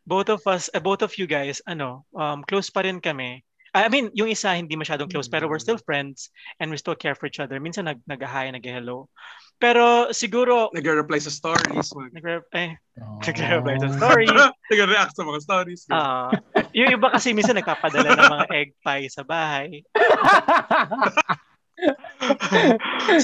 both 0.07 0.29
of 0.31 0.39
us, 0.47 0.71
uh, 0.71 0.79
both 0.79 1.03
of 1.03 1.19
you 1.19 1.27
guys, 1.27 1.59
ano, 1.67 2.07
um, 2.15 2.47
close 2.47 2.71
pa 2.71 2.87
rin 2.87 3.03
kami. 3.03 3.43
I 3.71 3.87
mean, 3.87 4.11
yung 4.11 4.27
isa 4.27 4.51
hindi 4.51 4.75
masyadong 4.75 5.07
close, 5.07 5.31
pero 5.31 5.47
we're 5.47 5.63
still 5.63 5.79
friends 5.79 6.27
and 6.59 6.67
we 6.67 6.75
still 6.75 6.95
care 6.95 7.15
for 7.15 7.31
each 7.31 7.39
other. 7.39 7.55
Minsan 7.63 7.87
nag 7.87 8.03
nag-hi, 8.03 8.51
nag-hello. 8.51 9.07
Pero 9.61 10.11
siguro, 10.11 10.67
Nag-reply 10.75 11.21
sa 11.21 11.31
stories. 11.31 11.93
Mag- 11.95 12.11
nag 12.11 12.25
eh, 12.51 12.75
Oh. 12.99 13.21
nag-reply 13.23 13.75
sa 13.79 13.89
stories. 13.95 14.27
Nag-react 14.73 15.13
sa 15.15 15.23
mga 15.23 15.39
stories. 15.39 15.81
Ah, 15.87 16.27
yung 16.75 16.91
iba 16.91 17.07
kasi 17.15 17.31
minsan 17.31 17.55
nagpapadala 17.55 18.11
ng 18.17 18.31
mga 18.41 18.47
egg 18.51 18.69
pie 18.83 19.07
sa 19.07 19.23
bahay. 19.23 19.79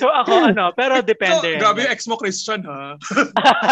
So 0.02 0.10
ako 0.10 0.50
ano, 0.50 0.74
pero 0.74 0.98
depende. 1.06 1.56
rin. 1.56 1.62
grabe 1.62 1.86
yung 1.86 1.94
ex 1.94 2.10
mo, 2.10 2.18
Christian, 2.18 2.66
ha? 2.66 2.98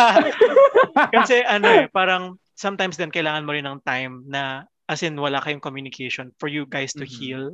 Kasi 1.15 1.41
ano 1.41 1.65
eh, 1.65 1.86
parang 1.89 2.38
sometimes 2.53 2.93
din 2.95 3.09
kailangan 3.09 3.43
mo 3.43 3.51
rin 3.57 3.65
ng 3.65 3.82
time 3.82 4.21
na 4.30 4.69
as 4.86 5.01
in 5.01 5.17
wala 5.17 5.41
kayong 5.41 5.63
communication 5.63 6.29
for 6.38 6.47
you 6.47 6.65
guys 6.69 6.93
to 6.93 7.05
Mhm. 7.05 7.13
heal. 7.17 7.45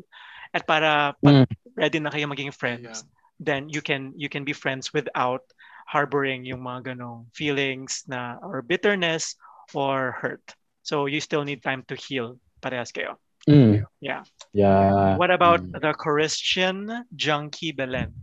At 0.52 0.68
para 0.68 1.16
pag 1.24 1.48
Mm. 1.48 1.52
ready 1.80 2.00
na 2.04 2.12
kayo 2.12 2.28
maging 2.28 2.52
friends, 2.52 3.08
then 3.40 3.72
you 3.72 3.80
can 3.80 4.12
you 4.20 4.28
can 4.28 4.44
be 4.44 4.52
friends 4.52 4.92
without 4.92 5.42
harboring 5.88 6.44
yung 6.44 6.64
mga 6.64 6.96
ganong 6.96 7.28
feelings 7.36 8.04
na 8.08 8.40
or 8.44 8.60
bitterness 8.64 9.36
or 9.72 10.16
hurt. 10.20 10.44
So 10.84 11.08
you 11.08 11.20
still 11.24 11.44
need 11.48 11.64
time 11.64 11.88
to 11.88 11.96
heal 11.96 12.36
parehas 12.60 12.92
kayo. 12.92 13.16
Mm. 13.48 13.88
Yeah. 14.04 14.24
Yeah. 14.54 15.16
What 15.18 15.32
about 15.32 15.64
Mm. 15.72 15.82
the 15.82 15.92
Christian 15.96 17.08
junkie 17.16 17.72
Belen? 17.74 18.14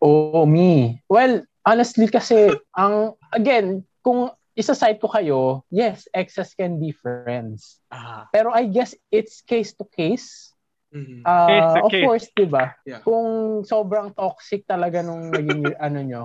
Oh, 0.00 0.46
me. 0.46 1.00
Well, 1.08 1.44
honestly 1.66 2.08
kasi, 2.08 2.48
ang, 2.78 3.16
again, 3.32 3.84
kung 4.00 4.32
isa-side 4.60 5.00
ko 5.00 5.08
kayo, 5.08 5.64
yes, 5.72 6.04
exes 6.12 6.52
can 6.52 6.76
be 6.76 6.92
friends. 6.92 7.80
Ah, 7.88 8.28
Pero 8.28 8.52
I 8.52 8.68
guess 8.68 8.92
it's 9.08 9.40
case 9.40 9.72
to 9.80 9.88
case. 9.88 10.52
Case 10.92 11.68
to 11.72 11.80
of 11.80 11.90
case. 11.90 12.02
course, 12.04 12.26
'di 12.34 12.46
ba? 12.50 12.76
Yeah. 12.84 13.00
Kung 13.00 13.62
sobrang 13.64 14.12
toxic 14.12 14.68
talaga 14.68 15.00
nung 15.00 15.32
naging 15.32 15.72
ano 15.86 15.98
nyo, 16.04 16.22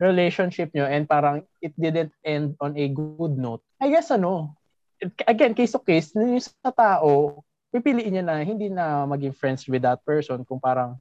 relationship 0.00 0.72
nyo 0.72 0.88
and 0.88 1.04
parang 1.04 1.44
it 1.60 1.74
didn't 1.76 2.12
end 2.24 2.56
on 2.62 2.72
a 2.78 2.86
good 2.88 3.36
note. 3.36 3.62
I 3.82 3.90
guess 3.92 4.08
ano, 4.10 4.56
again, 5.26 5.52
case 5.52 5.72
to 5.74 5.82
case, 5.82 6.14
yung 6.14 6.40
sa 6.40 6.70
tao, 6.72 7.42
pipiliin 7.74 8.14
niya 8.14 8.24
na 8.24 8.40
hindi 8.46 8.70
na 8.70 9.02
maging 9.04 9.34
friends 9.34 9.66
with 9.66 9.82
that 9.82 9.98
person 10.06 10.46
kung 10.46 10.62
parang 10.62 10.96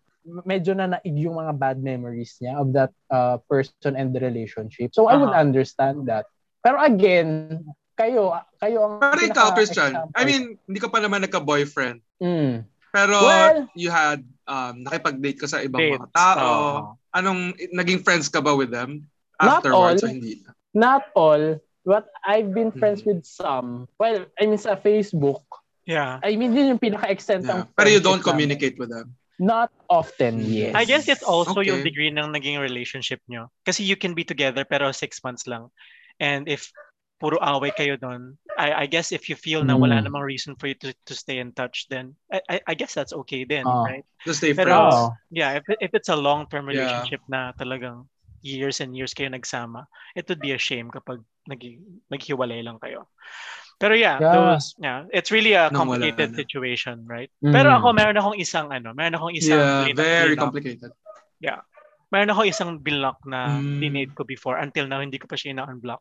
medyo 0.47 0.71
na 0.73 0.87
naig 0.97 1.15
yung 1.19 1.35
mga 1.37 1.53
bad 1.53 1.77
memories 1.83 2.39
niya 2.39 2.57
of 2.57 2.71
that 2.71 2.91
uh, 3.11 3.37
person 3.45 3.93
and 3.93 4.15
the 4.15 4.21
relationship. 4.23 4.95
So 4.95 5.11
I 5.11 5.19
would 5.19 5.35
Aha. 5.35 5.43
understand 5.43 6.07
that. 6.07 6.25
Pero 6.63 6.79
again, 6.79 7.59
kayo, 7.93 8.31
kayo 8.57 8.77
ang 8.87 8.93
Pero 9.03 9.21
ikaw, 9.27 9.51
Christian, 9.51 9.91
example. 9.93 10.15
I 10.15 10.23
mean, 10.23 10.43
hindi 10.63 10.79
ka 10.79 10.87
pa 10.87 11.03
naman 11.03 11.27
nagka-boyfriend. 11.27 11.99
Mm. 12.23 12.63
Pero 12.89 13.15
Well- 13.19 13.67
you 13.75 13.91
had, 13.91 14.23
um, 14.47 14.81
nakipag-date 14.81 15.43
ka 15.43 15.47
sa 15.51 15.59
ibang 15.59 15.83
mga 15.83 16.07
Dates. 16.07 16.15
tao. 16.15 16.39
Oo. 16.39 16.77
Anong, 17.13 17.53
naging 17.69 18.01
friends 18.01 18.31
ka 18.31 18.39
ba 18.39 18.55
with 18.55 18.71
them? 18.71 19.05
Not 19.37 19.59
Afterwards, 19.61 20.01
all. 20.01 20.09
o 20.09 20.13
hindi? 20.13 20.33
not 20.73 21.03
all, 21.13 21.59
but 21.85 22.07
I've 22.25 22.49
been 22.55 22.71
friends 22.71 23.03
Mhm. 23.03 23.07
with 23.11 23.21
some. 23.27 23.85
Well, 23.99 24.25
I 24.39 24.47
mean 24.47 24.57
sa 24.57 24.73
Facebook. 24.73 25.43
yeah. 25.83 26.17
I 26.23 26.39
mean 26.39 26.55
yun 26.55 26.71
yung 26.73 26.81
pinaka-extent 26.81 27.43
Yeah. 27.43 27.67
ng 27.67 27.75
Pero 27.75 27.89
you 27.91 27.99
don't 27.99 28.23
communicate 28.23 28.79
with 28.79 28.87
them. 28.89 29.13
Not 29.37 29.69
often, 29.91 30.39
Mm. 30.39 30.47
yes. 30.47 30.73
I 30.73 30.85
guess 30.87 31.05
it's 31.11 31.25
also 31.25 31.59
yung 31.59 31.83
Okay. 31.83 31.91
degree 31.91 32.09
ng 32.09 32.31
naging 32.31 32.57
relationship 32.57 33.19
nyo. 33.27 33.51
Kasi 33.67 33.83
you 33.83 33.99
can 33.99 34.15
be 34.15 34.23
together 34.23 34.63
pero 34.63 34.89
six 34.95 35.19
months 35.21 35.43
lang. 35.43 35.67
And 36.19 36.47
if 36.49 36.69
puro 37.19 37.39
away 37.39 37.71
kayo 37.71 37.95
doon, 37.95 38.35
I, 38.59 38.83
I 38.83 38.85
guess 38.85 39.11
if 39.15 39.31
you 39.31 39.35
feel 39.39 39.63
na 39.63 39.79
wala 39.79 39.95
Mm. 40.03 40.11
namang 40.11 40.27
reason 40.27 40.59
for 40.59 40.67
you 40.67 40.75
to, 40.83 40.91
to 41.07 41.13
stay 41.15 41.39
in 41.39 41.55
touch, 41.55 41.87
then 41.87 42.13
I, 42.27 42.41
I, 42.49 42.55
I 42.67 42.73
guess 42.75 42.93
that's 42.93 43.13
okay 43.25 43.47
then, 43.47 43.63
Oh. 43.63 43.87
right? 43.87 44.03
Just 44.27 44.43
stay 44.43 44.51
Pero- 44.53 44.67
friends. 44.69 44.95
Oo. 44.95 45.07
Yeah, 45.31 45.55
if, 45.55 45.63
if 45.79 45.91
it's 45.95 46.11
a 46.11 46.19
long-term 46.19 46.67
Yeah. 46.69 46.83
relationship 46.83 47.21
na 47.31 47.55
talagang 47.55 48.05
years 48.43 48.83
and 48.83 48.91
years 48.91 49.15
kayo 49.15 49.31
nagsama, 49.31 49.87
it 50.19 50.27
would 50.27 50.43
be 50.43 50.51
a 50.51 50.59
shame 50.59 50.91
kapag 50.91 51.23
nag, 51.47 51.63
naghiwalay 52.11 52.59
lang 52.59 52.75
kayo. 52.83 53.07
Pero 53.79 53.95
yeah, 53.95 54.19
Yeah. 54.19 54.33
those, 54.35 54.75
yeah, 54.77 54.99
it's 55.15 55.31
really 55.31 55.55
a 55.55 55.71
complicated 55.71 56.35
na. 56.35 56.37
situation, 56.43 57.07
right? 57.07 57.31
Mm. 57.39 57.55
Pero 57.55 57.71
ako, 57.71 57.95
meron 57.95 58.19
akong 58.19 58.35
isang 58.37 58.67
ano, 58.69 58.91
meron 58.91 59.15
akong 59.15 59.33
isang 59.33 59.87
yeah, 59.87 59.95
very 59.95 60.35
complicated. 60.35 60.91
Meron 62.13 62.29
ako 62.29 62.45
isang 62.45 62.77
block 62.77 63.17
na 63.25 63.57
Mm. 63.57 63.81
dinate 63.81 64.13
ko 64.13 64.21
before 64.21 64.61
until 64.61 64.85
now 64.85 65.01
hindi 65.01 65.17
ko 65.17 65.25
pa 65.25 65.33
siya 65.33 65.57
ina-unblock. 65.57 65.97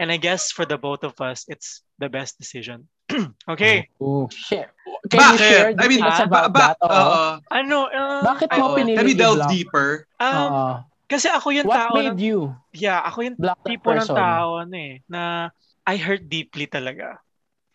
And 0.00 0.08
I 0.08 0.16
guess 0.16 0.48
for 0.48 0.64
the 0.64 0.80
both 0.80 1.04
of 1.04 1.12
us, 1.20 1.44
it's 1.52 1.84
the 2.00 2.08
best 2.08 2.40
decision. 2.40 2.88
okay. 3.52 3.92
Oh, 4.00 4.24
shit. 4.32 4.72
Can 5.12 5.20
you 5.20 5.36
share 5.36 5.76
Bakit? 5.76 5.84
I 5.84 5.84
mean, 5.84 6.00
ba, 6.00 6.24
about 6.24 6.48
ba, 6.56 6.60
that? 6.72 6.76
Oo. 6.80 7.20
Ano? 7.52 7.78
uh, 7.92 8.24
Bakit 8.24 8.48
mo 8.56 8.72
Oo. 8.72 8.76
pinili 8.80 8.96
Can 8.96 9.04
we 9.04 9.12
delve 9.12 9.44
i-block? 9.44 9.52
deeper? 9.52 9.88
um, 10.16 10.32
Oo. 10.32 10.68
kasi 11.04 11.28
ako 11.28 11.52
yung 11.52 11.68
What 11.68 11.76
tao 11.76 11.92
made 11.92 12.16
na, 12.16 12.24
you 12.24 12.56
yeah, 12.72 13.04
ako 13.04 13.28
yung 13.28 13.36
block 13.36 13.60
tipo 13.66 13.92
ng 13.92 14.08
tao 14.08 14.64
ano 14.64 14.72
eh, 14.80 15.04
na 15.10 15.52
I 15.84 16.00
hurt 16.00 16.24
deeply 16.32 16.64
talaga. 16.64 17.20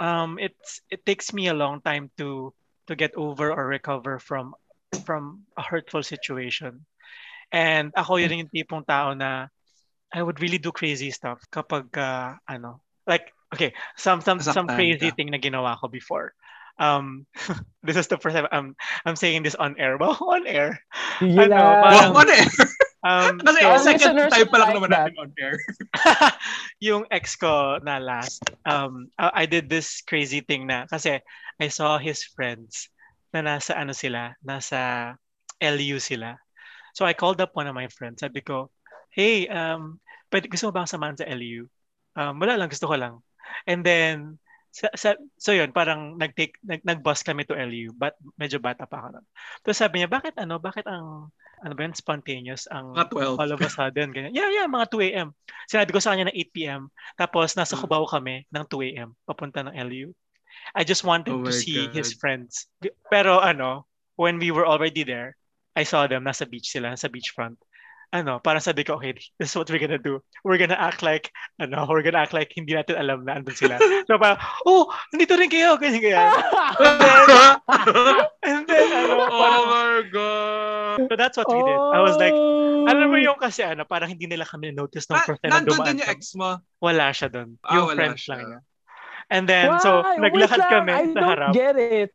Um, 0.02 0.42
it's 0.42 0.82
it 0.90 1.06
takes 1.06 1.30
me 1.36 1.52
a 1.52 1.56
long 1.56 1.84
time 1.86 2.10
to 2.18 2.50
to 2.90 2.98
get 2.98 3.14
over 3.14 3.54
or 3.54 3.70
recover 3.70 4.18
from 4.18 4.56
from 5.06 5.46
a 5.60 5.62
hurtful 5.62 6.02
situation. 6.02 6.82
And 7.52 7.92
ako 7.96 8.18
yun 8.22 8.46
yung 8.46 8.52
tipong 8.52 8.86
tao 8.86 9.14
na 9.14 9.48
I 10.14 10.22
would 10.24 10.40
really 10.40 10.58
do 10.62 10.72
crazy 10.72 11.12
stuff 11.12 11.44
kapag 11.52 11.92
uh, 11.98 12.40
ano, 12.48 12.80
like 13.06 13.34
okay, 13.54 13.74
some 14.00 14.22
some 14.22 14.40
some 14.40 14.68
crazy 14.68 15.12
ka. 15.12 15.16
thing 15.16 15.30
na 15.32 15.40
ginawa 15.42 15.76
ko 15.80 15.88
before. 15.88 16.32
Um, 16.76 17.24
this 17.88 17.96
is 17.96 18.08
the 18.12 18.20
first 18.20 18.36
time 18.36 18.48
I'm 18.52 18.76
I'm 19.08 19.16
saying 19.16 19.44
this 19.44 19.56
on 19.56 19.76
air. 19.80 19.96
Well, 20.02 20.16
on 20.20 20.44
air. 20.48 20.80
Sige 21.20 21.48
Ano, 21.48 21.56
parang- 21.56 22.12
Wow, 22.16 22.22
ano 22.24 22.34
eh? 22.36 22.48
Um, 23.06 23.34
Kasi 23.46 23.60
so- 23.62 23.86
second 23.86 24.14
time 24.28 24.50
pa 24.52 24.58
lang 24.60 24.70
like 24.72 24.78
naman 24.82 24.90
that. 24.92 25.04
natin 25.14 25.20
on 25.22 25.32
air. 25.40 25.56
yung 26.82 27.04
ex 27.12 27.36
ko 27.40 27.80
na 27.84 28.00
last, 28.02 28.42
um, 28.68 29.08
I 29.20 29.44
I 29.44 29.46
did 29.46 29.70
this 29.72 30.02
crazy 30.04 30.42
thing 30.44 30.68
na 30.68 30.84
kasi 30.90 31.22
I 31.62 31.68
saw 31.72 31.96
his 32.02 32.24
friends 32.28 32.90
na 33.32 33.46
nasa 33.46 33.76
ano 33.78 33.94
sila, 33.96 34.36
nasa 34.44 35.14
LU 35.62 36.00
sila. 36.02 36.36
So 36.96 37.04
I 37.04 37.12
called 37.12 37.44
up 37.44 37.52
one 37.54 37.68
of 37.68 37.76
my 37.76 37.92
friends. 37.92 38.24
Sabi 38.24 38.40
ko, 38.40 38.72
hey, 39.12 39.52
um, 39.52 40.00
pwede, 40.32 40.48
gusto 40.48 40.72
mo 40.72 40.80
bang 40.80 40.88
samahan 40.88 41.20
sa 41.20 41.28
LU? 41.28 41.68
Um, 42.16 42.40
wala 42.40 42.56
lang, 42.56 42.72
gusto 42.72 42.88
ko 42.88 42.96
lang. 42.96 43.20
And 43.68 43.84
then, 43.84 44.40
sa, 44.72 44.88
sa, 44.96 45.20
so 45.36 45.52
yun, 45.52 45.76
parang 45.76 46.16
nag-take, 46.16 46.56
nag, 46.64 46.84
nag-bus 46.88 47.24
kami 47.24 47.44
to 47.48 47.56
LU, 47.56 47.92
but 47.96 48.16
medyo 48.40 48.60
bata 48.64 48.88
pa 48.88 49.04
ako. 49.04 49.24
Tapos 49.64 49.78
sabi 49.80 50.00
niya, 50.00 50.10
bakit 50.12 50.36
ano, 50.40 50.56
bakit 50.60 50.88
ang, 50.88 51.32
ano 51.64 51.74
ba 51.76 51.82
yun, 51.84 51.96
spontaneous, 51.96 52.68
ang 52.72 52.96
Mga 52.96 53.36
12. 53.36 53.40
all 53.44 53.52
of 53.56 53.60
a 53.64 53.72
sudden, 53.72 54.12
ganyan. 54.16 54.36
Yeah, 54.36 54.52
yeah, 54.52 54.68
mga 54.68 54.88
2 54.92 55.08
a.m. 55.12 55.36
Sinabi 55.68 55.92
ko 55.92 56.00
sa 56.00 56.16
kanya 56.16 56.32
na 56.32 56.36
8 56.36 56.56
p.m. 56.56 56.92
Tapos 57.20 57.56
nasa 57.60 57.76
Mm. 57.76 57.82
Cubao 57.84 58.08
kami 58.08 58.48
ng 58.52 58.64
2 58.72 58.88
a.m. 58.96 59.16
papunta 59.28 59.64
ng 59.64 59.76
LU. 59.76 60.16
I 60.72 60.88
just 60.88 61.04
wanted 61.04 61.36
Oh 61.36 61.44
to 61.44 61.52
see 61.52 61.92
his 61.92 62.16
God. 62.16 62.20
friends. 62.24 62.68
Pero 63.12 63.44
ano, 63.44 63.88
when 64.16 64.40
we 64.40 64.52
were 64.52 64.68
already 64.68 65.04
there, 65.04 65.36
I 65.76 65.84
saw 65.84 66.08
them 66.08 66.24
nasa 66.24 66.48
beach 66.48 66.72
sila, 66.72 66.92
nasa 66.92 67.12
beachfront. 67.12 67.60
Ano, 68.14 68.40
parang 68.40 68.64
sabi 68.64 68.88
ko, 68.88 68.96
okay, 68.96 69.12
this 69.12 69.52
is 69.52 69.56
what 69.58 69.68
we're 69.68 69.82
gonna 69.82 70.00
do. 70.00 70.24
We're 70.40 70.56
gonna 70.56 70.80
act 70.80 71.04
like, 71.04 71.28
ano, 71.60 71.84
we're 71.90 72.00
gonna 72.00 72.24
act 72.24 72.32
like 72.32 72.54
hindi 72.56 72.72
natin 72.72 72.96
alam 72.96 73.28
na 73.28 73.36
andun 73.36 73.52
sila. 73.52 73.76
So 74.08 74.16
parang, 74.16 74.40
oh, 74.64 74.88
nandito 75.12 75.36
rin 75.36 75.52
kayo, 75.52 75.76
ganyan, 75.76 76.00
ganyan. 76.00 76.32
And 78.46 78.64
then, 78.70 78.88
ano, 78.94 79.14
oh 79.20 79.28
parang, 79.36 79.66
my 79.68 80.00
God. 80.14 80.98
so 81.12 81.14
that's 81.18 81.36
what 81.36 81.50
we 81.50 81.60
did. 81.60 81.80
I 81.92 82.00
was 82.00 82.16
like, 82.16 82.32
Oh. 82.32 82.88
alam 82.88 83.10
mo 83.10 83.18
yung 83.18 83.36
kasi 83.42 83.66
ano, 83.66 83.84
parang 83.84 84.08
hindi 84.08 84.30
nila 84.30 84.46
kami 84.46 84.72
notice 84.72 85.10
nung 85.10 85.20
Ah, 85.20 85.26
first 85.26 85.42
time 85.42 85.50
na 85.52 85.60
nandun 85.60 85.76
dumaan 85.76 85.88
din 85.90 85.98
yung 86.00 86.08
kami. 86.08 86.16
ex 86.16 86.22
mo. 86.38 86.62
Wala 86.80 87.10
siya 87.12 87.28
doon. 87.28 87.58
Ah, 87.66 87.74
Yung 87.82 87.90
friends 87.98 88.22
siya. 88.22 88.30
lang 88.32 88.42
niya. 88.48 88.60
And 89.26 89.50
then, 89.50 89.82
so, 89.82 90.06
Why? 90.06 90.22
naglakad 90.22 90.62
Wait 90.62 90.62
lang, 90.62 90.72
kami 90.86 90.92
I 90.94 91.02
sa 91.02 91.10
don't 91.18 91.30
harap. 91.34 91.52
get 91.52 91.76
it. 91.76 92.14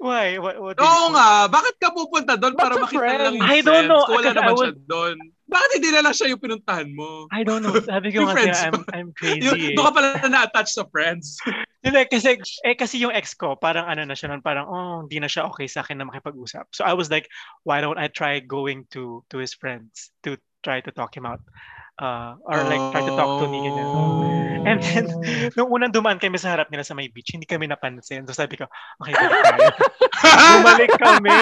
Why? 0.00 0.40
What, 0.40 0.56
what 0.56 0.76
Oo 0.80 0.88
you- 0.88 1.12
nga, 1.12 1.44
bakit 1.52 1.76
ka 1.76 1.92
pupunta 1.92 2.32
doon 2.40 2.56
para 2.56 2.72
makita 2.80 3.04
friend? 3.04 3.20
lang 3.20 3.34
yung 3.36 3.44
I 3.44 3.58
don't 3.60 3.68
friends 3.68 3.88
know, 3.92 4.02
kung 4.08 4.16
wala 4.16 4.30
naman 4.32 4.52
was- 4.56 4.64
siya 4.64 4.74
doon? 4.88 5.16
Bakit 5.50 5.70
hindi 5.82 5.90
na 5.90 6.00
lang 6.06 6.14
siya 6.14 6.26
yung 6.30 6.40
pinuntahan 6.40 6.88
mo? 6.94 7.26
I 7.34 7.42
don't 7.42 7.58
know. 7.60 7.74
Sabi 7.82 8.14
ko 8.14 8.16
Yung 8.22 8.30
nga 8.30 8.38
siya, 8.38 8.70
I'm. 8.70 8.80
I'm 8.94 9.10
Yung, 9.10 9.18
crazy 9.18 9.44
eh. 9.44 9.74
doon 9.74 9.86
ka 9.90 9.92
pala 9.92 10.08
na-attach 10.24 10.70
sa 10.72 10.86
friends. 10.88 11.36
Hindi, 11.84 12.00
kasi, 12.06 12.38
eh, 12.62 12.76
kasi 12.78 13.00
yung 13.00 13.10
ex 13.10 13.32
ko, 13.34 13.56
parang 13.56 13.88
ano 13.88 14.04
na 14.04 14.12
siya 14.14 14.28
nun, 14.30 14.44
parang, 14.44 14.68
oh, 14.68 15.00
hindi 15.08 15.16
na 15.16 15.32
siya 15.32 15.48
okay 15.48 15.64
sa 15.64 15.80
akin 15.80 15.96
na 15.96 16.04
makipag-usap. 16.04 16.68
So 16.76 16.84
I 16.84 16.92
was 16.92 17.08
like, 17.08 17.24
why 17.64 17.80
don't 17.80 17.96
I 17.96 18.12
try 18.12 18.36
going 18.44 18.84
to 18.92 19.24
to 19.32 19.36
his 19.40 19.56
friends 19.56 20.12
to 20.28 20.36
try 20.60 20.84
to 20.84 20.92
talk 20.92 21.16
him 21.16 21.24
out? 21.24 21.40
Uh, 22.00 22.40
or 22.48 22.64
like, 22.64 22.80
try 22.96 23.04
to 23.04 23.12
talk 23.12 23.44
to 23.44 23.46
me. 23.46 23.60
Ganyan. 23.60 24.40
And 24.64 24.78
then, 24.80 25.04
nung 25.56 25.72
unang 25.72 25.92
dumaan 25.92 26.20
kami 26.20 26.36
sa 26.36 26.52
harap 26.56 26.68
nila 26.68 26.84
sa 26.84 26.92
may 26.96 27.08
beach, 27.08 27.32
hindi 27.32 27.48
kami 27.48 27.68
napansin. 27.68 28.24
So 28.28 28.36
sabi 28.36 28.60
ko, 28.60 28.68
okay, 29.00 29.12
balik 29.16 29.40
tayo. 29.44 29.68
bumalik 30.60 30.92
kami. 31.00 31.38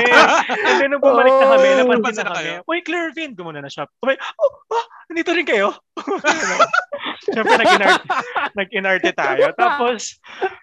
And 0.51 0.75
then 0.79 0.89
nung 0.95 1.03
bumalik 1.03 1.35
na 1.35 1.47
kami, 1.47 1.69
Oh. 1.79 1.87
napansin 1.99 2.27
na 2.27 2.35
kami. 2.35 2.51
Uy, 2.67 2.79
Clairvin, 2.83 3.35
gumuna 3.35 3.63
na 3.63 3.71
siya. 3.71 3.91
Tumay, 4.03 4.19
oh, 4.19 4.53
oh, 4.75 4.87
nandito 5.09 5.31
rin 5.33 5.49
kayo. 5.49 5.73
Siyempre, 7.29 7.57
nag-inarte, 7.57 8.07
nag-inarte 8.55 9.11
tayo. 9.13 9.53
Tapos, 9.53 10.17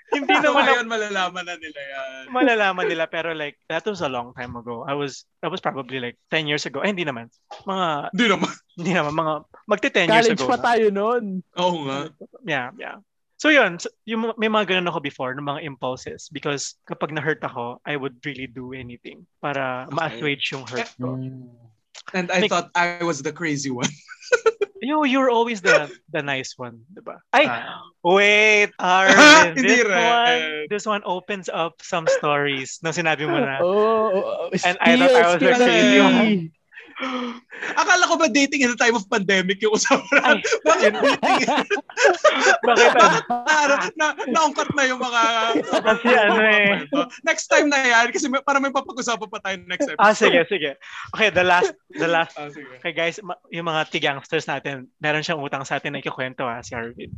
hindi 0.10 0.34
So 0.34 0.42
naman 0.42 0.64
ngayon, 0.66 0.88
malalaman 0.88 1.44
na 1.44 1.56
nila 1.58 1.82
yan. 1.82 2.24
malalaman 2.32 2.86
nila 2.88 3.06
pero 3.06 3.36
like 3.36 3.60
that 3.68 3.84
was 3.86 4.00
a 4.00 4.10
long 4.10 4.32
time 4.34 4.56
ago. 4.56 4.86
I 4.88 4.96
was 4.96 5.28
that 5.44 5.52
was 5.52 5.60
probably 5.60 6.00
like 6.00 6.16
10 6.32 6.48
years 6.48 6.66
ago. 6.66 6.82
Ay, 6.82 6.96
hindi 6.96 7.04
naman. 7.06 7.28
Mga 7.68 7.88
Hindi 8.16 8.26
naman. 8.32 8.52
hindi 8.80 8.92
naman 8.96 9.14
mga 9.14 9.34
magte 9.68 9.90
10 9.92 10.08
years 10.08 10.28
College 10.32 10.42
ago. 10.42 10.50
pa 10.50 10.58
na. 10.58 10.64
tayo 10.64 10.86
noon. 10.90 11.24
Oo 11.60 11.76
nga. 11.86 12.00
Yeah, 12.48 12.70
yeah. 12.80 12.98
So 13.36 13.52
yun, 13.52 13.76
so, 13.78 13.92
yung, 14.08 14.32
may 14.40 14.48
mga 14.48 14.72
ganun 14.74 14.88
ako 14.88 15.04
before, 15.04 15.36
ng 15.36 15.44
mga 15.44 15.68
impulses. 15.68 16.32
Because 16.32 16.80
kapag 16.88 17.12
na-hurt 17.12 17.44
ako, 17.44 17.84
I 17.84 18.00
would 18.00 18.24
really 18.24 18.48
do 18.48 18.72
anything 18.72 19.28
para 19.44 19.86
Okay. 19.86 19.94
ma-assuage 19.94 20.46
yung 20.56 20.64
hurt 20.64 20.88
ko. 20.96 21.20
And 22.14 22.30
I 22.32 22.46
Like- 22.46 22.50
thought 22.52 22.70
I 22.76 23.02
was 23.04 23.22
the 23.22 23.32
crazy 23.34 23.72
one. 23.72 23.90
Yo, 24.86 25.02
you're 25.02 25.32
always 25.34 25.62
the 25.66 25.90
the 26.14 26.22
nice 26.22 26.54
one, 26.62 26.86
diba? 26.94 27.18
Ay, 27.34 27.50
Ah. 27.50 27.82
wait, 28.06 28.70
Arvin, 28.82 29.58
this 29.58 29.82
rin. 29.82 29.90
one, 29.98 30.42
this 30.70 30.86
one 30.86 31.02
opens 31.10 31.50
up 31.50 31.82
some 31.82 32.06
stories 32.22 32.78
nung 32.86 32.94
sinabi 32.94 33.26
mo 33.26 33.42
na. 33.42 33.58
Oh, 33.66 34.46
oh, 34.46 34.54
And 34.62 34.78
I 34.78 34.94
thought 34.94 35.10
I 35.10 35.26
was 35.26 35.42
the 35.42 35.52
crazy 35.58 35.66
spill. 35.66 36.06
one. 36.06 36.30
Akala 37.82 38.08
ko 38.08 38.16
ba 38.16 38.32
dating 38.32 38.64
in 38.64 38.72
the 38.72 38.80
time 38.80 38.96
of 38.96 39.04
pandemic 39.12 39.60
yung 39.60 39.76
usapan? 39.76 40.40
Ay, 40.40 40.40
Bakit 40.68 40.92
dating? 40.96 41.48
Bakit 42.68 42.92
ano? 42.96 43.20
na, 43.44 43.76
na, 44.00 44.08
naungkat 44.32 44.70
na 44.74 44.84
yung 44.88 45.02
mga... 45.04 45.22
Kasi 45.92 46.10
ano 46.16 46.40
eh. 46.40 46.88
Next 47.28 47.52
time 47.52 47.68
na 47.68 47.80
yan, 47.84 48.08
kasi 48.16 48.32
may, 48.32 48.40
para 48.42 48.64
may 48.64 48.72
papag-usapan 48.72 49.28
pa 49.28 49.40
tayo 49.44 49.56
next 49.68 49.88
episode. 49.92 50.02
Ah, 50.02 50.16
sige, 50.16 50.40
sige. 50.48 50.72
Okay, 51.14 51.30
the 51.30 51.44
last, 51.44 51.76
the 51.92 52.08
last. 52.08 52.34
Ah, 52.40 52.50
sige. 52.50 52.80
Okay 52.80 52.96
guys, 52.96 53.20
yung 53.52 53.68
mga 53.68 53.92
tigangsters 53.92 54.48
natin, 54.48 54.88
meron 55.04 55.24
siyang 55.24 55.44
utang 55.44 55.68
sa 55.68 55.78
atin 55.78 55.96
na 55.96 56.02
ikikwento 56.02 56.48
ha, 56.48 56.64
si 56.64 56.74
Arvin. 56.74 57.12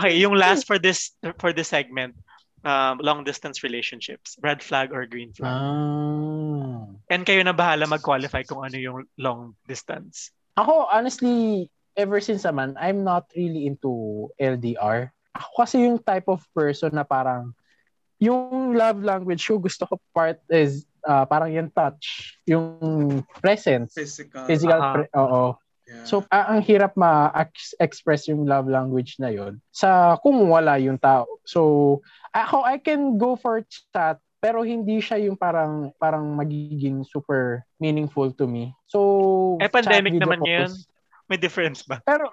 Okay, 0.00 0.12
yung 0.18 0.34
last 0.34 0.64
for 0.64 0.80
this 0.80 1.14
for 1.38 1.52
this 1.52 1.68
segment, 1.68 2.16
um, 2.64 2.98
long 3.02 3.24
distance 3.24 3.62
relationships, 3.62 4.38
red 4.42 4.62
flag 4.62 4.92
or 4.92 5.06
green 5.06 5.32
flag. 5.34 5.50
Ah. 5.50 6.86
And 7.10 7.22
kayo 7.26 7.42
na 7.44 7.52
bahala 7.52 7.86
mag-qualify 7.86 8.46
kung 8.46 8.64
ano 8.64 8.76
yung 8.78 8.98
long 9.18 9.54
distance. 9.66 10.30
Ako, 10.56 10.88
honestly, 10.90 11.68
ever 11.96 12.20
since 12.20 12.42
naman, 12.44 12.74
I'm 12.78 13.04
not 13.04 13.28
really 13.36 13.66
into 13.66 14.28
LDR. 14.40 15.10
Ako 15.36 15.48
kasi 15.64 15.84
yung 15.84 15.98
type 16.00 16.28
of 16.28 16.44
person 16.52 16.92
na 16.94 17.04
parang, 17.04 17.52
yung 18.22 18.76
love 18.78 19.02
language 19.02 19.42
ko, 19.48 19.58
gusto 19.58 19.88
ko 19.88 19.98
part 20.14 20.38
is, 20.46 20.86
ah, 21.02 21.26
parang 21.26 21.50
yung 21.50 21.70
touch, 21.72 22.38
yung 22.46 23.24
presence, 23.42 23.96
Physical. 23.96 24.46
physical, 24.46 24.78
Aha. 24.78 24.92
pre- 24.94 25.12
oo. 25.18 25.44
Yeah. 25.92 26.04
So, 26.08 26.24
ah, 26.32 26.56
ang 26.56 26.64
hirap 26.64 26.96
ma-express 26.96 28.32
yung 28.32 28.48
love 28.48 28.64
language 28.64 29.20
na 29.20 29.28
yon 29.28 29.60
sa 29.68 30.16
kung 30.24 30.40
wala 30.48 30.80
yung 30.80 30.96
tao. 30.96 31.28
So, 31.44 32.00
ako, 32.32 32.64
I 32.64 32.80
can 32.80 33.20
go 33.20 33.36
for 33.36 33.60
chat, 33.68 34.16
pero 34.40 34.64
hindi 34.64 35.04
siya 35.04 35.20
yung 35.20 35.36
parang 35.36 35.92
parang 36.00 36.32
magiging 36.32 37.04
super 37.04 37.68
meaningful 37.76 38.32
to 38.32 38.48
me. 38.48 38.72
So, 38.88 39.60
Eh, 39.60 39.68
pandemic 39.68 40.16
naman 40.16 40.40
yun. 40.40 40.72
May 41.28 41.36
difference 41.36 41.84
ba? 41.84 42.00
Pero, 42.08 42.32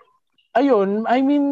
ayun, 0.55 1.03
I 1.05 1.19
mean, 1.19 1.45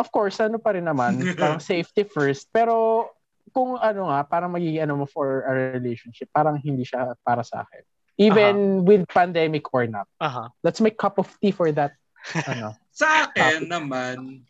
of 0.00 0.08
course, 0.08 0.40
ano 0.40 0.56
pa 0.56 0.72
rin 0.72 0.88
naman, 0.88 1.20
parang 1.38 1.60
safety 1.60 2.08
first. 2.08 2.48
Pero, 2.50 3.06
kung 3.52 3.76
ano 3.76 4.08
nga, 4.08 4.24
parang 4.24 4.50
magiging 4.50 4.88
ano 4.88 5.04
mo 5.04 5.06
for 5.06 5.44
a 5.44 5.76
relationship, 5.76 6.32
parang 6.32 6.56
hindi 6.56 6.82
siya 6.88 7.12
para 7.20 7.44
sa 7.44 7.62
akin. 7.68 7.84
Even 8.18 8.84
with 8.84 9.08
pandemic 9.08 9.72
or 9.72 9.86
not. 9.86 10.06
Aha. 10.20 10.50
Let's 10.62 10.80
make 10.80 10.98
cup 10.98 11.18
of 11.18 11.28
tea 11.40 11.50
for 11.50 11.72
that. 11.72 11.96
ano. 12.46 12.76
Sa 12.92 13.26
akin 13.26 13.66
naman, 13.72 14.44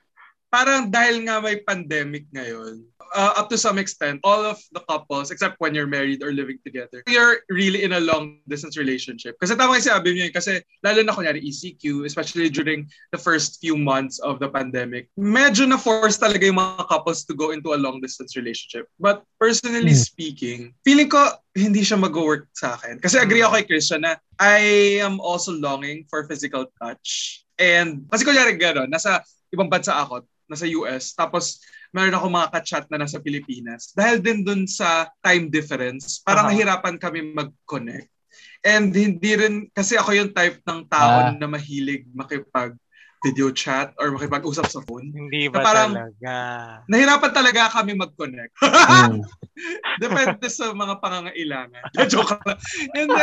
parang 0.53 0.93
dahil 0.93 1.25
nga 1.25 1.41
may 1.41 1.57
pandemic 1.65 2.29
ngayon, 2.29 2.85
uh, 3.17 3.33
up 3.41 3.49
to 3.49 3.57
some 3.57 3.81
extent, 3.81 4.21
all 4.21 4.45
of 4.45 4.61
the 4.77 4.85
couples, 4.85 5.33
except 5.33 5.57
when 5.65 5.73
you're 5.73 5.89
married 5.89 6.21
or 6.21 6.29
living 6.29 6.61
together, 6.61 7.01
you're 7.09 7.41
really 7.49 7.89
in 7.89 7.97
a 7.97 8.01
long-distance 8.05 8.77
relationship. 8.77 9.41
Kasi 9.41 9.57
tama 9.57 9.81
yung 9.81 9.89
sabi 9.89 10.13
niyo, 10.13 10.29
yun, 10.29 10.33
kasi 10.37 10.61
lalo 10.85 11.01
na 11.01 11.17
kunyari 11.17 11.41
ECQ, 11.41 12.05
especially 12.05 12.53
during 12.53 12.85
the 13.17 13.21
first 13.21 13.65
few 13.65 13.81
months 13.81 14.21
of 14.21 14.41
the 14.45 14.49
pandemic, 14.49 15.09
medyo 15.17 15.65
na-force 15.65 16.21
talaga 16.21 16.45
yung 16.45 16.61
mga 16.61 16.85
couples 16.85 17.25
to 17.25 17.33
go 17.33 17.57
into 17.57 17.73
a 17.73 17.81
long-distance 17.81 18.37
relationship. 18.37 18.89
But 19.01 19.25
personally 19.41 19.97
Hmm. 19.97 20.05
speaking, 20.05 20.61
feeling 20.85 21.09
ko 21.09 21.33
hindi 21.57 21.81
siya 21.81 21.97
mag-work 21.97 22.53
sa 22.53 22.77
akin. 22.77 23.01
Kasi 23.01 23.17
agree 23.17 23.41
ako 23.41 23.57
kay 23.57 23.67
Christian 23.73 24.05
na 24.05 24.21
I 24.37 25.01
am 25.01 25.17
also 25.21 25.53
longing 25.53 26.09
for 26.13 26.25
physical 26.29 26.69
touch. 26.81 27.41
And 27.61 28.09
kasi 28.09 28.25
kunyari 28.25 28.57
gano'n, 28.57 28.89
nasa 28.89 29.21
ibang 29.53 29.69
bansa 29.69 29.93
ako, 29.93 30.25
nasa 30.53 30.69
US, 30.69 31.13
tapos 31.13 31.59
meron 31.91 32.13
ako 32.13 32.27
mga 32.29 32.51
ka-chat 32.53 32.85
na 32.89 33.01
nasa 33.01 33.17
Pilipinas. 33.19 33.91
Dahil 33.93 34.21
din 34.21 34.45
dun 34.45 34.65
sa 34.65 35.09
time 35.21 35.49
difference, 35.49 36.21
parang 36.21 36.47
Aha. 36.47 36.51
nahirapan 36.53 36.97
kami 36.97 37.33
mag-connect. 37.33 38.09
And 38.63 38.93
hindi 38.93 39.33
rin, 39.35 39.55
kasi 39.73 39.97
ako 39.97 40.13
yung 40.13 40.31
type 40.31 40.61
ng 40.63 40.87
tao 40.87 41.29
Ah. 41.29 41.35
na 41.35 41.47
mahilig 41.47 42.07
makipag 42.13 42.77
video 43.23 43.55
chat 43.55 43.95
or 44.03 44.11
makipag-usap 44.11 44.67
sa 44.67 44.83
phone. 44.83 45.15
Hindi 45.15 45.47
ba 45.47 45.63
Na 45.63 45.65
parang- 45.65 45.95
talaga? 45.95 46.35
Nahirapan 46.91 47.31
talaga 47.31 47.61
kami 47.71 47.95
mag-connect. 47.95 48.51
Mm. 48.59 49.23
Depende 50.03 50.47
sa 50.51 50.75
mga 50.75 50.99
pangangailangan. 50.99 51.83
Joke 52.11 52.35
lang. 52.43 52.59
Hindi. 52.91 53.15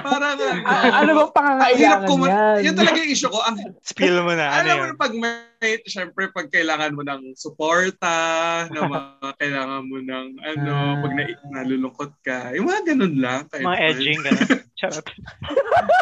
Parang 0.00 0.36
Ah, 0.64 1.04
ano 1.04 1.10
bang 1.12 1.32
pangangailangan 1.36 2.08
yan? 2.08 2.56
yun 2.64 2.74
talaga 2.74 2.96
yung 2.96 3.12
issue 3.12 3.28
ko. 3.28 3.44
Ang, 3.44 3.56
Spill 3.84 4.16
mo 4.24 4.32
na. 4.32 4.64
Ano 4.64 4.70
mo 4.80 4.84
yun? 4.88 4.96
pag 4.96 5.12
may, 5.12 5.53
syempre 5.84 6.30
pag 6.30 6.48
kailangan 6.48 6.94
mo 6.94 7.02
ng 7.02 7.34
suporta, 7.34 8.14
na 8.72 8.80
mga 8.86 9.30
kailangan 9.40 9.82
mo 9.84 9.98
ng 10.00 10.26
ano, 10.40 10.72
Ah. 10.74 10.96
pag 11.02 11.12
na, 11.12 11.22
nalulungkot 11.60 12.12
ka, 12.22 12.52
yung 12.54 12.68
mga 12.68 12.82
ganun 12.94 13.14
lang. 13.18 13.40
Kahit 13.50 13.66
Mga 13.66 13.80
edging, 13.90 14.20
gano'n. 14.22 14.48
Charot. 14.78 15.06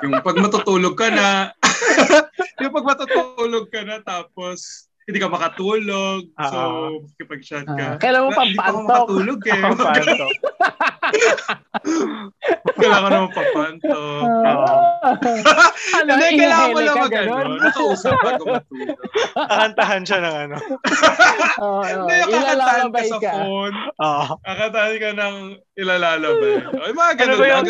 Yung 0.02 0.14
pag 0.20 0.36
matutulog 0.38 0.94
ka 0.94 1.08
na, 1.12 1.28
yung 2.62 2.72
pag 2.72 2.86
matutulog 2.86 3.66
ka 3.70 3.80
na 3.84 4.00
tapos 4.00 4.88
hindi 5.02 5.18
ka 5.18 5.28
makatulog, 5.28 6.20
so 6.32 6.56
Ah. 6.56 6.88
makikipag-chat 6.94 7.64
Ah, 7.64 7.74
ka. 7.74 7.86
kailan 7.98 8.22
mo 8.22 8.30
Na- 8.30 8.38
Hindi 8.40 8.54
pa 8.54 8.62
pampantok? 8.64 8.86
makatulog 8.86 9.40
eh. 9.42 9.52
Ako 9.52 9.74
pa 9.76 9.92
ito. 9.96 10.26
kailangan 12.72 13.10
naman 13.10 13.30
papantok. 13.32 14.22
Ah. 14.46 14.78
ano, 15.98 16.10
Hindi, 16.14 16.38
kailangan 16.38 16.68
mo 16.68 16.80
lang 16.80 16.94
ka, 16.94 17.02
mag 17.02 17.14
ano, 17.16 17.34
nakausap 17.66 18.14
bago 18.16 18.42
matulog. 18.48 18.96
Kakantahan 19.34 20.02
siya 20.02 20.18
ng 20.20 20.36
ano. 20.40 20.56
Hindi, 21.82 22.14
kakantahan 22.22 22.30
ka 22.30 22.54
Ilalakabay 22.54 23.04
sa 23.04 23.18
ka. 23.18 23.30
phone, 23.34 23.74
Oo. 23.98 24.24
kakantahan 24.40 24.94
ka 24.96 25.10
ng 25.12 25.36
ilalalabay. 25.74 26.54
Ay, 26.62 26.92
mga 26.92 27.12
ganun 27.16 27.28
Ano 27.28 27.36
ba 27.36 27.46
yun? 27.48 27.64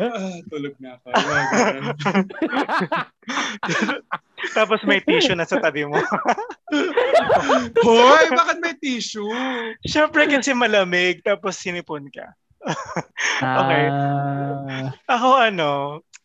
ah, 0.00 0.36
tulog 0.48 0.74
na 0.78 0.90
ako. 0.94 1.06
Yung 1.06 1.28
Mga 1.28 1.44
ganun. 1.52 1.96
Tapos 4.56 4.80
may 4.84 5.00
tissue 5.04 5.36
na 5.36 5.46
sa 5.46 5.60
tabi 5.60 5.84
mo. 5.84 5.96
Hoy, 7.86 8.24
bakit 8.32 8.58
may 8.62 8.74
tissue? 8.78 9.28
Siyempre 9.84 10.26
kasi 10.28 10.56
malamig, 10.56 11.22
tapos 11.22 11.60
sinipon 11.60 12.08
ka. 12.10 12.26
Okay. 13.40 13.88
Ah. 13.88 14.92
Ako 15.08 15.28
ano, 15.40 15.70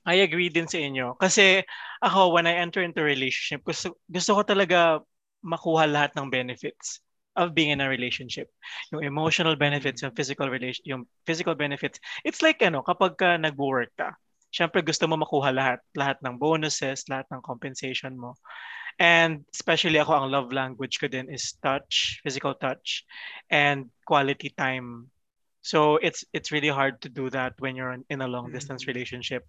I 0.03 0.21
agree 0.21 0.51
din 0.51 0.67
sa 0.67 0.77
inyo. 0.77 1.15
Kasi 1.17 1.63
ako, 2.03 2.35
when 2.35 2.45
I 2.45 2.59
enter 2.59 2.83
into 2.83 3.01
a 3.01 3.07
relationship, 3.07 3.63
gusto, 3.63 3.97
gusto 4.11 4.35
ko 4.35 4.41
talaga 4.43 4.99
makuha 5.41 5.89
lahat 5.89 6.11
ng 6.13 6.27
benefits 6.29 7.01
of 7.35 7.55
being 7.55 7.71
in 7.71 7.81
a 7.81 7.89
relationship. 7.89 8.47
Yung 8.91 9.03
emotional 9.03 9.55
benefits, 9.55 10.03
yung 10.03 10.15
physical 10.15 10.47
relation, 10.47 10.83
yung 10.87 11.01
physical 11.27 11.55
benefits. 11.55 11.99
It's 12.23 12.43
like 12.43 12.61
ano, 12.63 12.83
kapag 12.83 13.17
ka 13.19 13.35
nag-work 13.39 13.91
ka, 13.99 14.15
syempre 14.55 14.79
gusto 14.79 15.03
mo 15.03 15.19
makuha 15.19 15.51
lahat, 15.51 15.83
lahat 15.99 16.15
ng 16.23 16.39
bonuses, 16.39 17.03
lahat 17.11 17.27
ng 17.27 17.43
compensation 17.43 18.15
mo. 18.15 18.39
And 18.95 19.43
especially 19.51 19.99
ako, 19.99 20.15
ang 20.15 20.31
love 20.31 20.55
language 20.55 21.03
ko 21.03 21.11
din 21.11 21.27
is 21.27 21.59
touch, 21.59 22.23
physical 22.23 22.55
touch, 22.55 23.03
and 23.51 23.91
quality 24.07 24.55
time. 24.55 25.11
So 25.59 25.99
it's 25.99 26.23
it's 26.31 26.55
really 26.55 26.71
hard 26.71 27.03
to 27.03 27.11
do 27.11 27.27
that 27.35 27.59
when 27.59 27.75
you're 27.75 27.99
in 28.07 28.23
a 28.23 28.29
long 28.31 28.55
distance 28.55 28.87
Mm. 28.87 28.95
relationship. 28.95 29.43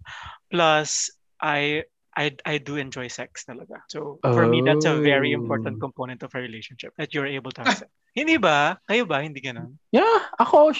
Plus, 0.51 1.07
I 1.39 1.87
I 2.17 2.35
I 2.43 2.57
do 2.59 2.75
enjoy 2.75 3.07
sex 3.07 3.47
talaga. 3.47 3.79
So 3.87 4.19
for 4.35 4.49
me, 4.49 4.59
that's 4.65 4.89
a 4.89 4.99
very 4.99 5.31
important 5.31 5.79
Oh. 5.79 5.87
component 5.87 6.25
of 6.27 6.33
a 6.35 6.41
relationship 6.43 6.91
that 6.99 7.15
you're 7.15 7.29
able 7.29 7.53
to 7.55 7.63
have 7.63 7.77
sex. 7.77 7.87
Hindi 8.17 8.41
ba? 8.41 8.81
Kayo 8.89 9.05
ba? 9.05 9.21
Hindi 9.21 9.39
ganun? 9.39 9.77
Yeah, 9.93 10.25
ako, 10.41 10.73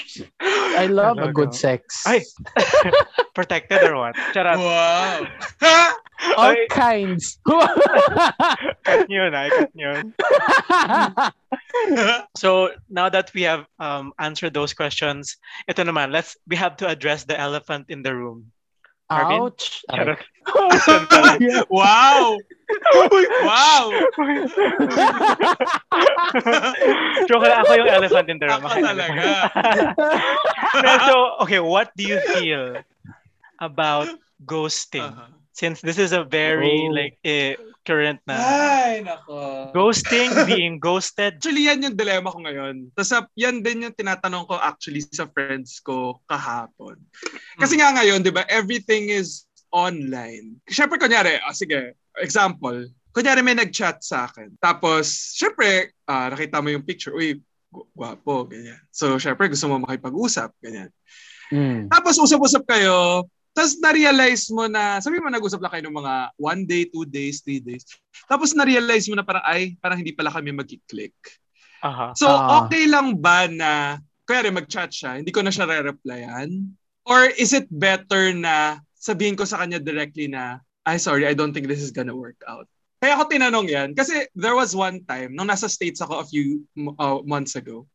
I 0.77 0.85
love 0.87 1.17
a 1.17 1.33
good 1.33 1.53
sex. 1.53 2.03
Ay! 2.05 2.23
Protected 3.35 3.83
or 3.83 3.97
what? 3.97 4.15
Charot. 4.33 4.57
Wow! 4.57 5.25
All 6.37 6.53
Ay. 6.53 6.65
kinds. 6.69 7.37
Cut 8.85 9.09
nyo 9.09 9.29
na. 9.29 9.49
Cut 9.49 9.71
nyo. 9.77 10.01
So 12.37 12.73
now 12.89 13.09
that 13.09 13.31
we 13.33 13.43
have 13.43 13.65
um, 13.79 14.13
answered 14.17 14.53
those 14.53 14.73
questions, 14.73 15.37
ito 15.69 15.83
naman, 15.83 16.11
let's 16.11 16.37
we 16.49 16.57
have 16.57 16.77
to 16.81 16.87
address 16.89 17.25
the 17.25 17.37
elephant 17.37 17.89
in 17.89 18.01
the 18.01 18.13
room. 18.13 18.51
Ouch. 19.09 19.83
Charot. 19.89 20.19
wow! 21.69 22.37
wow! 23.43 23.83
Joke 27.27 27.43
lang, 27.47 27.63
ako 27.63 27.71
yung 27.79 27.87
elephant 27.87 28.27
in 28.27 28.39
the 28.39 28.47
room. 28.51 28.63
Ako 28.67 28.79
talaga. 28.83 29.47
so, 31.07 31.39
okay, 31.43 31.59
what 31.63 31.95
do 31.95 32.03
you 32.03 32.19
feel 32.35 32.75
about 33.59 34.11
ghosting? 34.43 35.07
Uh-huh. 35.07 35.31
Since 35.55 35.81
this 35.81 35.97
is 35.97 36.11
a 36.11 36.23
very 36.23 36.85
Oh. 36.87 36.93
like 36.93 37.17
eh, 37.23 37.55
current 37.87 38.19
na 38.27 38.35
Ay, 38.35 38.99
nako. 38.99 39.71
ghosting, 39.71 40.27
being 40.51 40.75
ghosted. 40.75 41.39
Actually, 41.39 41.71
yan 41.71 41.87
yung 41.87 41.95
dilemma 41.95 42.35
ko 42.35 42.43
ngayon. 42.43 42.91
Tapos 42.91 43.31
yan 43.39 43.63
din 43.63 43.87
yung 43.87 43.95
tinatanong 43.95 44.43
ko 44.43 44.59
actually 44.59 44.99
sa 45.07 45.31
friends 45.31 45.79
ko 45.79 46.19
kahapon. 46.27 46.99
Kasi 47.55 47.79
nga 47.79 47.95
ngayon, 47.95 48.19
di 48.19 48.35
ba, 48.35 48.43
everything 48.51 49.07
is 49.07 49.47
online. 49.71 50.59
Siyempre, 50.67 50.99
kunyari, 50.99 51.39
ah, 51.39 51.55
sige, 51.55 51.95
example, 52.19 52.91
kunyari 53.15 53.39
may 53.39 53.55
nag-chat 53.55 54.03
sa 54.03 54.27
akin. 54.27 54.51
Tapos, 54.59 55.07
siyempre, 55.39 55.95
ah, 56.03 56.27
nakita 56.27 56.59
mo 56.59 56.67
yung 56.67 56.83
picture, 56.83 57.15
uy, 57.15 57.39
gwapo, 57.71 58.51
ganyan. 58.51 58.79
So, 58.91 59.15
siyempre, 59.15 59.47
gusto 59.47 59.71
mo 59.71 59.79
makipag-usap, 59.87 60.51
ganyan. 60.59 60.91
Mm. 61.47 61.87
Tapos, 61.87 62.19
usap-usap 62.19 62.67
kayo, 62.67 63.23
tapos 63.57 63.73
na-realize 63.81 64.53
mo 64.53 64.69
na, 64.69 65.01
sabi 65.01 65.17
mo 65.17 65.33
nag-usap 65.33 65.57
lang 65.57 65.73
kayo 65.73 65.83
ng 65.89 65.97
mga 65.97 66.13
one 66.37 66.61
day, 66.69 66.85
two 66.85 67.09
days, 67.09 67.41
three 67.41 67.57
days. 67.57 67.81
Tapos 68.29 68.53
na-realize 68.53 69.09
mo 69.09 69.17
na 69.17 69.25
parang, 69.25 69.41
ay, 69.49 69.73
parang 69.81 69.97
hindi 69.97 70.13
pala 70.13 70.29
kami 70.29 70.53
mag-click. 70.53 71.17
Aha. 71.81 72.13
So, 72.13 72.29
Ah. 72.29 72.61
okay 72.61 72.85
lang 72.85 73.17
ba 73.17 73.49
na, 73.49 73.97
kaya 74.29 74.53
mag-chat 74.53 74.93
siya, 74.93 75.17
hindi 75.17 75.33
ko 75.33 75.41
na 75.41 75.49
siya 75.49 75.65
re-replyan? 75.65 76.69
Or 77.09 77.25
is 77.33 77.57
it 77.57 77.65
better 77.73 78.29
na 78.37 78.77
sabihin 78.93 79.33
ko 79.33 79.47
sa 79.49 79.65
kanya 79.65 79.81
directly 79.81 80.29
na, 80.29 80.61
ay, 80.85 81.01
sorry, 81.01 81.25
I 81.25 81.33
don't 81.33 81.49
think 81.49 81.65
this 81.65 81.81
is 81.81 81.89
gonna 81.89 82.13
work 82.13 82.37
out. 82.45 82.69
Kaya 83.01 83.17
ako 83.17 83.29
tinanong 83.29 83.67
yan, 83.69 83.89
kasi 83.97 84.29
there 84.37 84.53
was 84.53 84.77
one 84.77 85.01
time, 85.05 85.33
nung 85.33 85.49
nasa 85.49 85.65
States 85.65 85.97
ako 85.97 86.21
a 86.21 86.27
few 86.29 86.61
uh, 87.01 87.25
months 87.25 87.57
ago, 87.57 87.89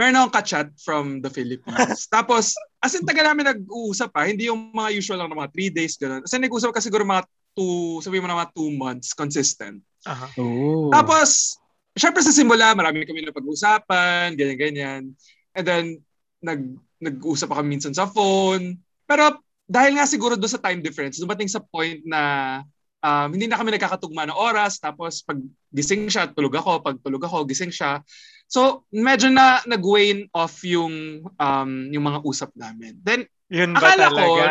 meron 0.00 0.16
akong 0.16 0.36
ka-chat 0.40 0.72
from 0.80 1.20
the 1.20 1.28
Philippines. 1.28 2.08
Tapos, 2.14 2.56
as 2.80 2.96
in, 2.96 3.04
taga 3.04 3.20
namin 3.20 3.52
nag-uusap 3.52 4.08
pa, 4.16 4.24
hindi 4.24 4.48
yung 4.48 4.72
mga 4.72 4.96
usual 4.96 5.20
lang 5.20 5.28
na 5.28 5.44
mga 5.44 5.52
three 5.52 5.68
days, 5.68 6.00
gano'n. 6.00 6.24
Kasi 6.24 6.40
nag-uusap 6.40 6.72
ka 6.72 6.80
siguro 6.80 7.04
mga 7.04 7.28
two, 7.52 8.00
sabi 8.00 8.16
mo 8.16 8.24
na 8.24 8.40
mga 8.40 8.56
two 8.56 8.72
months, 8.72 9.12
consistent. 9.12 9.84
Ooh. 10.40 10.88
Tapos, 10.88 11.60
syempre 11.92 12.24
sa 12.24 12.32
simula, 12.32 12.72
marami 12.72 13.04
kami 13.04 13.20
na 13.20 13.36
pag-usapan, 13.36 14.32
ganyan-ganyan. 14.40 15.12
And 15.52 15.64
then, 15.68 16.00
nag, 16.40 16.64
nag-usap 16.96 17.52
pa 17.52 17.60
kami 17.60 17.76
minsan 17.76 17.92
sa 17.92 18.08
phone. 18.08 18.80
Pero 19.04 19.44
dahil 19.68 20.00
nga 20.00 20.08
siguro 20.08 20.34
doon 20.34 20.50
sa 20.50 20.64
time 20.64 20.80
difference, 20.80 21.20
dumating 21.20 21.46
sa 21.52 21.60
point 21.60 22.00
na 22.08 22.64
um, 23.00 23.28
hindi 23.32 23.48
na 23.48 23.58
kami 23.58 23.74
nagkakatugma 23.74 24.28
ng 24.28 24.38
oras. 24.38 24.78
Tapos 24.80 25.24
pag 25.24 25.40
gising 25.72 26.08
siya, 26.08 26.30
tulog 26.30 26.54
ako. 26.56 26.80
Pag 26.84 26.96
tulog 27.00 27.22
ako, 27.24 27.44
gising 27.48 27.72
siya. 27.72 28.00
So, 28.50 28.82
medyo 28.90 29.30
na 29.30 29.62
nag-wane 29.62 30.26
off 30.34 30.62
yung, 30.66 31.22
um, 31.22 31.70
yung 31.92 32.04
mga 32.04 32.20
usap 32.26 32.50
namin. 32.58 32.98
Then, 33.02 33.26
Yun 33.50 33.74
ba 33.74 33.94
Akala 33.94 34.06
ko- 34.10 34.18
talaga? 34.18 34.46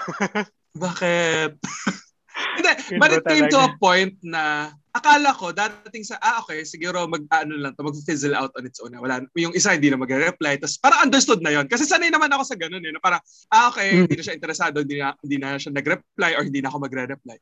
bakit? 0.84 1.50
Hindi, 2.56 2.72
but 2.96 3.12
it 3.12 3.24
came 3.28 3.46
to 3.52 3.60
a 3.60 3.76
point 3.76 4.16
na 4.24 4.72
akala 4.90 5.30
ko 5.34 5.54
dadating 5.54 6.02
sa, 6.02 6.18
ah 6.18 6.42
okay, 6.42 6.66
siguro 6.66 7.06
mag, 7.06 7.22
ano 7.30 7.54
lang 7.58 7.72
to, 7.78 7.86
mag-fizzle 7.86 8.34
out 8.34 8.50
on 8.58 8.66
its 8.66 8.82
own. 8.82 8.94
Wala, 8.98 9.22
yung 9.38 9.54
isa 9.54 9.74
hindi 9.74 9.90
na 9.90 9.98
magre-reply. 9.98 10.58
Tapos 10.58 10.76
parang 10.82 11.06
understood 11.06 11.38
na 11.42 11.54
yon 11.54 11.70
Kasi 11.70 11.86
sanay 11.86 12.10
naman 12.10 12.30
ako 12.34 12.42
sa 12.42 12.58
ganun 12.58 12.82
eh. 12.82 12.90
Na 12.90 12.98
parang, 12.98 13.22
ah 13.54 13.70
okay, 13.70 13.88
Mm. 13.94 14.00
hindi 14.10 14.16
na 14.18 14.24
siya 14.26 14.36
interesado, 14.36 14.76
hindi 14.82 14.96
na, 14.98 15.14
hindi 15.22 15.36
na 15.38 15.48
siya 15.56 15.70
nag-reply 15.70 16.30
or 16.34 16.42
hindi 16.42 16.60
na 16.60 16.68
ako 16.74 16.78
magre-reply. 16.82 17.36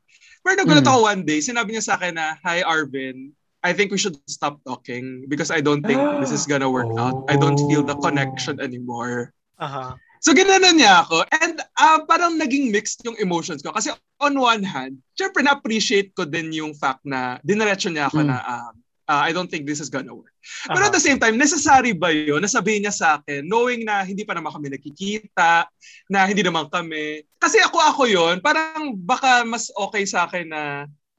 Pero 0.45 0.53
nagulat 0.61 0.85
Mm. 0.85 0.91
ako 0.93 0.99
one 1.03 1.21
day, 1.25 1.39
sinabi 1.41 1.69
niya 1.73 1.83
sa 1.89 1.93
akin 1.97 2.13
na, 2.15 2.37
Hi 2.45 2.61
Arvin, 2.61 3.33
I 3.59 3.75
think 3.75 3.91
we 3.91 3.99
should 3.99 4.15
stop 4.29 4.63
talking 4.63 5.27
because 5.27 5.51
I 5.51 5.59
don't 5.59 5.83
think 5.83 5.99
this 6.23 6.31
is 6.31 6.47
gonna 6.47 6.69
work 6.69 6.89
out. 6.95 7.27
I 7.27 7.35
don't 7.35 7.59
feel 7.67 7.83
the 7.83 7.97
connection 7.99 8.61
anymore. 8.63 9.33
Aha. 9.59 9.99
So, 10.19 10.35
ginanon 10.35 10.75
niya 10.75 11.07
ako. 11.07 11.23
And 11.31 11.59
ah, 11.79 12.03
parang 12.03 12.35
naging 12.35 12.75
mixed 12.75 12.99
yung 13.07 13.15
emotions 13.17 13.63
ko. 13.63 13.71
Kasi 13.71 13.89
on 14.19 14.35
one 14.35 14.63
hand, 14.63 14.99
syempre 15.15 15.39
na-appreciate 15.39 16.11
ko 16.11 16.27
din 16.27 16.51
yung 16.51 16.75
fact 16.75 17.03
na 17.07 17.39
diniretso 17.41 17.87
niya 17.87 18.11
ako 18.11 18.23
Mm. 18.23 18.27
na 18.27 18.37
um, 18.43 18.73
ah, 19.09 19.23
I 19.25 19.31
don't 19.31 19.49
think 19.49 19.65
this 19.65 19.79
is 19.79 19.89
gonna 19.89 20.13
work. 20.13 20.35
Pero 20.69 20.85
Aha. 20.85 20.91
at 20.91 20.95
the 20.95 21.01
same 21.01 21.17
time, 21.17 21.33
necessary 21.33 21.95
ba 21.97 22.11
yun? 22.11 22.43
Nasabihin 22.43 22.85
niya 22.85 22.93
sa 22.93 23.07
akin, 23.17 23.41
knowing 23.47 23.81
na 23.87 24.05
hindi 24.05 24.21
pa 24.21 24.37
naman 24.37 24.53
kami 24.53 24.69
nakikita, 24.69 25.65
na 26.11 26.19
hindi 26.29 26.43
naman 26.45 26.69
kami. 26.69 27.25
Kasi 27.41 27.57
ako 27.63 27.79
ako 27.79 28.01
yon 28.05 28.37
parang 28.43 28.93
baka 28.99 29.41
mas 29.47 29.71
okay 29.73 30.03
sa 30.05 30.27
akin 30.29 30.51
na, 30.51 30.63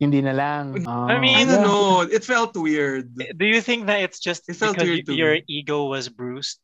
Hindi 0.00 0.24
na 0.24 0.32
lang. 0.32 0.80
Ah. 0.88 1.12
I 1.12 1.20
mean, 1.20 1.36
I 1.36 1.44
don't 1.44 1.60
know, 1.60 2.00
it 2.08 2.24
felt 2.24 2.56
weird. 2.56 3.12
Do 3.36 3.44
you 3.44 3.60
think 3.60 3.84
that 3.84 4.00
it's 4.00 4.16
just 4.16 4.48
It 4.48 4.56
felt 4.56 4.80
because 4.80 5.04
weird 5.04 5.12
your 5.12 5.36
me. 5.36 5.44
ego 5.44 5.92
was 5.92 6.08
bruised? 6.08 6.56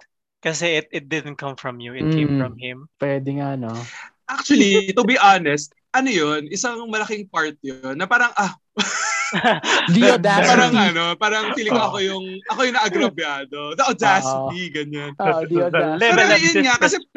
Kasi 0.46 0.78
it, 0.78 0.86
it 0.94 1.04
didn't 1.10 1.34
come 1.34 1.58
from 1.58 1.82
you, 1.82 1.90
it 1.90 2.06
came 2.14 2.30
Mm. 2.30 2.38
from 2.38 2.54
him. 2.54 2.86
Pwede 3.02 3.34
nga, 3.34 3.58
no? 3.58 3.74
Actually, 4.30 4.94
to 4.94 5.02
be 5.02 5.18
honest, 5.18 5.74
ano 5.90 6.06
yun, 6.06 6.46
isang 6.48 6.86
malaking 6.86 7.26
part 7.26 7.58
yun, 7.66 7.98
na 7.98 8.06
parang, 8.06 8.30
ah, 8.38 8.54
The 9.90 10.14
audacity. 10.14 10.46
parang 10.46 10.70
ano, 10.70 11.04
parang 11.18 11.50
feeling 11.58 11.74
ko 11.74 11.82
Oo. 11.82 11.88
ako 11.90 11.98
yung 11.98 12.24
ako 12.46 12.60
yung 12.62 12.76
naagrabyado. 12.78 13.58
The 13.74 13.90
audacity, 13.90 14.62
ganyan. 14.70 15.18
Ah, 15.18 15.42
the 15.42 15.66
audacity. 15.66 15.98
level 15.98 16.14
Pero 16.14 16.22
of 16.30 16.38
yun 16.38 16.54
nga, 16.62 16.74
kasi-. 16.78 17.02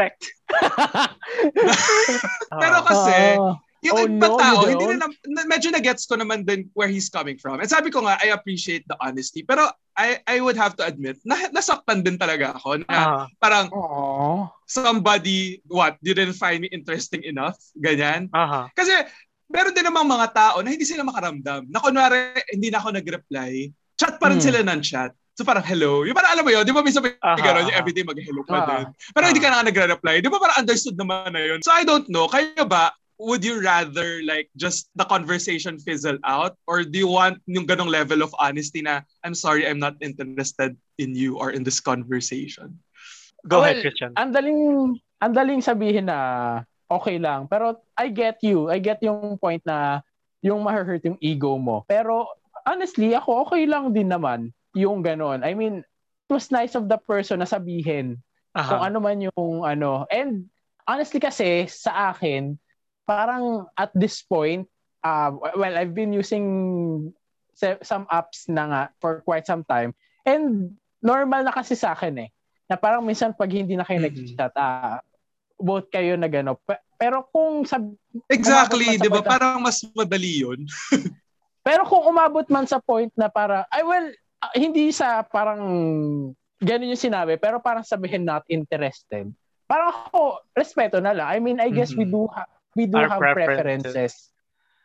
Pero 2.62 2.78
kasi, 2.82 3.18
Ah. 3.38 3.54
Yung 3.80 3.96
Oh, 3.96 4.06
iba 4.08 4.28
no, 4.28 4.36
tao, 4.36 4.68
hindi 4.68 4.86
na, 4.92 5.08
na, 5.08 5.42
medyo 5.48 5.72
na-gets 5.72 6.04
ko 6.04 6.20
naman 6.20 6.44
din 6.44 6.68
where 6.76 6.92
he's 6.92 7.08
coming 7.08 7.40
from. 7.40 7.64
And 7.64 7.70
sabi 7.70 7.88
ko 7.90 8.04
nga, 8.04 8.20
I 8.20 8.36
appreciate 8.36 8.84
the 8.92 9.00
honesty. 9.00 9.42
Pero 9.48 9.72
I 9.96 10.20
I 10.28 10.44
would 10.44 10.60
have 10.60 10.76
to 10.80 10.84
admit, 10.84 11.20
na, 11.24 11.48
nasaktan 11.52 12.04
din 12.04 12.20
talaga 12.20 12.56
ako 12.60 12.84
na 12.84 12.88
Ah. 12.92 13.26
parang 13.40 13.72
Aww. 13.72 14.52
somebody, 14.68 15.64
what, 15.68 15.96
didn't 16.04 16.36
find 16.36 16.60
me 16.60 16.70
interesting 16.72 17.24
enough? 17.24 17.56
Ganyan. 17.76 18.28
Aha. 18.32 18.68
Kasi 18.76 18.92
meron 19.48 19.74
din 19.74 19.88
namang 19.88 20.08
mga 20.08 20.28
tao 20.36 20.58
na 20.62 20.70
hindi 20.76 20.86
sila 20.86 21.08
makaramdam. 21.08 21.66
Na 21.72 21.80
kunwari, 21.80 22.36
hindi 22.52 22.70
na 22.70 22.80
ako 22.84 23.00
nag-reply, 23.00 23.72
chat 23.96 24.20
pa 24.20 24.30
rin 24.30 24.40
Hmm. 24.40 24.48
sila 24.52 24.60
ng 24.64 24.82
chat. 24.84 25.12
So 25.40 25.48
parang 25.48 25.64
hello. 25.64 26.04
Yung 26.04 26.12
parang 26.20 26.36
alam 26.36 26.44
mo 26.44 26.52
yun, 26.52 26.68
di 26.68 26.76
ba 26.76 26.84
minsan 26.84 27.00
may 27.00 27.16
Aha, 27.24 27.40
gano'n, 27.40 27.72
everyday 27.72 28.04
mag-hello 28.04 28.44
pa 28.44 28.60
Ah. 28.60 28.68
din. 28.84 28.86
Pero 29.16 29.24
hindi 29.24 29.40
Ah. 29.40 29.44
ka 29.48 29.50
na 29.56 29.68
nagre-reply. 29.72 30.16
Di 30.20 30.28
ba 30.28 30.36
parang 30.36 30.60
understood 30.60 31.00
naman 31.00 31.32
na 31.32 31.40
yun? 31.40 31.64
So 31.64 31.72
I 31.72 31.88
don't 31.88 32.12
know. 32.12 32.28
Kayo 32.28 32.68
ba, 32.68 32.92
would 33.20 33.44
you 33.44 33.60
rather 33.60 34.24
like 34.24 34.48
just 34.56 34.88
the 34.96 35.04
conversation 35.04 35.78
fizzle 35.78 36.18
out? 36.24 36.56
Or 36.66 36.88
do 36.88 36.98
you 36.98 37.12
want 37.12 37.44
yung 37.46 37.68
ganong 37.68 37.92
level 37.92 38.24
of 38.24 38.34
honesty 38.40 38.82
na, 38.82 39.04
I'm 39.24 39.36
sorry, 39.36 39.68
I'm 39.68 39.78
not 39.78 40.00
interested 40.00 40.80
in 40.98 41.14
you 41.14 41.36
or 41.36 41.52
in 41.52 41.68
this 41.68 41.84
conversation? 41.84 42.80
Go 43.44 43.60
Well, 43.60 43.68
ahead, 43.68 43.84
Christian. 43.84 44.16
Ang 44.16 44.32
daling, 44.32 44.60
ang 45.20 45.34
daling 45.36 45.60
sabihin 45.60 46.08
na 46.08 46.64
okay 46.88 47.20
lang. 47.20 47.52
Pero 47.52 47.84
I 48.00 48.08
get 48.08 48.40
you. 48.40 48.72
I 48.72 48.80
get 48.80 49.04
yung 49.04 49.36
point 49.36 49.62
na 49.68 50.00
yung 50.40 50.64
ma-hurt 50.64 51.04
yung 51.04 51.20
ego 51.20 51.60
mo. 51.60 51.84
Pero 51.92 52.32
honestly, 52.64 53.12
ako 53.12 53.52
okay 53.52 53.68
lang 53.68 53.92
din 53.92 54.08
naman 54.08 54.56
yung 54.72 55.04
ganon. 55.04 55.44
I 55.44 55.60
mean, 55.60 55.84
it 55.84 56.32
was 56.32 56.56
nice 56.56 56.74
of 56.80 56.88
the 56.88 56.96
person 56.96 57.44
na 57.44 57.48
sabihin 57.48 58.24
kung 58.56 58.80
Aha. 58.80 58.88
ano 58.88 59.04
man 59.04 59.20
yung 59.20 59.68
ano. 59.68 60.08
And 60.08 60.48
honestly 60.88 61.20
kasi, 61.20 61.68
sa 61.68 62.16
akin, 62.16 62.56
parang 63.10 63.66
at 63.74 63.90
this 63.98 64.22
point, 64.22 64.70
uh, 65.02 65.34
well, 65.34 65.74
I've 65.74 65.98
been 65.98 66.14
using 66.14 66.46
some 67.82 68.06
apps 68.14 68.46
na 68.46 68.64
nga 68.70 68.82
for 69.02 69.26
quite 69.26 69.50
some 69.50 69.66
time. 69.66 69.98
And 70.30 70.78
normal 71.02 71.42
na 71.42 71.52
kasi 71.52 71.74
sa 71.74 71.98
akin 71.98 72.22
eh. 72.22 72.30
Na 72.70 72.78
parang 72.78 73.02
minsan 73.02 73.34
pag 73.34 73.50
hindi 73.50 73.74
na 73.74 73.82
kayo 73.82 73.98
Mhm. 73.98 74.06
nag-chat, 74.06 74.54
ah, 74.54 75.02
both 75.58 75.90
kayo 75.90 76.14
na 76.14 76.30
gano. 76.30 76.62
Pe- 76.62 76.86
Pero 77.00 77.24
kung 77.32 77.64
sab 77.64 77.80
Exactly, 78.28 79.00
sa 79.00 79.08
di 79.08 79.10
ba? 79.10 79.24
Parang 79.24 79.64
mas 79.64 79.80
madali 79.96 80.44
yun. 80.44 80.68
Pero 81.68 81.88
kung 81.88 82.04
umabot 82.12 82.44
man 82.52 82.68
sa 82.68 82.84
point 82.84 83.08
na 83.16 83.32
para, 83.32 83.64
ay 83.72 83.88
well, 83.88 84.08
uh, 84.44 84.54
hindi 84.56 84.92
sa 84.92 85.24
parang 85.24 85.64
ganun 86.60 86.92
yung 86.92 87.00
sinabi, 87.00 87.40
pero 87.40 87.64
parang 87.64 87.88
sabihin 87.88 88.28
not 88.28 88.44
interested. 88.52 89.32
Parang 89.64 89.96
ako, 89.96 90.44
respeto 90.52 91.00
na 91.00 91.16
lang. 91.16 91.28
I 91.32 91.40
mean, 91.40 91.64
I 91.64 91.72
guess 91.72 91.96
mm-hmm. 91.96 92.04
we 92.04 92.12
do 92.12 92.28
ha- 92.28 92.52
we 92.80 92.88
do 92.88 92.96
Our 92.96 93.12
have 93.12 93.20
preferences. 93.20 93.92
preferences. 93.92 94.14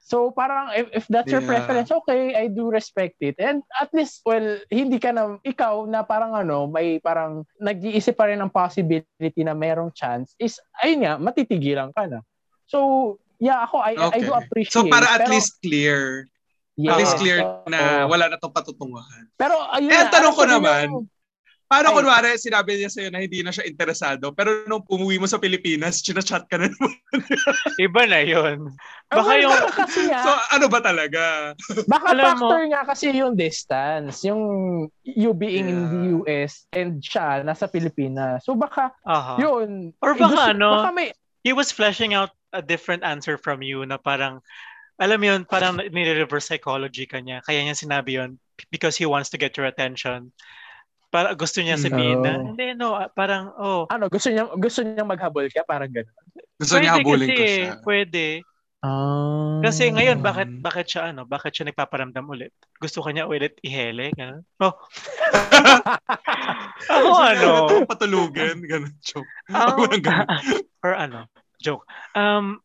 So 0.05 0.35
parang 0.35 0.75
if, 0.77 0.87
if 0.93 1.05
that's 1.09 1.31
yeah. 1.31 1.41
your 1.41 1.47
preference, 1.49 1.89
okay, 1.89 2.37
I 2.37 2.53
do 2.53 2.69
respect 2.69 3.17
it. 3.25 3.41
And 3.41 3.65
at 3.81 3.89
least, 3.95 4.21
well, 4.27 4.61
hindi 4.69 5.01
ka 5.01 5.17
na, 5.17 5.41
ikaw 5.41 5.89
na 5.89 6.05
parang 6.05 6.37
ano, 6.37 6.69
may 6.69 7.01
parang 7.01 7.49
nag-iisip 7.57 8.13
pa 8.13 8.29
rin 8.29 8.43
ng 8.43 8.53
possibility 8.53 9.41
na 9.41 9.57
merong 9.57 9.97
chance 9.97 10.37
is, 10.37 10.61
ayun 10.85 11.09
nga, 11.09 11.15
matitigilan 11.17 11.89
ka 11.97 12.05
na. 12.05 12.21
So, 12.69 13.17
yeah, 13.41 13.65
ako, 13.65 13.81
I, 13.81 13.97
okay. 13.97 14.21
I 14.21 14.27
do 14.29 14.33
appreciate. 14.37 14.77
So 14.77 14.85
para 14.93 15.09
at 15.09 15.25
pero, 15.25 15.33
least 15.33 15.57
clear. 15.65 16.29
Yes, 16.77 16.91
at 16.93 16.99
least 17.01 17.17
clear 17.17 17.39
so, 17.41 17.65
na 17.73 18.05
wala 18.05 18.29
na 18.29 18.37
itong 18.37 18.53
patutunguhan. 18.53 19.31
Pero 19.41 19.57
ayun 19.73 19.89
eh, 19.89 20.05
na. 20.05 20.13
tanong 20.13 20.35
ko 20.37 20.45
naman, 20.45 20.85
yung, 20.93 21.09
Paano 21.65 21.91
Ay. 21.91 21.97
kunwari, 21.97 22.29
sinabi 22.37 22.77
niya 22.77 22.93
sa'yo 22.93 23.09
na 23.09 23.25
hindi 23.25 23.41
na 23.41 23.49
siya 23.49 23.65
interesado, 23.65 24.37
pero 24.37 24.69
nung 24.69 24.85
umuwi 24.85 25.17
mo 25.17 25.25
sa 25.25 25.41
Pilipinas, 25.41 26.05
chinachat 26.05 26.45
ka 26.45 26.61
na 26.61 26.69
naman. 26.69 26.93
Iba 27.89 28.05
na 28.05 28.21
yun. 28.21 28.69
Baka 29.09 29.33
oh, 29.33 29.41
yung... 29.41 29.55
kasi 29.73 30.01
nga, 30.13 30.21
so, 30.21 30.31
ano 30.53 30.67
ba 30.69 30.81
talaga? 30.85 31.23
Baka 31.89 32.07
Alam 32.13 32.37
factor 32.37 32.63
mo, 32.65 32.69
nga 32.69 32.83
kasi 32.85 33.05
yung 33.17 33.33
distance. 33.33 34.29
Yung 34.29 34.43
you 35.09 35.33
being 35.33 35.65
yeah. 35.65 35.73
in 35.73 35.81
the 35.89 36.01
US 36.21 36.69
and 36.77 37.01
siya 37.01 37.41
nasa 37.41 37.65
Pilipinas. 37.65 38.45
So 38.45 38.53
baka, 38.53 38.93
uh-huh. 39.09 39.41
yun. 39.41 39.97
Or 40.05 40.13
baka 40.13 40.37
gusto, 40.37 40.51
ano, 40.53 40.85
baka 40.85 40.93
may, 40.93 41.09
he 41.49 41.57
was 41.57 41.73
fleshing 41.73 42.13
out 42.13 42.37
a 42.53 42.61
different 42.61 43.09
answer 43.09 43.41
from 43.41 43.65
you 43.65 43.89
na 43.89 43.97
parang, 43.97 44.45
alam 45.01 45.17
mo 45.17 45.27
yun, 45.33 45.43
parang 45.49 45.81
nire-reverse 45.81 46.45
psychology 46.45 47.09
ka 47.09 47.25
niya. 47.25 47.41
Kaya 47.41 47.65
niya 47.65 47.73
sinabi 47.73 48.21
yun 48.21 48.37
because 48.71 48.95
he 49.01 49.09
wants 49.09 49.33
to 49.33 49.41
get 49.41 49.57
your 49.57 49.67
attention. 49.67 50.31
Para 51.15 51.31
gusto 51.39 51.63
niya 51.63 51.79
sabihin 51.79 52.19
no. 52.19 52.27
na, 52.27 52.33
hindi, 52.43 52.75
no, 52.75 52.99
ah, 52.99 53.07
parang, 53.07 53.55
oh. 53.55 53.87
Ano, 53.87 54.11
gusto 54.11 54.35
niya, 54.35 54.51
gusto 54.59 54.83
niya 54.83 55.07
maghabol 55.07 55.47
ka? 55.47 55.63
Parang 55.63 55.87
gano'n. 55.87 56.11
Gusto 56.59 56.75
pwede 56.75 56.83
niya 56.83 56.95
habulin 56.99 57.29
kasi, 57.31 57.39
ko 57.39 57.45
siya. 57.47 57.73
Pwede. 57.87 58.27
Um, 58.85 59.63
kasi 59.63 59.95
ngayon, 59.95 60.19
bakit 60.21 60.51
bakit 60.59 60.91
siya 60.91 61.15
ano, 61.15 61.23
bakit 61.25 61.55
siya 61.55 61.71
nagpaparamdam 61.71 62.27
ulit? 62.27 62.51
Gusto 62.83 63.01
kanya 63.01 63.31
ulit 63.31 63.57
ihele, 63.63 64.11
ganun. 64.13 64.43
Oh. 64.59 64.75
Ako 66.93 67.11
ano, 67.17 67.51
patulugan, 67.87 68.61
ganun 68.67 68.93
joke. 69.01 69.31
Um, 69.55 69.87
or 70.85 70.99
ano, 70.99 71.31
joke. 71.63 71.87
Um, 72.19 72.59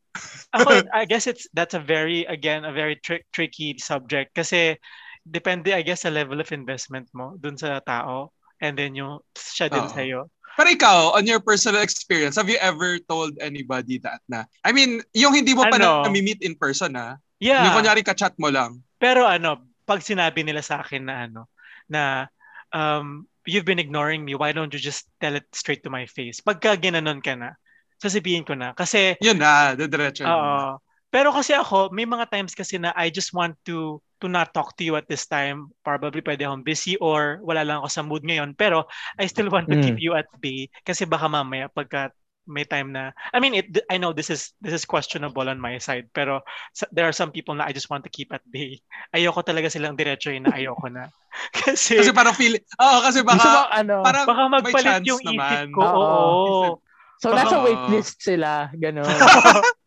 ako, 0.52 0.89
I 0.89 1.06
guess 1.06 1.30
it's 1.30 1.45
that's 1.54 1.78
a 1.78 1.80
very 1.80 2.26
again 2.26 2.66
a 2.66 2.74
very 2.74 2.97
trick 2.97 3.30
tricky 3.30 3.78
subject 3.78 4.34
kasi 4.34 4.76
depende 5.22 5.72
I 5.72 5.86
guess 5.86 6.04
sa 6.04 6.12
level 6.12 6.41
of 6.41 6.50
investment 6.52 7.08
mo 7.14 7.38
dun 7.38 7.56
sa 7.56 7.78
tao 7.86 8.34
and 8.60 8.76
then 8.78 8.95
yung 8.95 9.24
siya 9.36 9.72
din 9.72 9.88
sa 9.89 10.03
iyo. 10.03 10.32
Pero 10.60 10.68
ikaw, 10.76 11.16
on 11.16 11.24
your 11.24 11.39
personal 11.39 11.80
experience, 11.80 12.36
have 12.36 12.51
you 12.51 12.60
ever 12.60 12.99
told 13.07 13.32
anybody 13.39 13.95
that 14.03 14.20
na? 14.28 14.43
I 14.68 14.76
mean, 14.76 14.99
yung 15.16 15.32
hindi 15.32 15.55
mo 15.55 15.64
pa 15.64 15.80
ano, 15.80 16.03
na-meet 16.03 16.43
in 16.43 16.60
person 16.60 16.99
ha? 16.99 17.16
Yeah. 17.39 17.64
Yung 17.64 17.80
kunyari 17.80 18.03
ka-chat 18.03 18.36
mo 18.36 18.51
lang. 18.51 18.84
Pero 18.99 19.24
ano, 19.24 19.64
pag 19.88 20.03
sinabi 20.03 20.43
nila 20.43 20.60
sa 20.60 20.84
akin 20.84 21.07
na 21.07 21.16
ano, 21.32 21.47
na 21.88 22.28
um, 22.76 23.24
you've 23.47 23.64
been 23.64 23.80
ignoring 23.80 24.28
me, 24.28 24.36
why 24.36 24.51
don't 24.51 24.76
you 24.76 24.82
just 24.84 25.07
tell 25.24 25.32
it 25.32 25.47
straight 25.55 25.80
to 25.88 25.89
my 25.89 26.03
face? 26.12 26.43
Pagka 26.43 26.76
ginanon 26.76 27.24
ka 27.24 27.39
na, 27.39 27.55
sasabihin 27.95 28.43
ko 28.43 28.51
na. 28.60 28.76
Kasi... 28.76 29.16
Yun 29.24 29.39
na, 29.39 29.80
diretso. 29.80 30.28
Oo. 30.28 30.76
Pero 31.07 31.32
kasi 31.32 31.55
ako, 31.55 31.89
may 31.89 32.05
mga 32.05 32.30
times 32.30 32.53
kasi 32.53 32.78
na 32.78 32.91
I 32.99 33.10
just 33.10 33.32
want 33.32 33.55
to 33.66 34.03
to 34.20 34.28
not 34.28 34.53
talk 34.53 34.76
to 34.78 34.84
you 34.84 34.95
at 34.95 35.07
this 35.07 35.26
time. 35.26 35.72
Probably 35.84 36.22
pwede 36.22 36.45
akong 36.45 36.63
busy 36.63 36.95
or 36.99 37.39
wala 37.43 37.63
lang 37.63 37.82
ako 37.82 37.89
sa 37.89 38.03
mood 38.05 38.24
ngayon. 38.24 38.55
Pero 38.55 38.86
I 39.17 39.26
still 39.28 39.49
want 39.49 39.67
to 39.72 39.80
mm. 39.80 39.84
keep 39.84 39.99
you 39.99 40.15
at 40.15 40.28
bay 40.39 40.67
kasi 40.84 41.07
baka 41.07 41.28
mamaya 41.28 41.72
pagka 41.72 42.11
may 42.49 42.65
time 42.65 42.89
na 42.89 43.13
I 43.30 43.38
mean 43.38 43.53
it 43.53 43.70
I 43.93 44.01
know 44.01 44.09
this 44.09 44.34
is 44.34 44.57
this 44.57 44.74
is 44.74 44.84
questionable 44.84 45.45
on 45.45 45.61
my 45.61 45.78
side 45.78 46.09
pero 46.09 46.41
there 46.89 47.05
are 47.05 47.13
some 47.13 47.30
people 47.30 47.53
na 47.53 47.70
I 47.70 47.78
just 47.78 47.93
want 47.93 48.01
to 48.09 48.11
keep 48.11 48.34
at 48.34 48.41
bay. 48.49 48.82
Ayoko 49.13 49.45
talaga 49.45 49.70
silang 49.70 49.93
diretso 49.93 50.34
na 50.34 50.57
ayoko 50.57 50.89
na. 50.89 51.13
kasi 51.53 52.01
kasi 52.01 52.09
parang 52.09 52.34
feel 52.34 52.57
oh 52.82 52.99
kasi 53.05 53.22
baka 53.22 53.45
mo, 53.45 53.61
ano, 53.70 53.95
parang 54.01 54.26
baka 54.26 54.43
magpalit 54.49 55.05
yung 55.05 55.22
naman. 55.22 55.70
isip 55.70 55.78
ko. 55.78 55.82
Oo. 55.86 56.01
oo. 56.01 56.59
So 57.20 57.36
nasa 57.36 57.59
waitlist 57.59 58.24
sila, 58.24 58.72
ganun. 58.74 59.03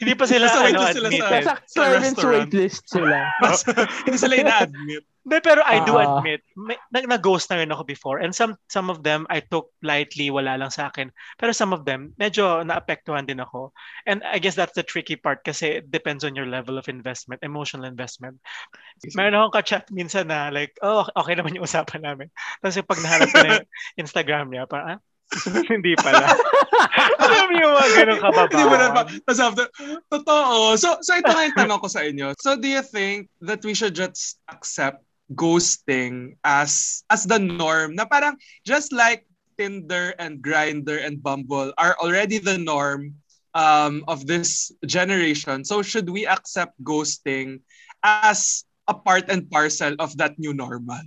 hindi 0.00 0.12
pa 0.16 0.24
sila 0.24 0.48
Nasa 0.48 0.60
ano, 0.64 0.80
sila 0.88 1.08
admitted. 1.08 1.44
Sa, 1.44 1.54
sa 1.60 1.76
clearance 1.76 2.22
waitlist 2.24 2.84
sila. 2.88 3.28
hindi 4.08 4.18
sila 4.18 4.34
ina-admit. 4.36 5.04
De, 5.20 5.36
pero 5.44 5.60
I 5.68 5.84
do 5.84 6.00
uh, 6.00 6.16
admit, 6.16 6.40
may, 6.56 6.80
na-ghost 6.88 7.52
na 7.52 7.60
rin 7.60 7.68
ako 7.68 7.84
before. 7.84 8.24
And 8.24 8.32
some 8.32 8.56
some 8.72 8.88
of 8.88 9.04
them, 9.04 9.28
I 9.28 9.44
took 9.44 9.68
lightly, 9.84 10.32
wala 10.32 10.56
lang 10.56 10.72
sa 10.72 10.88
akin. 10.88 11.12
Pero 11.36 11.52
some 11.52 11.76
of 11.76 11.84
them, 11.84 12.16
medyo 12.16 12.64
naapektuhan 12.64 13.28
din 13.28 13.44
ako. 13.44 13.76
And 14.08 14.24
I 14.24 14.40
guess 14.40 14.56
that's 14.56 14.72
the 14.72 14.82
tricky 14.82 15.20
part 15.20 15.44
kasi 15.44 15.84
it 15.84 15.92
depends 15.92 16.24
on 16.24 16.32
your 16.32 16.48
level 16.48 16.80
of 16.80 16.88
investment, 16.88 17.44
emotional 17.44 17.84
investment. 17.84 18.40
Meron 19.12 19.36
akong 19.36 19.60
ka-chat 19.60 19.84
minsan 19.92 20.32
na 20.32 20.48
like, 20.48 20.72
oh, 20.80 21.04
okay 21.12 21.36
naman 21.36 21.52
yung 21.52 21.68
usapan 21.68 22.00
namin. 22.00 22.32
Tapos 22.64 22.80
pag 22.80 23.00
nahanap 23.04 23.28
ko 23.28 23.38
na 23.44 23.50
yung 23.60 23.68
Instagram 24.08 24.48
niya, 24.48 24.64
parang, 24.64 24.96
ah, 24.96 25.00
Hindi 25.70 25.94
pala. 25.94 26.26
Alam 27.20 27.48
niyo 27.54 27.66
mga 27.74 27.90
ganun 27.96 28.18
kababa. 28.20 28.50
Hindi 28.50 28.64
mo 28.66 28.76
na 28.76 28.88
ba? 28.90 29.02
Tapos 29.06 29.40
after, 29.40 29.66
totoo. 30.10 30.56
So, 30.76 30.88
so 31.00 31.10
ito 31.16 31.30
nga 31.30 31.46
yung 31.46 31.58
tanong 31.58 31.80
ko 31.80 31.88
sa 31.88 32.02
inyo. 32.04 32.34
So, 32.40 32.56
do 32.56 32.68
you 32.68 32.82
think 32.82 33.30
that 33.44 33.62
we 33.62 33.74
should 33.74 33.94
just 33.94 34.40
accept 34.50 35.04
ghosting 35.34 36.34
as 36.42 37.02
as 37.12 37.24
the 37.26 37.38
norm? 37.38 37.94
Na 37.94 38.04
parang, 38.08 38.34
just 38.66 38.90
like 38.90 39.26
Tinder 39.60 40.16
and 40.16 40.40
Grinder 40.40 40.98
and 40.98 41.20
Bumble 41.20 41.72
are 41.76 41.94
already 42.00 42.40
the 42.40 42.56
norm 42.56 43.14
um, 43.54 44.02
of 44.08 44.26
this 44.26 44.72
generation. 44.86 45.64
So, 45.64 45.82
should 45.82 46.08
we 46.08 46.26
accept 46.26 46.74
ghosting 46.82 47.60
as 48.02 48.64
a 48.88 48.94
part 48.94 49.28
and 49.28 49.46
parcel 49.46 49.94
of 50.00 50.16
that 50.18 50.38
new 50.38 50.54
normal? 50.56 51.04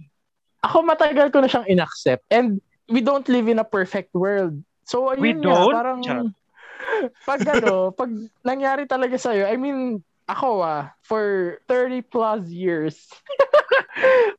Ako 0.64 0.88
matagal 0.88 1.34
ko 1.36 1.44
na 1.44 1.50
siyang 1.52 1.68
inaccept. 1.68 2.24
And 2.32 2.64
we 2.88 3.02
don't 3.02 3.28
live 3.28 3.48
in 3.52 3.60
a 3.60 3.68
perfect 3.68 4.16
world. 4.16 4.64
So, 4.84 5.12
ayun 5.12 5.22
we 5.22 5.32
nga, 5.36 5.44
don't? 5.44 5.76
parang, 5.76 6.00
pag 7.30 7.42
ano, 7.48 7.92
pag 7.96 8.12
nangyari 8.44 8.84
talaga 8.86 9.16
sa'yo, 9.16 9.48
I 9.48 9.56
mean, 9.56 10.04
ako 10.28 10.64
ah, 10.64 10.96
for 11.04 11.58
30 11.68 12.04
plus 12.08 12.48
years. 12.48 12.96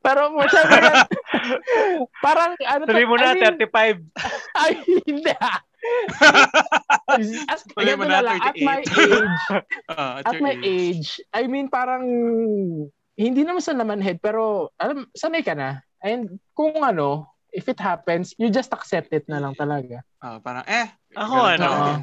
Pero 0.05 0.33
mo 0.33 0.45
siya 0.49 0.63
parang 2.25 2.51
ano 2.65 2.83
Sabi 2.89 3.05
mo 3.05 3.15
na, 3.17 3.33
I 3.33 3.37
mean, 3.37 3.61
35. 3.61 4.01
Ay, 4.61 4.71
hindi 5.05 5.33
ah. 5.37 5.59
at, 7.45 7.61
mo 7.77 8.05
na, 8.09 8.21
lang, 8.25 8.41
at 8.41 8.57
my 8.57 8.81
age, 8.81 9.45
uh, 9.93 10.17
at, 10.25 10.33
at 10.33 10.41
my 10.41 10.57
age. 10.57 10.65
age, 10.65 11.09
I 11.29 11.45
mean 11.45 11.69
parang 11.69 12.05
hindi 13.13 13.41
naman 13.45 13.61
sa 13.61 13.77
naman 13.77 14.01
head 14.01 14.17
pero 14.17 14.73
alam 14.81 15.05
sanay 15.13 15.45
ka 15.45 15.53
na. 15.53 15.85
And 16.01 16.41
kung 16.57 16.81
ano, 16.81 17.29
if 17.55 17.71
it 17.71 17.79
happens, 17.79 18.35
you 18.35 18.51
just 18.51 18.75
accept 18.75 19.15
it 19.15 19.23
na 19.31 19.39
lang 19.39 19.55
talaga. 19.55 20.03
Uh, 20.19 20.37
parang, 20.43 20.67
eh. 20.67 20.91
Ako, 21.15 21.35
ano, 21.55 21.69
uh, 21.71 21.97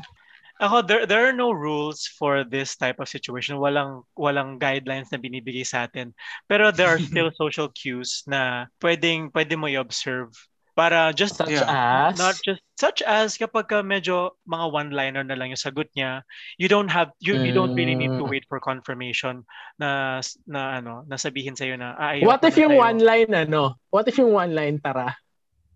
ako, 0.64 0.80
there, 0.82 1.04
there 1.04 1.28
are 1.28 1.36
no 1.36 1.52
rules 1.52 2.08
for 2.08 2.42
this 2.48 2.74
type 2.80 2.96
of 2.98 3.12
situation. 3.12 3.60
Walang, 3.60 4.08
walang 4.16 4.56
guidelines 4.56 5.12
na 5.12 5.20
binibigay 5.20 5.68
sa 5.68 5.84
atin. 5.84 6.16
Pero 6.48 6.72
there 6.72 6.88
are 6.88 6.98
still 6.98 7.28
social 7.42 7.68
cues 7.76 8.24
na 8.24 8.72
pwedeng, 8.80 9.28
pwede 9.30 9.54
mo 9.60 9.68
i-observe 9.68 10.32
para 10.72 11.12
just 11.12 11.36
such 11.36 11.52
yeah. 11.52 12.08
as 12.08 12.16
not 12.16 12.32
just 12.40 12.64
such 12.80 13.04
as 13.04 13.36
kapag 13.36 13.68
ka 13.68 13.84
medyo 13.84 14.32
mga 14.48 14.66
one 14.72 14.90
liner 14.90 15.20
na 15.20 15.36
lang 15.36 15.52
yung 15.52 15.60
sagot 15.60 15.84
niya 15.92 16.24
you 16.56 16.64
don't 16.64 16.88
have 16.88 17.12
you 17.20 17.36
mm. 17.36 17.44
you 17.44 17.52
don't 17.52 17.76
really 17.76 17.92
need 17.92 18.12
to 18.16 18.24
mm. 18.24 18.32
wait 18.32 18.48
for 18.48 18.56
confirmation 18.56 19.44
na 19.76 20.20
na 20.48 20.80
ano 20.80 21.04
nasabihin 21.04 21.52
sa 21.52 21.68
iyo 21.68 21.76
na 21.76 21.92
ah, 22.00 22.16
what 22.24 22.40
if 22.40 22.56
yung 22.56 22.72
tayo. 22.72 22.88
one 22.88 23.00
line 23.04 23.32
ano 23.36 23.76
what 23.92 24.08
if 24.08 24.16
yung 24.16 24.32
one 24.32 24.56
line 24.56 24.80
tara 24.80 25.12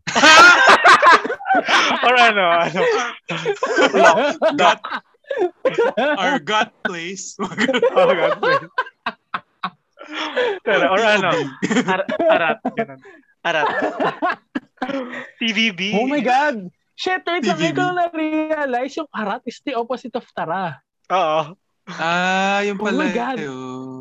or 2.06 2.14
ano, 2.14 2.44
ano. 2.62 2.80
gut. 4.54 4.80
Our 5.98 6.38
gut 6.38 6.70
place. 6.86 7.34
Our 7.98 8.14
gut 8.14 8.38
place. 8.40 8.70
Pero, 10.62 10.84
or 10.94 11.02
ano, 11.02 11.30
ar- 11.90 12.06
arat. 12.30 12.58
Ganun. 12.78 12.98
Arat. 13.42 13.66
TVB. 15.42 15.98
Oh 15.98 16.06
my 16.06 16.22
God. 16.22 16.70
Shit, 16.96 17.26
wait 17.28 17.44
lang. 17.44 17.60
Ikaw 17.60 17.88
na-realize 17.92 18.96
yung 18.96 19.10
arat 19.12 19.44
is 19.44 19.60
the 19.66 19.76
opposite 19.76 20.14
of 20.16 20.24
tara. 20.32 20.80
Oo. 21.12 21.52
Ah, 21.86 22.64
yung 22.64 22.80
pala. 22.80 22.90
Oh 22.90 23.00
my 23.04 23.12
God. 23.12 23.38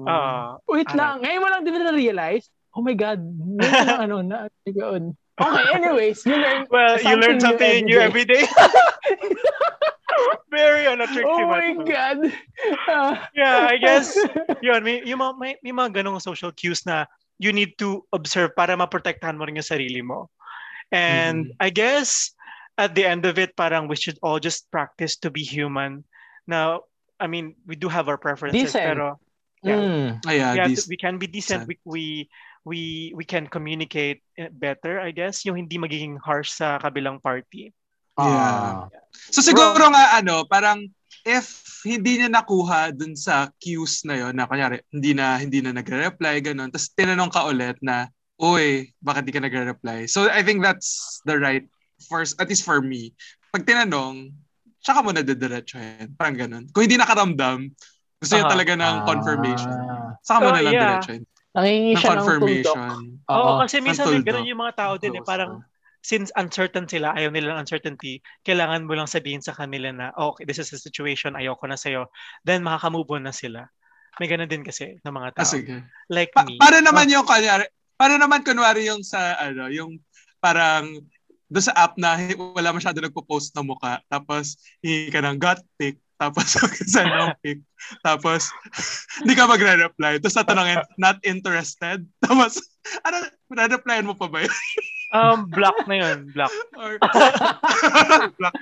Uh, 0.06 0.50
wait 0.70 0.90
arat. 0.90 0.98
lang. 0.98 1.16
Ngayon 1.26 1.42
mo 1.42 1.48
lang 1.50 1.62
din 1.66 1.74
na-realize. 1.76 2.46
Oh 2.72 2.86
my 2.86 2.96
God. 2.96 3.20
Ngayon 3.20 3.84
lang 3.84 4.02
ano 4.08 4.18
na. 4.24 4.38
Yun. 4.70 5.18
Okay, 5.36 5.66
anyways, 5.76 6.26
you 6.26 6.36
learn 6.36 6.64
Well, 6.72 6.96
you 7.02 7.16
learn 7.20 7.40
something 7.40 7.86
new 7.86 8.00
every 8.00 8.24
day. 8.24 8.48
Very 10.52 10.88
ano, 10.88 11.04
trick 11.12 11.28
Oh 11.28 11.44
my 11.44 11.76
Matt. 11.76 11.84
God! 11.84 12.20
Ah. 12.88 13.28
Yeah, 13.36 13.68
I 13.68 13.76
guess, 13.76 14.16
yun, 14.64 14.80
may, 14.84 15.04
yung 15.04 15.20
mga, 15.20 15.34
may, 15.36 15.52
may 15.60 15.76
mga 15.76 16.00
ganong 16.00 16.24
social 16.24 16.56
cues 16.56 16.88
na 16.88 17.04
you 17.36 17.52
need 17.52 17.76
to 17.84 18.08
observe 18.16 18.56
para 18.56 18.80
maprotektahan 18.80 19.36
mo 19.36 19.44
rin 19.44 19.60
yung 19.60 19.68
sarili 19.68 20.00
mo. 20.00 20.32
And 20.96 21.52
I 21.60 21.68
guess, 21.68 22.32
at 22.80 22.96
the 22.96 23.04
end 23.04 23.28
of 23.28 23.36
it, 23.36 23.60
parang 23.60 23.92
we 23.92 24.00
should 24.00 24.16
all 24.24 24.40
just 24.40 24.72
practice 24.72 25.20
to 25.28 25.30
be 25.32 25.44
human. 25.44 26.08
Now, 26.48 26.88
I 27.20 27.28
mean, 27.28 27.60
we 27.68 27.76
do 27.76 27.92
have 27.92 28.08
our 28.08 28.16
preferences, 28.16 28.72
Decent. 28.72 28.96
pero 28.96 29.20
Yeah. 29.66 29.82
Mm. 29.82 30.10
Ayan, 30.30 30.54
yeah, 30.56 30.68
this, 30.70 30.86
we 30.86 30.94
can 30.94 31.18
be 31.18 31.26
decent. 31.26 31.66
We, 31.66 31.82
we 31.90 32.30
we 32.66 33.14
we 33.14 33.24
can 33.24 33.46
communicate 33.46 34.26
eh, 34.36 34.50
better, 34.50 34.98
I 35.00 35.14
guess. 35.14 35.46
Yung 35.46 35.56
hindi 35.56 35.78
magiging 35.78 36.18
harsh 36.18 36.50
sa 36.52 36.82
kabilang 36.82 37.22
party. 37.22 37.72
Yeah. 38.18 38.90
Ah. 38.90 38.90
So 39.30 39.46
siguro 39.46 39.86
nga 39.94 40.18
ano, 40.18 40.44
parang 40.50 40.90
if 41.24 41.62
hindi 41.86 42.20
niya 42.20 42.34
nakuha 42.34 42.92
dun 42.92 43.14
sa 43.14 43.54
cues 43.62 44.02
na 44.04 44.18
yon 44.18 44.34
na 44.34 44.50
kunyari 44.50 44.82
hindi 44.90 45.14
na 45.14 45.38
hindi 45.38 45.62
na 45.62 45.72
nagre-reply 45.78 46.42
ganun, 46.42 46.74
tapos 46.74 46.90
tinanong 46.98 47.32
ka 47.32 47.46
ulit 47.46 47.78
na, 47.86 48.10
"Uy, 48.42 48.90
bakit 49.00 49.30
di 49.30 49.32
ka 49.32 49.40
nagre-reply?" 49.40 50.10
So 50.10 50.28
I 50.28 50.42
think 50.42 50.66
that's 50.66 51.22
the 51.30 51.38
right 51.38 51.70
first 52.10 52.42
at 52.42 52.50
least 52.50 52.66
for 52.66 52.82
me. 52.82 53.14
Pag 53.54 53.70
tinanong, 53.70 54.34
tsaka 54.82 55.06
mo 55.06 55.14
na 55.14 55.22
didiretsuhin. 55.22 56.18
Parang 56.18 56.36
ganun. 56.38 56.64
Kung 56.74 56.86
hindi 56.86 56.98
nakaramdam, 56.98 57.70
gusto 58.22 58.34
niya 58.38 58.46
Aha. 58.50 58.54
talaga 58.54 58.74
ng 58.74 58.96
confirmation. 59.06 59.76
Ah. 59.86 60.18
Saka 60.26 60.38
mo 60.42 60.50
So, 60.50 60.56
na 60.58 60.62
lang 60.66 60.74
yeah. 60.74 60.84
diretsuhin. 60.98 61.24
Nangingi 61.56 61.94
Ng 61.96 62.00
siya 62.04 62.12
ng 62.12 62.18
confirmation. 62.20 62.76
tuldok. 62.76 62.78
Oo, 63.32 63.40
Oo. 63.40 63.60
kasi 63.64 63.76
minsan 63.80 64.06
Tuldok. 64.12 64.26
ganun 64.28 64.50
yung 64.52 64.62
mga 64.62 64.76
tao 64.76 64.94
din 65.00 65.16
eh. 65.16 65.24
Parang 65.24 65.64
since 66.06 66.30
uncertain 66.38 66.86
sila, 66.86 67.16
ayaw 67.18 67.34
nila 67.34 67.56
ng 67.56 67.66
uncertainty, 67.66 68.22
kailangan 68.46 68.86
mo 68.86 68.94
lang 68.94 69.10
sabihin 69.10 69.42
sa 69.42 69.56
kanila 69.58 69.90
na, 69.90 70.14
oh, 70.20 70.36
okay, 70.36 70.46
this 70.46 70.62
is 70.62 70.70
the 70.70 70.78
situation, 70.78 71.34
ayoko 71.34 71.66
na 71.66 71.80
sa'yo. 71.80 72.12
Then 72.46 72.62
makaka-move 72.62 73.10
on 73.10 73.26
na 73.26 73.34
sila. 73.34 73.66
May 74.22 74.30
ganun 74.30 74.46
din 74.52 74.62
kasi 74.62 75.02
ng 75.02 75.16
mga 75.16 75.30
Ah, 75.34 75.36
tao. 75.42 75.50
sige. 75.50 75.82
Like 76.12 76.30
Pa- 76.36 76.46
me. 76.46 76.62
para 76.62 76.78
naman 76.84 77.10
yung 77.10 77.26
kunyari, 77.26 77.66
para 77.98 78.20
naman 78.22 78.46
kunwari 78.46 78.86
yung 78.86 79.02
sa 79.02 79.34
ano, 79.40 79.72
yung 79.72 79.98
parang 80.38 81.02
do 81.50 81.60
sa 81.62 81.74
app 81.74 81.98
na 81.98 82.18
hi- 82.20 82.38
wala 82.38 82.70
masyado 82.74 83.02
nagpo-post 83.02 83.54
na 83.58 83.66
muka, 83.66 84.02
tapos 84.06 84.58
hihingi 84.86 85.10
ka 85.10 85.22
ng 85.26 85.38
gut 85.42 85.60
pic, 85.78 85.98
tapos 86.16 86.56
send 86.88 87.12
ng 87.12 87.36
pic, 87.44 87.60
tapos 88.02 88.48
hindi 89.22 89.36
ka 89.36 89.46
magre-reply, 89.46 90.20
tapos 90.24 90.38
tatanungin, 90.38 90.80
not 90.96 91.20
interested, 91.28 92.04
tapos 92.24 92.58
ano, 93.04 93.28
re-replyan 93.52 94.08
mo 94.08 94.16
pa 94.16 94.28
ba 94.28 94.44
yun? 94.44 94.52
Um, 95.16 95.48
block 95.48 95.88
na 95.88 95.96
yun. 95.96 96.28
Block. 96.36 96.52
Or, 96.76 97.00
Black. 98.36 98.56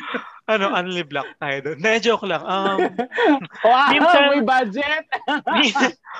Ano, 0.46 0.70
only 0.76 1.02
block 1.02 1.26
tayo 1.42 1.58
doon. 1.66 1.78
Na, 1.82 1.98
joke 1.98 2.30
lang. 2.30 2.46
Um, 2.46 2.94
Wow, 3.66 3.90
Minsan- 3.90 4.30
may 4.38 4.44
budget! 4.46 5.08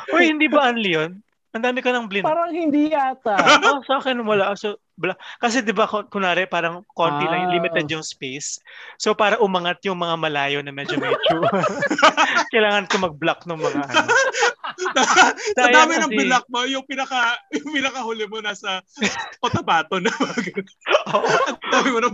Uy, 0.10 0.34
hindi 0.34 0.50
ba 0.50 0.74
only 0.74 0.96
yun? 0.98 1.22
Ang 1.54 1.62
dami 1.62 1.86
ko 1.86 1.94
ng 1.94 2.10
blin. 2.10 2.26
Parang 2.26 2.50
hindi 2.50 2.90
yata. 2.90 3.38
oh, 3.62 3.86
sa 3.86 4.02
akin 4.02 4.26
wala. 4.26 4.58
So, 4.58 4.82
bla- 4.94 5.18
kasi 5.38 5.62
'di 5.62 5.74
ba 5.74 5.86
kun- 5.86 6.08
kunwari 6.08 6.46
parang 6.46 6.86
konti 6.94 7.26
lang 7.26 7.50
Ah. 7.50 7.52
limited 7.52 7.90
yung 7.90 8.06
space. 8.06 8.62
So 8.98 9.14
para 9.14 9.42
umangat 9.42 9.82
yung 9.84 9.98
mga 9.98 10.16
malayo 10.18 10.60
na 10.62 10.70
medyo 10.70 10.98
medyo 10.98 11.18
kailangan 12.54 12.86
ko 12.88 12.96
mag-block 13.02 13.46
ng 13.46 13.58
mga 13.58 13.80
ano. 13.90 14.08
sa 15.58 15.70
dami 15.70 16.02
ng 16.02 16.12
binak 16.12 16.46
mo, 16.50 16.66
yung 16.66 16.86
pinaka 16.86 17.38
yung 17.54 17.72
pinakahuli 17.72 18.26
mo 18.26 18.42
nasa 18.42 18.82
Cotabato 19.38 20.00
na 20.02 20.10
Oo. 21.14 21.30
dami 21.70 21.90
mo 21.94 22.00
na 22.00 22.10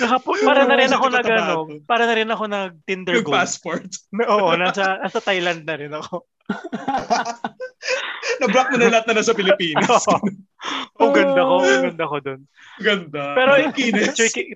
Nakapo, 0.00 0.32
para 0.40 0.64
na 0.64 0.76
rin 0.80 0.90
ako 0.90 1.06
nag 1.12 1.26
ano, 1.28 1.54
para 1.84 2.04
na 2.08 2.14
rin 2.16 2.30
ako 2.30 2.44
nag 2.48 2.72
Tinder 2.88 3.20
yung 3.20 3.26
gold. 3.28 3.36
passport. 3.36 3.84
Oo, 4.16 4.56
nasa 4.56 4.96
nasa 4.98 5.20
Thailand 5.20 5.62
na 5.68 5.74
rin 5.76 5.92
ako. 5.92 6.24
Na-block 8.40 8.68
mo 8.72 8.76
na 8.76 8.92
lahat 8.92 9.06
na 9.08 9.14
nasa 9.20 9.32
Pilipinas. 9.36 10.04
Ang 11.00 11.16
ganda 11.16 11.40
ko, 11.40 11.54
ang 11.64 11.84
ganda 11.88 12.04
ko 12.04 12.16
doon. 12.20 12.40
Ganda. 12.84 13.32
Pero 13.32 13.50
Kinis. 13.72 14.12
tricky. 14.20 14.52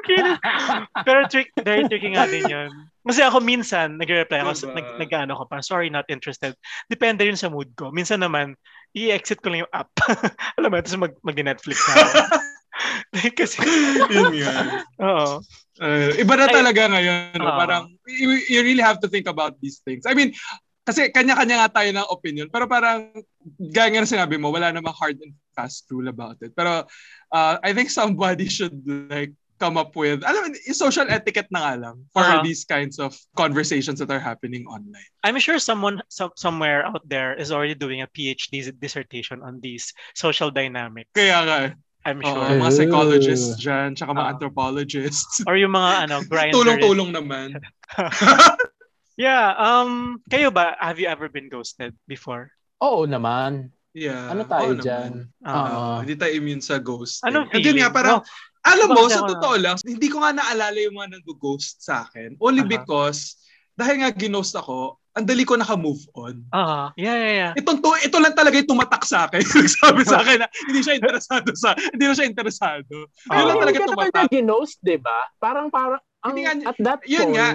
Kinis. 0.00 0.40
Pero 1.04 1.18
trick, 1.28 1.52
very 1.60 1.84
tricky 1.84 2.16
nga 2.16 2.24
din 2.24 2.48
yun. 2.48 2.72
Kasi 3.04 3.20
ako 3.20 3.44
minsan, 3.44 4.00
nag-reply 4.00 4.40
ako, 4.40 4.56
Diba? 4.56 4.80
nag, 4.80 4.86
nag-ano 4.96 5.32
ko 5.36 5.44
pa, 5.44 5.60
sorry, 5.60 5.92
not 5.92 6.08
interested. 6.08 6.56
Depende 6.88 7.28
yun 7.28 7.36
sa 7.36 7.52
mood 7.52 7.68
ko. 7.76 7.92
Minsan 7.92 8.24
naman, 8.24 8.56
i-exit 8.96 9.44
ko 9.44 9.52
lang 9.52 9.68
yung 9.68 9.74
app. 9.76 9.92
Alam 10.56 10.72
mo, 10.72 10.80
tapos 10.80 10.96
mag, 10.96 11.14
mag-Netflix 11.20 11.76
na 11.86 11.94
ako. 12.00 12.18
Kasi, 13.36 13.58
Yun 14.12 14.32
nga. 14.40 14.54
oo. 15.00 15.28
Uh, 15.76 16.08
iba 16.16 16.34
na 16.40 16.48
talaga 16.48 16.88
ngayon. 16.88 17.36
no? 17.36 17.52
Parang, 17.56 17.84
you, 18.08 18.40
you 18.48 18.60
really 18.64 18.80
have 18.82 18.96
to 19.00 19.08
think 19.12 19.28
about 19.28 19.60
these 19.60 19.84
things. 19.84 20.08
I 20.08 20.16
mean, 20.16 20.32
kasi 20.86 21.10
kanya-kanya 21.10 21.66
nga 21.66 21.82
tayo 21.82 21.90
ng 21.90 22.08
opinion. 22.14 22.46
Pero 22.46 22.70
parang, 22.70 23.10
gaya 23.58 23.90
nga 23.90 24.06
na 24.06 24.08
sinabi 24.08 24.38
mo, 24.38 24.54
wala 24.54 24.70
namang 24.70 24.94
hard 24.94 25.18
and 25.18 25.34
fast 25.50 25.82
rule 25.90 26.06
about 26.06 26.38
it. 26.38 26.54
Pero, 26.54 26.86
uh, 27.34 27.54
I 27.58 27.74
think 27.74 27.90
somebody 27.90 28.46
should 28.56 28.78
like 29.10 29.34
come 29.58 29.80
up 29.80 29.96
with, 29.96 30.20
alam 30.22 30.46
mo, 30.46 30.48
yung 30.52 30.76
social 30.76 31.08
etiquette 31.08 31.48
na 31.50 31.60
nga 31.64 31.74
lang 31.80 31.96
for 32.12 32.20
Uh-huh. 32.22 32.44
these 32.44 32.62
kinds 32.68 33.00
of 33.00 33.16
conversations 33.34 33.98
that 33.98 34.12
are 34.12 34.20
happening 34.20 34.62
online. 34.68 35.08
I'm 35.24 35.40
sure 35.40 35.58
someone 35.58 36.04
so, 36.06 36.30
somewhere 36.36 36.84
out 36.86 37.02
there 37.08 37.32
is 37.34 37.50
already 37.50 37.74
doing 37.74 38.04
a 38.04 38.08
PhD 38.12 38.62
dissertation 38.78 39.40
on 39.42 39.58
these 39.64 39.90
social 40.14 40.52
dynamics. 40.52 41.10
Kaya 41.16 41.38
nga, 41.42 41.56
eh. 41.66 41.72
I'm 42.06 42.22
sure. 42.22 42.38
mga 42.38 42.70
psychologists 42.70 43.58
dyan, 43.58 43.98
tsaka 43.98 44.14
mga 44.14 44.22
Oo. 44.22 44.32
anthropologists. 44.38 45.42
Or 45.42 45.58
yung 45.58 45.74
mga 45.74 46.06
ano, 46.06 46.16
grinder. 46.30 46.54
Tulong-tulong 46.54 47.10
naman. 47.10 47.58
Yeah, 49.16 49.56
um, 49.56 50.20
kayo 50.28 50.52
ba, 50.52 50.76
have 50.76 51.00
you 51.00 51.08
ever 51.08 51.32
been 51.32 51.48
ghosted 51.48 51.96
before? 52.04 52.52
Oo 52.84 53.08
naman. 53.08 53.72
Yeah. 53.96 54.28
Ano 54.28 54.44
tayo 54.44 54.76
oo 54.76 54.80
dyan? 54.80 55.32
naman. 55.32 55.40
Ah, 55.40 55.56
Oo. 55.56 55.92
hindi 56.04 56.20
tayo 56.20 56.32
immune 56.36 56.60
sa 56.60 56.76
ghost. 56.76 57.24
Anong 57.24 57.48
And 57.48 57.64
yun 57.64 57.72
feeling? 57.72 57.80
nga, 57.80 57.96
parang, 57.96 58.20
No. 58.20 58.28
alam 58.60 58.88
mo, 58.92 59.08
sa 59.08 59.24
totoo 59.24 59.56
lang, 59.56 59.80
hindi 59.80 60.12
ko 60.12 60.20
nga 60.20 60.36
naalala 60.36 60.76
yung 60.76 61.00
mga 61.00 61.16
nag-ghost 61.16 61.80
sa 61.80 62.04
akin. 62.04 62.36
Only 62.36 62.60
Aha. 62.60 62.72
because, 62.76 63.40
dahil 63.72 64.04
nga 64.04 64.12
ginost 64.12 64.52
ako, 64.52 65.00
ang 65.16 65.24
dali 65.24 65.48
ko 65.48 65.56
naka-move 65.56 66.04
on. 66.12 66.44
Ah, 66.52 66.92
yeah, 67.00 67.16
yeah, 67.16 67.34
yeah. 67.40 67.52
Itong 67.56 67.80
to, 67.80 67.96
ito 67.96 68.20
lang 68.20 68.36
talaga 68.36 68.60
yung 68.60 68.68
tumatak 68.68 69.00
sa 69.08 69.24
akin. 69.24 69.40
Nagsabi 69.64 70.04
sa 70.04 70.20
akin 70.20 70.44
na 70.44 70.48
hindi 70.68 70.84
siya 70.84 70.92
interesado 70.92 71.56
sa, 71.56 71.72
hindi 71.72 72.04
na 72.04 72.12
siya 72.12 72.28
interesado. 72.28 73.08
Yun 73.32 73.32
Ah. 73.32 73.48
lang 73.48 73.56
talaga 73.64 73.76
Hindi 73.80 73.88
ka 73.88 73.92
tumatak. 73.96 74.12
niya 74.12 74.32
ginost, 74.44 74.76
di 74.84 74.96
ba? 75.00 75.24
Parang, 75.40 75.72
parang, 75.72 76.04
ang, 76.20 76.36
Hindi 76.36 76.44
nga 76.44 76.68
at 76.68 76.76
that 76.84 77.00
Yun 77.08 77.32
point, 77.32 77.36
nga. 77.40 77.48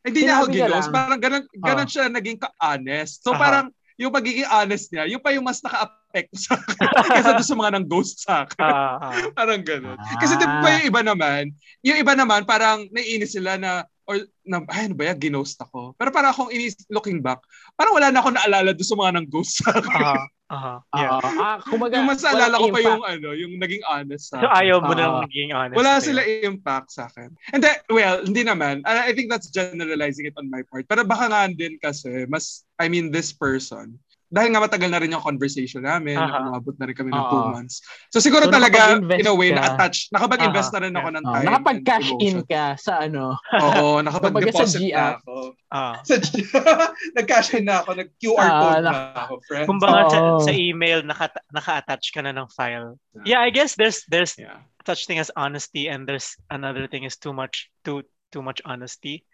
Hindi 0.00 0.20
niya 0.22 0.34
ako 0.36 0.44
Sinabi 0.44 0.54
niya 0.54 0.66
ginost. 0.68 0.78
lang. 0.80 0.94
Parang 0.94 1.20
ganun, 1.20 1.44
ganun 1.52 1.84
Ah. 1.84 1.90
siya 1.90 2.04
naging 2.08 2.38
ka-honest. 2.38 3.14
So 3.20 3.30
Aha. 3.32 3.40
parang, 3.40 3.66
yung 3.98 4.14
pagiging 4.14 4.46
honest 4.46 4.86
niya, 4.88 5.04
yung 5.06 5.18
pa 5.18 5.34
yung 5.34 5.42
mas 5.42 5.58
naka-affect 5.58 6.30
sa 6.32 6.54
akin 6.54 6.78
kaysa 7.18 7.34
doon 7.34 7.44
sa 7.44 7.58
mga 7.58 7.70
nang 7.74 7.86
ghost 7.86 8.22
sa 8.22 8.46
akin. 8.46 8.62
Ah. 8.62 9.10
Parang 9.38 9.58
ganun. 9.60 9.98
Kasi 10.22 10.38
di 10.38 10.46
ba 10.46 10.68
yung 10.70 10.86
iba 10.86 11.00
naman, 11.02 11.50
yung 11.82 11.98
iba 11.98 12.14
naman 12.14 12.46
parang 12.46 12.86
naiinis 12.88 13.34
sila 13.34 13.58
na 13.58 13.82
or 14.08 14.16
na, 14.42 14.64
ay, 14.72 14.88
ano 14.88 14.96
ba 14.96 15.12
yan, 15.12 15.20
ginost 15.20 15.60
ako. 15.60 15.92
Pero 15.94 16.08
parang 16.08 16.32
akong 16.32 16.48
inis, 16.48 16.72
looking 16.88 17.20
back, 17.20 17.44
parang 17.76 17.92
wala 17.92 18.08
na 18.08 18.24
ako 18.24 18.32
naalala 18.32 18.72
doon 18.72 18.88
sa 18.88 18.96
mga 18.96 19.10
nang 19.12 19.28
ghost 19.28 19.60
sa 19.60 19.76
akin. 19.76 20.00
Aha, 20.00 20.16
aha. 20.48 20.74
Yeah. 20.96 21.12
Ah, 21.20 21.34
ah, 21.36 21.56
kumaga, 21.60 22.00
yung 22.00 22.08
mas 22.08 22.24
naalala 22.24 22.56
ko 22.56 22.66
walang 22.66 22.72
pa 22.72 22.80
yung 22.80 22.96
impact. 22.96 23.12
ano, 23.12 23.28
yung 23.36 23.52
naging 23.60 23.84
honest 23.84 24.24
sa 24.32 24.40
So 24.40 24.46
akin. 24.48 24.58
ayaw 24.64 24.76
mo 24.80 24.92
Ah. 24.92 24.96
nang 24.96 25.14
maging 25.28 25.50
honest. 25.52 25.76
Wala 25.76 25.92
sila 26.00 26.20
impact 26.24 26.88
sa 26.88 27.02
akin. 27.06 27.28
And 27.52 27.60
then, 27.60 27.76
well, 27.92 28.24
hindi 28.24 28.42
naman. 28.42 28.80
I 28.88 29.08
I 29.08 29.12
think 29.12 29.28
that's 29.28 29.52
generalizing 29.52 30.24
it 30.24 30.34
on 30.40 30.48
my 30.48 30.64
part. 30.64 30.88
Pero 30.88 31.04
baka 31.04 31.28
nga 31.28 31.44
din 31.52 31.76
kasi, 31.76 32.24
mas, 32.26 32.64
I 32.80 32.88
mean, 32.88 33.12
this 33.12 33.30
person, 33.30 34.00
dahil 34.28 34.52
nga 34.52 34.60
matagal 34.60 34.92
na 34.92 35.00
rin 35.00 35.08
yung 35.10 35.24
conversation 35.24 35.80
namin, 35.80 36.20
Aha. 36.20 36.52
umabot 36.52 36.76
na 36.76 36.84
rin 36.84 36.92
kami 36.92 37.08
ng 37.08 37.16
Oo. 37.16 37.30
two 37.32 37.44
months. 37.48 37.80
So 38.12 38.20
siguro 38.20 38.44
So, 38.44 38.52
talaga, 38.52 39.00
in 39.00 39.24
a 39.24 39.32
way, 39.32 39.50
ka. 39.50 39.56
na-attach, 39.56 40.12
nakapag-invest 40.12 40.68
Aha. 40.68 40.74
na 40.76 40.80
rin 40.84 40.94
ako 40.94 41.08
ng 41.16 41.24
time. 41.24 41.46
nakapag-cash 41.48 42.08
and 42.12 42.20
in 42.20 42.38
ka 42.44 42.64
sa 42.76 42.92
ano. 43.00 43.40
Oo, 43.56 43.86
sa 43.98 44.04
nakapag-deposit 44.04 44.84
na 44.92 45.16
ako. 45.16 45.34
Ah. 45.72 45.96
Sa 46.04 46.20
G 46.20 46.44
Nag-cash 47.16 47.56
in 47.56 47.64
na 47.64 47.80
ako, 47.80 47.90
nag-QR 47.96 48.44
Ah, 48.44 48.60
code 48.60 48.84
na- 48.84 48.92
na 48.92 48.96
ako, 49.24 49.34
friend. 49.48 49.66
Kumbaga 49.66 50.00
sa, 50.12 50.18
Oo. 50.20 50.40
sa 50.44 50.52
email 50.52 51.00
naka, 51.02 51.32
naka-attach 51.50 52.12
ka 52.12 52.20
na 52.20 52.36
ng 52.36 52.48
file. 52.52 53.00
Yeah, 53.24 53.40
I 53.40 53.48
guess 53.48 53.74
there's 53.80 54.04
there's 54.12 54.36
Yeah. 54.36 54.60
such 54.84 55.08
thing 55.08 55.16
as 55.20 55.32
honesty 55.36 55.88
and 55.88 56.04
there's 56.04 56.36
another 56.48 56.84
thing 56.84 57.04
is 57.04 57.16
too 57.16 57.32
much 57.32 57.68
too 57.84 58.04
too 58.28 58.44
much 58.44 58.60
honesty. 58.64 59.24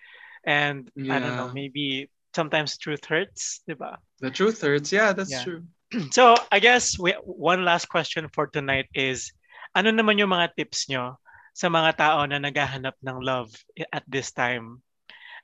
And 0.44 0.86
I 0.94 1.18
don't 1.18 1.34
know, 1.34 1.50
Yeah. 1.50 1.56
maybe 1.56 1.86
sometimes 2.34 2.76
truth 2.76 3.06
hurts, 3.06 3.62
'di 3.64 3.78
ba? 3.78 3.96
The 4.20 4.30
truth 4.30 4.60
hurts. 4.60 4.90
Yeah, 4.92 5.14
that's 5.14 5.30
Yeah. 5.32 5.44
true. 5.46 5.62
So, 6.10 6.34
I 6.50 6.58
guess 6.58 6.98
we, 6.98 7.14
one 7.22 7.62
last 7.62 7.86
question 7.86 8.26
for 8.34 8.50
tonight 8.50 8.90
is 8.94 9.30
ano 9.78 9.94
naman 9.94 10.18
yung 10.18 10.30
mga 10.34 10.54
tips 10.58 10.90
nyo 10.90 11.18
sa 11.54 11.70
mga 11.70 11.94
tao 11.94 12.26
na 12.26 12.42
naghahanap 12.42 12.98
ng 12.98 13.18
love 13.22 13.50
at 13.94 14.02
this 14.10 14.34
time? 14.34 14.82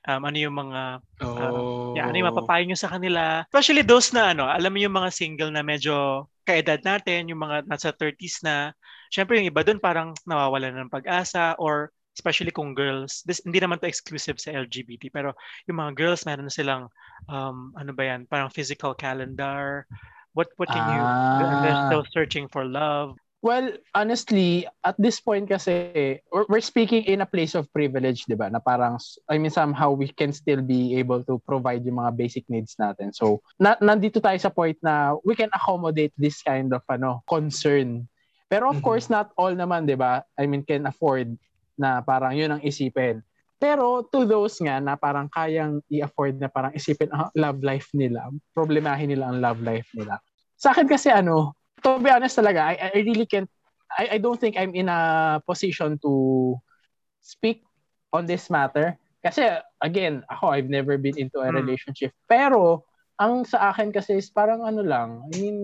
Um, 0.07 0.21
ano 0.27 0.37
yung 0.37 0.55
mga 0.57 0.99
Oh. 1.21 1.93
Yeah, 1.95 2.09
ano 2.09 2.15
yung 2.17 2.29
mapapayo 2.33 2.65
nyo 2.65 2.75
sa 2.75 2.89
kanila? 2.91 3.45
Especially 3.47 3.85
those 3.85 4.11
na 4.11 4.33
ano, 4.35 4.49
alam 4.49 4.73
mo 4.73 4.79
yung 4.81 4.95
mga 4.95 5.09
single 5.13 5.51
na 5.53 5.61
medyo 5.63 6.27
kaedad 6.43 6.81
natin, 6.81 7.29
yung 7.29 7.39
mga 7.39 7.69
nasa 7.69 7.93
30s 7.93 8.41
na, 8.43 8.73
syempre 9.13 9.37
yung 9.39 9.47
iba 9.47 9.61
dun 9.61 9.77
parang 9.79 10.11
nawawalan 10.25 10.73
ng 10.75 10.89
pag-asa 10.91 11.53
or 11.61 11.93
especially 12.21 12.53
kung 12.53 12.77
girls, 12.77 13.25
this 13.25 13.41
hindi 13.41 13.57
naman 13.57 13.81
to 13.81 13.89
exclusive 13.89 14.37
sa 14.37 14.53
LGBT, 14.53 15.09
pero 15.09 15.33
yung 15.65 15.81
mga 15.81 15.97
girls 15.97 16.21
meron 16.29 16.53
silang 16.53 16.85
um 17.25 17.73
ano 17.73 17.89
ba 17.97 18.05
yan, 18.13 18.29
parang 18.29 18.53
physical 18.53 18.93
calendar. 18.93 19.89
What 20.37 20.53
what 20.61 20.69
can 20.69 20.85
you 20.85 21.01
and 21.41 21.59
they're 21.65 21.73
Ah. 21.75 21.85
still 21.89 22.05
searching 22.13 22.45
for 22.53 22.61
love. 22.63 23.17
Well, 23.41 23.73
honestly, 23.97 24.69
at 24.85 24.93
this 25.01 25.17
point 25.17 25.49
kasi, 25.49 26.21
we're, 26.29 26.61
speaking 26.61 27.09
in 27.09 27.25
a 27.25 27.27
place 27.27 27.57
of 27.57 27.65
privilege, 27.73 28.29
di 28.29 28.37
ba? 28.37 28.53
Na 28.53 28.61
parang, 28.61 29.01
I 29.25 29.41
mean, 29.41 29.49
somehow 29.49 29.97
we 29.97 30.13
can 30.13 30.29
still 30.29 30.61
be 30.61 30.93
able 31.01 31.25
to 31.25 31.41
provide 31.49 31.81
yung 31.81 31.97
mga 31.97 32.21
basic 32.21 32.45
needs 32.53 32.77
natin. 32.77 33.09
So, 33.17 33.41
na, 33.57 33.81
nandito 33.81 34.21
tayo 34.21 34.37
sa 34.37 34.53
point 34.53 34.77
na 34.85 35.17
we 35.25 35.33
can 35.33 35.49
accommodate 35.57 36.13
this 36.21 36.37
kind 36.45 36.69
of 36.69 36.85
ano 36.85 37.25
concern. 37.25 38.05
Pero 38.45 38.69
of 38.69 38.77
Mhm. 38.77 38.85
course, 38.85 39.09
not 39.09 39.33
all 39.41 39.57
naman, 39.57 39.89
di 39.89 39.97
ba? 39.97 40.21
I 40.37 40.45
mean, 40.45 40.61
can 40.61 40.85
afford 40.85 41.33
na 41.81 42.05
parang 42.05 42.37
yun 42.37 42.53
ang 42.53 42.61
isipin. 42.61 43.25
Pero 43.57 44.05
to 44.09 44.25
those 44.25 44.57
nga 44.61 44.77
na 44.81 44.93
parang 44.97 45.29
kayang 45.29 45.81
i-afford 45.89 46.37
na 46.37 46.49
parang 46.49 46.73
isipin 46.73 47.09
ang 47.13 47.29
love 47.37 47.61
life 47.61 47.89
nila, 47.93 48.29
problemahin 48.53 49.09
nila 49.09 49.29
ang 49.29 49.41
love 49.41 49.61
life 49.61 49.85
nila. 49.97 50.17
Sa 50.57 50.73
akin 50.73 50.85
kasi 50.85 51.09
ano, 51.09 51.57
to 51.81 51.97
be 52.01 52.09
honest 52.09 52.37
talaga, 52.37 52.73
I, 52.73 52.89
I 52.93 53.01
really 53.05 53.25
can't, 53.25 53.49
I, 53.97 54.15
I 54.15 54.17
don't 54.17 54.37
think 54.37 54.57
I'm 54.57 54.73
in 54.73 54.89
a 54.89 55.41
position 55.45 55.97
to 56.01 56.57
speak 57.21 57.61
on 58.13 58.25
this 58.25 58.49
matter. 58.49 58.97
Kasi 59.21 59.45
again, 59.81 60.25
ako, 60.29 60.53
I've 60.53 60.69
never 60.69 60.97
been 60.97 61.17
into 61.17 61.41
a 61.41 61.49
Hmm. 61.49 61.61
relationship. 61.61 62.13
Pero, 62.25 62.85
ang 63.21 63.45
sa 63.45 63.69
akin 63.69 63.93
kasi 63.93 64.17
is 64.17 64.33
parang 64.33 64.65
ano 64.65 64.81
lang, 64.81 65.21
I 65.29 65.33
mean, 65.37 65.57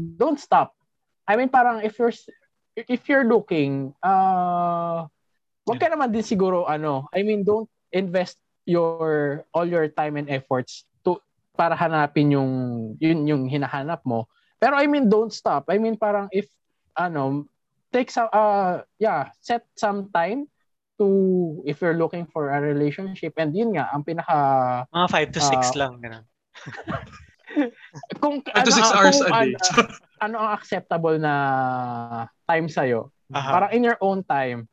don't 0.00 0.40
stop. 0.40 0.72
I 1.28 1.36
mean, 1.36 1.52
parang 1.52 1.84
if 1.84 2.00
you're, 2.00 2.16
if 2.76 3.04
you're 3.12 3.28
looking, 3.28 3.92
uh, 4.00 5.04
wag 5.66 5.78
ka 5.82 5.90
naman 5.90 6.14
din 6.14 6.22
siguro, 6.22 6.64
ano, 6.64 7.10
I 7.10 7.26
mean, 7.26 7.42
don't 7.42 7.66
invest 7.90 8.38
your, 8.64 9.42
all 9.50 9.66
your 9.66 9.90
time 9.90 10.16
and 10.16 10.30
efforts 10.30 10.86
to, 11.02 11.18
para 11.58 11.74
hanapin 11.74 12.30
yung, 12.30 12.50
yun 13.02 13.26
yung 13.26 13.42
hinahanap 13.50 14.00
mo. 14.06 14.30
Pero 14.56 14.78
I 14.78 14.86
mean, 14.86 15.10
don't 15.10 15.34
stop. 15.34 15.66
I 15.68 15.76
mean, 15.76 15.98
parang 15.98 16.30
if, 16.30 16.46
ano, 16.94 17.44
take 17.92 18.10
some, 18.10 18.30
uh, 18.32 18.86
yeah, 18.96 19.30
set 19.42 19.66
some 19.74 20.08
time 20.14 20.46
to, 20.96 21.60
if 21.66 21.82
you're 21.82 21.98
looking 21.98 22.24
for 22.24 22.48
a 22.50 22.58
relationship. 22.62 23.34
And 23.36 23.52
yun 23.52 23.76
nga, 23.76 23.90
ang 23.92 24.06
pinaka, 24.06 24.36
Mga 24.94 25.08
5 25.12 25.34
to 25.34 25.40
6 25.42 25.52
Ah. 25.52 25.74
lang 25.76 25.92
ganun. 26.00 26.24
kung, 28.22 28.42
Five 28.44 28.64
to 28.64 28.72
six 28.72 28.86
hours 28.92 29.16
kung 29.20 29.32
a 29.32 29.44
day. 29.44 29.54
ano, 29.56 29.80
ano 30.20 30.34
ang 30.40 30.50
acceptable 30.56 31.16
na 31.20 31.32
time 32.48 32.68
sa'yo. 32.68 33.12
Aha. 33.32 33.50
Parang 33.52 33.70
in 33.72 33.84
your 33.84 33.98
own 34.00 34.22
time. 34.24 34.68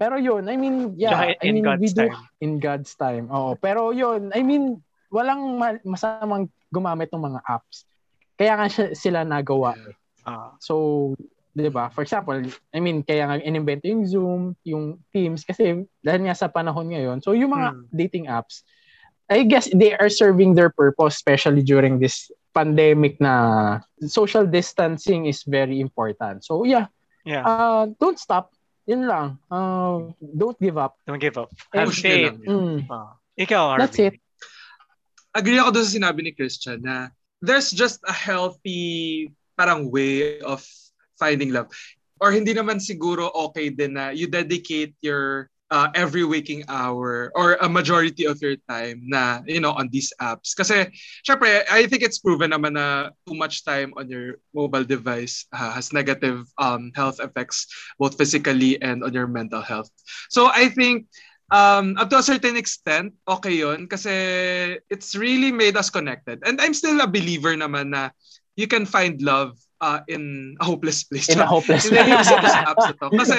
Pero 0.00 0.16
yun, 0.16 0.48
I 0.48 0.56
mean, 0.56 0.96
yeah, 0.96 1.36
I 1.36 1.52
mean, 1.52 1.60
God's 1.60 1.84
we 1.84 1.88
do 1.92 2.08
time. 2.08 2.24
in 2.40 2.52
God's 2.56 2.96
time. 2.96 3.28
Oo, 3.28 3.52
pero 3.52 3.92
yun, 3.92 4.32
I 4.32 4.40
mean, 4.40 4.80
walang 5.12 5.60
ma- 5.60 5.84
masamang 5.84 6.48
gumamit 6.72 7.12
ng 7.12 7.20
mga 7.20 7.44
apps. 7.44 7.84
Kaya 8.32 8.56
nga 8.56 8.64
siya- 8.64 8.96
sila 8.96 9.20
nagawa. 9.28 9.76
Ah. 10.24 10.56
So, 10.56 11.12
'di 11.52 11.68
ba? 11.68 11.92
For 11.92 12.00
example, 12.00 12.40
I 12.72 12.80
mean, 12.80 13.04
kaya 13.04 13.28
nga 13.28 13.36
inimbento 13.44 13.84
yung 13.84 14.08
Zoom, 14.08 14.42
yung 14.64 14.96
Teams 15.12 15.44
kasi 15.44 15.84
dahil 16.00 16.24
nga 16.24 16.32
sa 16.32 16.48
panahon 16.48 16.88
ngayon. 16.88 17.20
So, 17.20 17.36
yung 17.36 17.52
mga 17.52 17.68
Hmm. 17.76 17.84
dating 17.92 18.24
apps, 18.32 18.64
I 19.28 19.44
guess 19.44 19.68
they 19.68 19.92
are 19.92 20.08
serving 20.08 20.56
their 20.56 20.72
purpose 20.72 21.20
especially 21.20 21.60
during 21.60 22.00
this 22.00 22.32
pandemic 22.50 23.20
na 23.20 23.78
social 24.02 24.42
distancing 24.42 25.28
is 25.28 25.44
very 25.44 25.78
important. 25.78 26.40
So, 26.42 26.64
yeah, 26.64 26.88
Yeah. 27.22 27.44
uh, 27.44 27.92
don't 28.00 28.16
stop. 28.16 28.50
Yun 28.90 29.06
lang. 29.06 29.38
Uh, 29.46 30.10
don't 30.18 30.58
give 30.58 30.74
up. 30.74 30.98
Don't 31.06 31.22
give 31.22 31.38
up. 31.38 31.54
Have 31.70 31.94
Push 31.94 32.02
faith. 32.02 32.34
Mm, 32.42 32.90
Ah. 32.90 33.14
Ikaw, 33.38 33.62
Harvey. 33.70 33.80
that's 33.86 33.98
it. 34.02 34.14
agree 35.30 35.62
ako 35.62 35.70
doon 35.70 35.86
sa 35.86 35.94
sinabi 35.94 36.20
ni 36.26 36.32
Christian 36.34 36.82
na 36.82 37.06
there's 37.38 37.70
just 37.70 38.02
a 38.02 38.10
healthy 38.10 39.30
parang 39.54 39.86
way 39.86 40.42
of 40.42 40.58
finding 41.14 41.54
love. 41.54 41.70
Or 42.18 42.34
hindi 42.34 42.50
naman 42.50 42.82
siguro 42.82 43.30
okay 43.48 43.70
din 43.70 43.94
na 43.94 44.10
you 44.10 44.26
dedicate 44.26 44.92
your 45.00 45.46
uh, 45.70 45.88
every 45.94 46.24
waking 46.24 46.64
hour 46.68 47.30
or 47.34 47.54
a 47.62 47.68
majority 47.68 48.26
of 48.26 48.42
your 48.42 48.56
time 48.68 49.02
na, 49.06 49.40
you 49.46 49.60
know, 49.60 49.72
on 49.72 49.88
these 49.90 50.12
apps. 50.20 50.54
Kasi, 50.54 50.90
syempre, 51.22 51.62
I 51.70 51.86
think 51.86 52.02
it's 52.02 52.18
proven 52.18 52.50
naman 52.50 52.74
na 52.74 53.10
too 53.26 53.34
much 53.34 53.64
time 53.64 53.94
on 53.96 54.10
your 54.10 54.42
mobile 54.54 54.84
device 54.84 55.46
uh, 55.54 55.70
has 55.70 55.92
negative 55.92 56.46
um, 56.58 56.90
health 56.94 57.22
effects 57.22 57.70
both 57.98 58.18
physically 58.18 58.80
and 58.82 59.02
on 59.02 59.14
your 59.14 59.26
mental 59.26 59.62
health. 59.62 59.90
So 60.28 60.50
I 60.50 60.68
think 60.68 61.06
um, 61.50 61.96
up 61.98 62.10
to 62.10 62.18
a 62.18 62.22
certain 62.22 62.56
extent, 62.56 63.14
okay 63.26 63.54
yun 63.54 63.86
kasi 63.86 64.78
it's 64.90 65.14
really 65.14 65.52
made 65.52 65.76
us 65.76 65.90
connected. 65.90 66.42
And 66.44 66.60
I'm 66.60 66.74
still 66.74 67.00
a 67.00 67.06
believer 67.06 67.54
naman 67.54 67.94
na 67.94 68.10
you 68.56 68.66
can 68.66 68.86
find 68.86 69.22
love 69.22 69.58
uh, 69.80 70.00
in 70.08 70.56
a 70.60 70.64
hopeless 70.64 71.04
place. 71.04 71.30
In 71.30 71.40
a 71.40 71.46
hopeless 71.46 71.88
Hindi 71.88 72.10
yung 72.10 72.24
sa 72.24 72.42
sa 72.42 72.74
apps 72.74 72.86
na 72.90 72.94
to. 72.98 73.08
Kasi, 73.16 73.38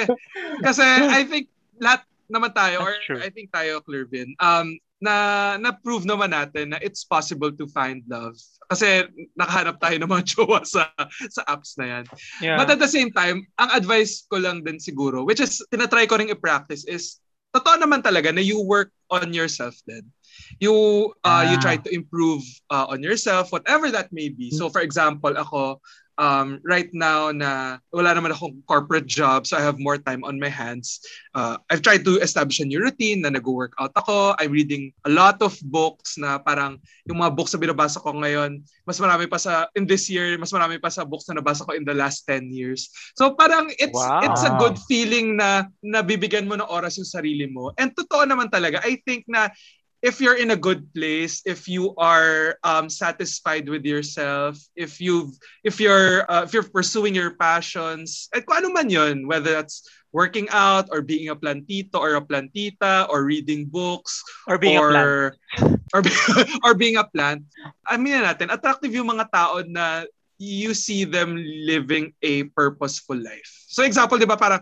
kasi 0.64 0.84
I 0.84 1.22
think 1.24 1.48
lahat 1.78 2.02
naman 2.32 2.56
tayo, 2.56 2.80
or. 2.80 2.96
I 3.20 3.28
think 3.28 3.52
tayo, 3.52 3.84
Clervin, 3.84 4.32
um, 4.40 4.74
na 5.02 5.14
na-prove 5.58 6.06
naman 6.06 6.30
natin 6.30 6.70
na 6.70 6.78
it's 6.78 7.02
possible 7.02 7.50
to 7.50 7.66
find 7.68 8.06
love. 8.06 8.38
Kasi 8.70 9.02
nakahanap 9.34 9.82
tayo 9.82 9.98
ng 9.98 10.06
mga 10.06 10.24
jowa 10.32 10.62
sa 10.62 10.86
sa 11.28 11.42
apps 11.50 11.74
na 11.76 11.86
yan. 11.98 12.04
Yeah. 12.38 12.54
But 12.56 12.70
at 12.70 12.78
the 12.78 12.86
same 12.88 13.10
time, 13.10 13.44
ang 13.58 13.70
advice 13.74 14.22
ko 14.30 14.38
lang 14.38 14.62
din 14.62 14.78
siguro, 14.78 15.26
which 15.26 15.42
is 15.42 15.58
tinatry 15.74 16.06
ko 16.06 16.16
ring 16.16 16.30
i-practice 16.30 16.86
is, 16.86 17.18
totoo 17.52 17.82
naman 17.82 18.00
talaga 18.00 18.30
na 18.32 18.40
you 18.40 18.62
work 18.62 18.94
on 19.12 19.34
yourself 19.34 19.74
then. 19.84 20.06
You 20.62 20.72
uh, 21.26 21.44
you 21.52 21.58
Ah. 21.58 21.62
try 21.62 21.76
to 21.76 21.90
improve 21.92 22.40
uh, 22.72 22.88
on 22.88 23.04
yourself, 23.04 23.52
whatever 23.52 23.92
that 23.92 24.08
may 24.14 24.30
be. 24.32 24.48
So 24.54 24.70
for 24.72 24.80
example, 24.80 25.34
ako, 25.36 25.82
um, 26.18 26.60
right 26.64 26.88
now 26.92 27.30
na 27.32 27.78
wala 27.92 28.12
naman 28.12 28.32
akong 28.32 28.60
corporate 28.68 29.06
job, 29.06 29.46
so 29.46 29.56
I 29.56 29.64
have 29.64 29.78
more 29.78 29.96
time 29.96 30.24
on 30.24 30.40
my 30.40 30.48
hands. 30.48 31.00
Uh, 31.34 31.56
I've 31.70 31.82
tried 31.82 32.04
to 32.04 32.20
establish 32.20 32.60
a 32.60 32.68
new 32.68 32.80
routine 32.80 33.22
na 33.22 33.32
nag-workout 33.32 33.92
ako. 33.96 34.36
I'm 34.36 34.52
reading 34.52 34.92
a 35.04 35.12
lot 35.12 35.40
of 35.40 35.56
books 35.68 36.16
na 36.20 36.38
parang 36.38 36.78
yung 37.08 37.20
mga 37.20 37.32
books 37.36 37.54
na 37.56 37.60
binabasa 37.62 38.02
ko 38.02 38.12
ngayon, 38.12 38.62
mas 38.84 38.98
marami 39.00 39.28
pa 39.28 39.38
sa, 39.40 39.68
in 39.76 39.88
this 39.88 40.10
year, 40.10 40.36
mas 40.36 40.52
marami 40.52 40.76
pa 40.80 40.92
sa 40.92 41.04
books 41.06 41.28
na 41.28 41.40
nabasa 41.40 41.64
ko 41.64 41.72
in 41.72 41.84
the 41.84 41.94
last 41.96 42.24
10 42.28 42.52
years. 42.52 42.90
So 43.16 43.32
parang 43.34 43.72
it's 43.80 43.96
Wow. 43.96 44.24
it's 44.24 44.42
a 44.44 44.52
good 44.56 44.76
feeling 44.88 45.36
na 45.36 45.68
nabibigyan 45.84 46.48
mo 46.48 46.56
ng 46.56 46.68
oras 46.68 46.96
yung 46.96 47.08
sarili 47.08 47.48
mo. 47.48 47.72
And 47.76 47.92
totoo 47.92 48.24
naman 48.24 48.48
talaga, 48.48 48.80
I 48.84 49.00
think 49.04 49.28
na 49.28 49.52
if 50.02 50.20
you're 50.20 50.36
in 50.36 50.50
a 50.50 50.58
good 50.58 50.90
place, 50.92 51.40
if 51.46 51.70
you 51.70 51.94
are 51.96 52.58
um, 52.66 52.90
satisfied 52.90 53.70
with 53.70 53.86
yourself, 53.86 54.58
if 54.74 55.00
you've 55.00 55.30
if 55.62 55.78
you're 55.78 56.26
uh, 56.26 56.42
if 56.42 56.52
you're 56.52 56.66
pursuing 56.66 57.14
your 57.14 57.38
passions, 57.38 58.26
at 58.34 58.44
kung 58.44 58.66
ano 58.66 58.74
man 58.74 58.90
yun, 58.90 59.30
whether 59.30 59.54
that's 59.54 59.86
working 60.12 60.50
out 60.52 60.90
or 60.92 61.00
being 61.00 61.30
a 61.32 61.38
plantito 61.38 61.96
or 61.96 62.18
a 62.18 62.20
plantita 62.20 63.08
or 63.08 63.24
reading 63.24 63.64
books 63.64 64.20
Or 64.44 64.58
being 64.60 64.76
a 64.76 64.84
plant. 64.84 65.06
or 65.08 65.16
or, 65.96 66.00
be- 66.04 66.22
or 66.66 66.74
being 66.76 67.00
a 67.00 67.06
plant. 67.08 67.48
Aminin 67.88 68.26
natin, 68.28 68.52
attractive 68.52 68.92
yung 68.92 69.08
mga 69.08 69.32
tao 69.32 69.64
na 69.64 70.04
you 70.36 70.74
see 70.74 71.06
them 71.06 71.38
living 71.38 72.12
a 72.20 72.44
purposeful 72.52 73.16
life. 73.16 73.64
So 73.70 73.86
example, 73.86 74.18
di 74.18 74.26
ba, 74.26 74.36
parang 74.36 74.60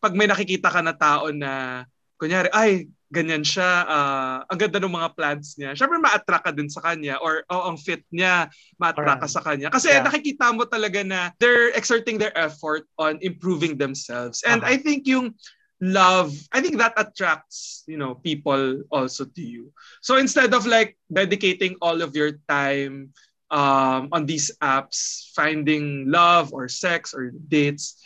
pag 0.00 0.16
may 0.16 0.26
nakikita 0.26 0.72
ka 0.72 0.80
na 0.80 0.96
tao 0.96 1.28
na, 1.28 1.84
kunyari, 2.16 2.48
ay, 2.50 2.88
ganyan 3.10 3.42
siya, 3.42 3.84
ah, 3.90 4.46
ang 4.46 4.58
ganda 4.58 4.78
ng 4.78 4.94
mga 4.94 5.10
plants 5.18 5.58
niya. 5.58 5.74
Syempre, 5.74 5.98
ma-attract 5.98 6.46
ka 6.46 6.54
din 6.54 6.70
sa 6.70 6.78
kanya 6.78 7.18
or 7.18 7.42
oh, 7.50 7.66
ang 7.66 7.76
fit 7.76 8.06
niya, 8.14 8.46
ma-attract 8.78 9.26
ka 9.26 9.28
sa 9.28 9.42
kanya. 9.42 9.66
Kasi 9.68 9.90
Yeah. 9.90 10.06
nakikita 10.06 10.54
mo 10.54 10.62
talaga 10.62 11.02
na 11.02 11.34
they're 11.42 11.74
exerting 11.74 12.22
their 12.22 12.30
effort 12.38 12.86
on 13.02 13.18
improving 13.20 13.74
themselves. 13.74 14.46
And 14.46 14.62
Uh-huh. 14.62 14.72
I 14.72 14.76
think 14.78 15.10
yung 15.10 15.34
love, 15.82 16.30
I 16.54 16.62
think 16.62 16.78
that 16.78 16.94
attracts, 16.94 17.82
you 17.90 17.98
know, 17.98 18.14
people 18.14 18.86
also 18.94 19.26
to 19.26 19.42
you. 19.42 19.74
So 20.06 20.14
instead 20.14 20.54
of 20.54 20.68
like 20.70 20.94
dedicating 21.10 21.76
all 21.82 22.06
of 22.06 22.14
your 22.14 22.38
time 22.46 23.10
um, 23.50 24.06
on 24.14 24.22
these 24.28 24.54
apps, 24.62 25.32
finding 25.34 26.06
love 26.06 26.54
or 26.54 26.70
sex 26.70 27.10
or 27.10 27.34
dates, 27.34 27.98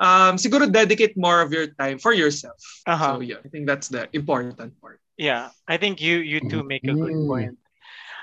um, 0.00 0.36
siguro 0.36 0.70
dedicate 0.70 1.16
more 1.16 1.40
of 1.40 1.52
your 1.52 1.68
time 1.78 1.98
for 1.98 2.12
yourself. 2.12 2.58
Uh-huh. 2.86 3.18
So 3.18 3.20
yeah, 3.20 3.40
I 3.44 3.48
think 3.48 3.66
that's 3.66 3.88
the 3.88 4.08
important 4.12 4.74
part. 4.80 5.00
Yeah, 5.16 5.54
I 5.68 5.76
think 5.78 6.02
you 6.02 6.18
you 6.18 6.42
two 6.42 6.66
make 6.66 6.82
a 6.86 6.94
good 6.94 7.14
point. 7.30 7.58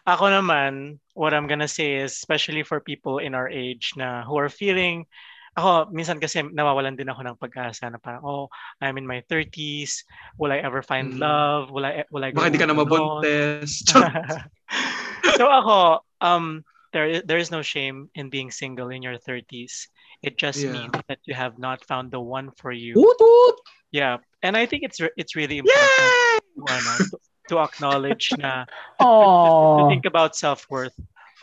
Ako 0.09 0.33
naman, 0.33 0.97
what 1.13 1.31
I'm 1.31 1.45
gonna 1.45 1.69
say 1.69 2.01
is, 2.01 2.17
especially 2.17 2.65
for 2.65 2.81
people 2.81 3.21
in 3.21 3.37
our 3.37 3.47
age 3.47 3.93
na 3.95 4.25
who 4.25 4.33
are 4.41 4.49
feeling, 4.49 5.05
ako, 5.53 5.93
minsan 5.93 6.17
kasi 6.17 6.41
nawawalan 6.41 6.97
din 6.97 7.11
ako 7.11 7.21
ng 7.21 7.37
pag-asa 7.37 7.85
na 7.91 7.99
parang, 8.01 8.23
oh, 8.25 8.47
I'm 8.81 8.97
in 8.97 9.05
my 9.05 9.21
30s, 9.29 10.07
will 10.41 10.51
I 10.51 10.63
ever 10.63 10.81
find 10.81 11.13
Mm. 11.13 11.21
love? 11.21 11.69
Will 11.69 11.85
I, 11.85 12.07
will 12.09 12.23
I 12.23 12.31
go 12.31 12.41
Baka 12.41 12.49
di 12.55 12.59
ka 12.59 12.65
na 12.65 12.73
mabuntes. 12.73 13.83
so 15.37 15.45
ako, 15.51 16.01
um, 16.23 16.65
there 16.93 17.07
is, 17.07 17.23
there 17.25 17.37
is 17.37 17.51
no 17.51 17.61
shame 17.61 18.09
in 18.15 18.29
being 18.29 18.51
single 18.51 18.89
in 18.89 19.01
your 19.01 19.17
30s. 19.17 19.87
It 20.21 20.37
just 20.37 20.59
Yeah. 20.59 20.71
means 20.71 20.93
that 21.07 21.19
you 21.25 21.33
have 21.33 21.57
not 21.57 21.83
found 21.85 22.11
the 22.11 22.19
one 22.19 22.51
for 22.57 22.71
you. 22.71 22.93
Woot 22.95 23.17
woot! 23.19 23.55
Yeah. 23.91 24.17
And 24.43 24.55
I 24.57 24.65
think 24.65 24.83
it's 24.83 24.99
it's 25.17 25.35
really 25.35 25.57
important 25.59 26.11
to, 26.57 26.61
ano, 26.67 26.93
to, 27.11 27.17
to 27.49 27.55
acknowledge 27.59 28.31
na 28.37 28.65
to 29.01 29.03
Oh. 29.03 29.87
think 29.89 30.05
about 30.05 30.35
self-worth 30.35 30.95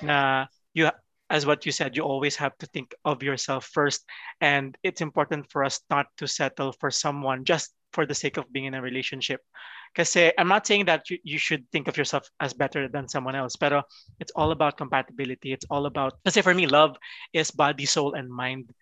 na 0.02 0.46
you 0.74 0.90
as 1.28 1.44
what 1.44 1.66
you 1.66 1.72
said 1.72 1.92
you 1.96 2.02
always 2.06 2.36
have 2.36 2.56
to 2.58 2.66
think 2.72 2.94
of 3.04 3.20
yourself 3.22 3.66
first 3.68 4.06
and 4.40 4.78
it's 4.86 5.02
important 5.04 5.44
for 5.50 5.60
us 5.64 5.82
not 5.90 6.06
to 6.16 6.24
settle 6.24 6.72
for 6.72 6.88
someone 6.90 7.44
just 7.44 7.74
for 7.92 8.06
the 8.06 8.14
sake 8.14 8.38
of 8.38 8.48
being 8.52 8.64
in 8.64 8.74
a 8.78 8.80
relationship 8.80 9.42
kasi 9.94 10.32
I'm 10.38 10.48
not 10.48 10.66
saying 10.66 10.86
that 10.86 11.10
you, 11.10 11.18
you 11.22 11.38
should 11.38 11.64
think 11.70 11.88
of 11.88 11.96
yourself 11.96 12.28
as 12.40 12.52
better 12.52 12.88
than 12.88 13.08
someone 13.08 13.34
else 13.34 13.56
pero 13.56 13.82
it's 14.20 14.32
all 14.36 14.52
about 14.52 14.76
compatibility. 14.76 15.52
It's 15.52 15.66
all 15.70 15.86
about 15.86 16.18
kasi 16.24 16.42
for 16.42 16.54
me 16.54 16.66
love 16.66 16.96
is 17.32 17.50
body 17.50 17.86
soul 17.86 18.14
and 18.14 18.28
mind. 18.28 18.72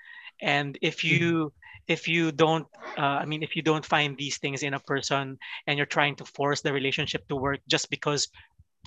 And 0.43 0.79
if 0.83 1.05
you 1.05 1.53
if 1.89 2.09
you 2.09 2.33
don't 2.33 2.67
uh, 2.99 3.23
i 3.23 3.25
mean 3.25 3.47
if 3.47 3.55
you 3.55 3.63
don't 3.63 3.87
find 3.87 4.19
these 4.19 4.39
things 4.43 4.67
in 4.67 4.75
a 4.75 4.83
person 4.91 5.39
and 5.67 5.79
you're 5.79 5.87
trying 5.87 6.19
to 6.19 6.27
force 6.27 6.61
the 6.61 6.73
relationship 6.75 7.23
to 7.31 7.39
work 7.39 7.63
just 7.71 7.91
because 7.95 8.27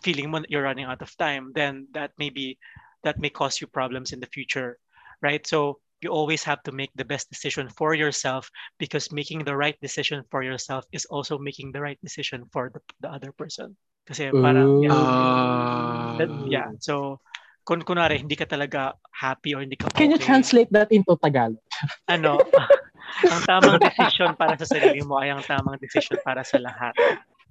feeling 0.04 0.32
when 0.36 0.44
you're 0.52 0.68
running 0.68 0.84
out 0.84 1.02
of 1.02 1.16
time 1.16 1.52
then 1.56 1.88
that 1.96 2.12
may 2.20 2.30
be 2.30 2.60
that 3.08 3.18
may 3.18 3.32
cause 3.32 3.62
you 3.64 3.68
problems 3.72 4.12
in 4.12 4.20
the 4.20 4.28
future 4.28 4.78
right? 5.22 5.46
So 5.46 5.80
you 6.02 6.10
always 6.10 6.44
have 6.44 6.64
to 6.64 6.72
make 6.72 6.92
the 6.96 7.06
best 7.06 7.30
decision 7.30 7.68
for 7.68 7.94
yourself 7.94 8.50
because 8.80 9.12
making 9.12 9.44
the 9.44 9.56
right 9.56 9.76
decision 9.84 10.24
for 10.32 10.44
yourself 10.44 10.86
is 10.92 11.06
also 11.12 11.38
making 11.38 11.72
the 11.72 11.82
right 11.82 12.00
decision 12.04 12.44
for 12.52 12.72
the, 12.72 12.80
the 13.04 13.10
other 13.12 13.32
person 13.36 13.76
kasi 14.08 14.32
parang 14.34 14.82
yeah, 14.82 14.96
Ah. 14.96 16.16
that- 16.18 16.34
yeah 16.48 16.70
so 16.80 17.20
kung 17.68 17.86
kunwari 17.86 18.18
hindi 18.18 18.34
ka 18.34 18.50
talaga 18.50 18.98
happy 19.14 19.54
or 19.54 19.62
hindi 19.62 19.78
ka 19.78 19.92
Can 19.94 20.10
you 20.10 20.18
okay, 20.18 20.26
translate 20.26 20.72
that 20.74 20.90
into 20.90 21.14
Tagalog? 21.22 21.62
ano, 22.10 22.42
ang 23.34 23.42
tamang 23.46 23.78
decision 23.78 24.34
para 24.34 24.58
sa 24.58 24.66
sarili 24.66 25.06
mo 25.06 25.22
ay 25.22 25.30
ang 25.30 25.46
tamang 25.46 25.78
decision 25.78 26.18
para 26.26 26.42
sa 26.42 26.58
lahat. 26.58 26.98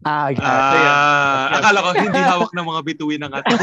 Ah, 0.02 0.34
got 0.34 0.74
it. 0.74 0.90
Ah, 0.90 1.62
akala 1.62 1.78
ko 1.82 1.88
hindi 1.94 2.18
hawak 2.18 2.50
ng 2.50 2.66
mga 2.66 2.80
bituin 2.82 3.20
ng 3.22 3.30
ating 3.30 3.58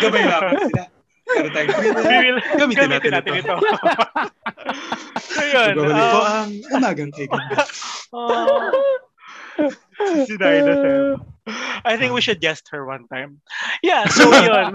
Gabay 0.00 0.22
lang 0.24 0.95
Para 1.26 1.48
tayo. 1.50 1.66
Gamitin 1.74 2.34
gamitin 2.54 2.88
natin 2.90 3.10
natin 3.10 3.32
ito. 3.42 3.54
ito. 3.54 3.56
so 5.18 5.42
yun. 5.42 5.74
Babalik 5.74 6.06
ko 6.06 6.18
um, 6.22 6.30
ang 6.30 6.50
umagang 6.78 7.10
kay 7.10 7.26
ganda. 7.26 7.56
oh, 8.14 8.70
si 10.26 10.34
Dinah 10.38 10.76
Seb. 10.78 11.18
I 11.86 11.94
think 11.94 12.10
we 12.10 12.20
should 12.20 12.42
guest 12.42 12.66
her 12.74 12.82
one 12.82 13.06
time. 13.06 13.38
Yeah, 13.78 14.10
so 14.10 14.26
yun. 14.46 14.74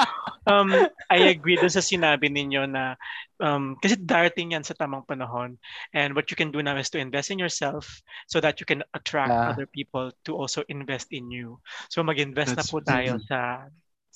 um, 0.48 0.72
I 1.12 1.28
agree 1.28 1.60
dun 1.60 1.68
sa 1.68 1.84
sinabi 1.84 2.32
ninyo 2.32 2.64
na 2.64 2.96
um, 3.36 3.76
kasi 3.76 4.00
darating 4.00 4.56
yan 4.56 4.64
sa 4.64 4.72
tamang 4.72 5.04
panahon. 5.04 5.60
And 5.92 6.16
what 6.16 6.32
you 6.32 6.36
can 6.36 6.48
do 6.52 6.64
now 6.64 6.76
is 6.80 6.88
to 6.96 6.98
invest 7.00 7.28
in 7.28 7.36
yourself 7.40 8.00
so 8.32 8.40
that 8.40 8.60
you 8.60 8.66
can 8.66 8.80
attract 8.96 9.28
Yeah. 9.32 9.52
other 9.52 9.68
people 9.68 10.08
to 10.24 10.32
also 10.32 10.64
invest 10.72 11.12
in 11.12 11.28
you. 11.28 11.60
So 11.92 12.00
mag-invest 12.00 12.56
na 12.56 12.64
That's- 12.64 12.72
po 12.72 12.80
tayo 12.80 13.20
sa 13.28 13.68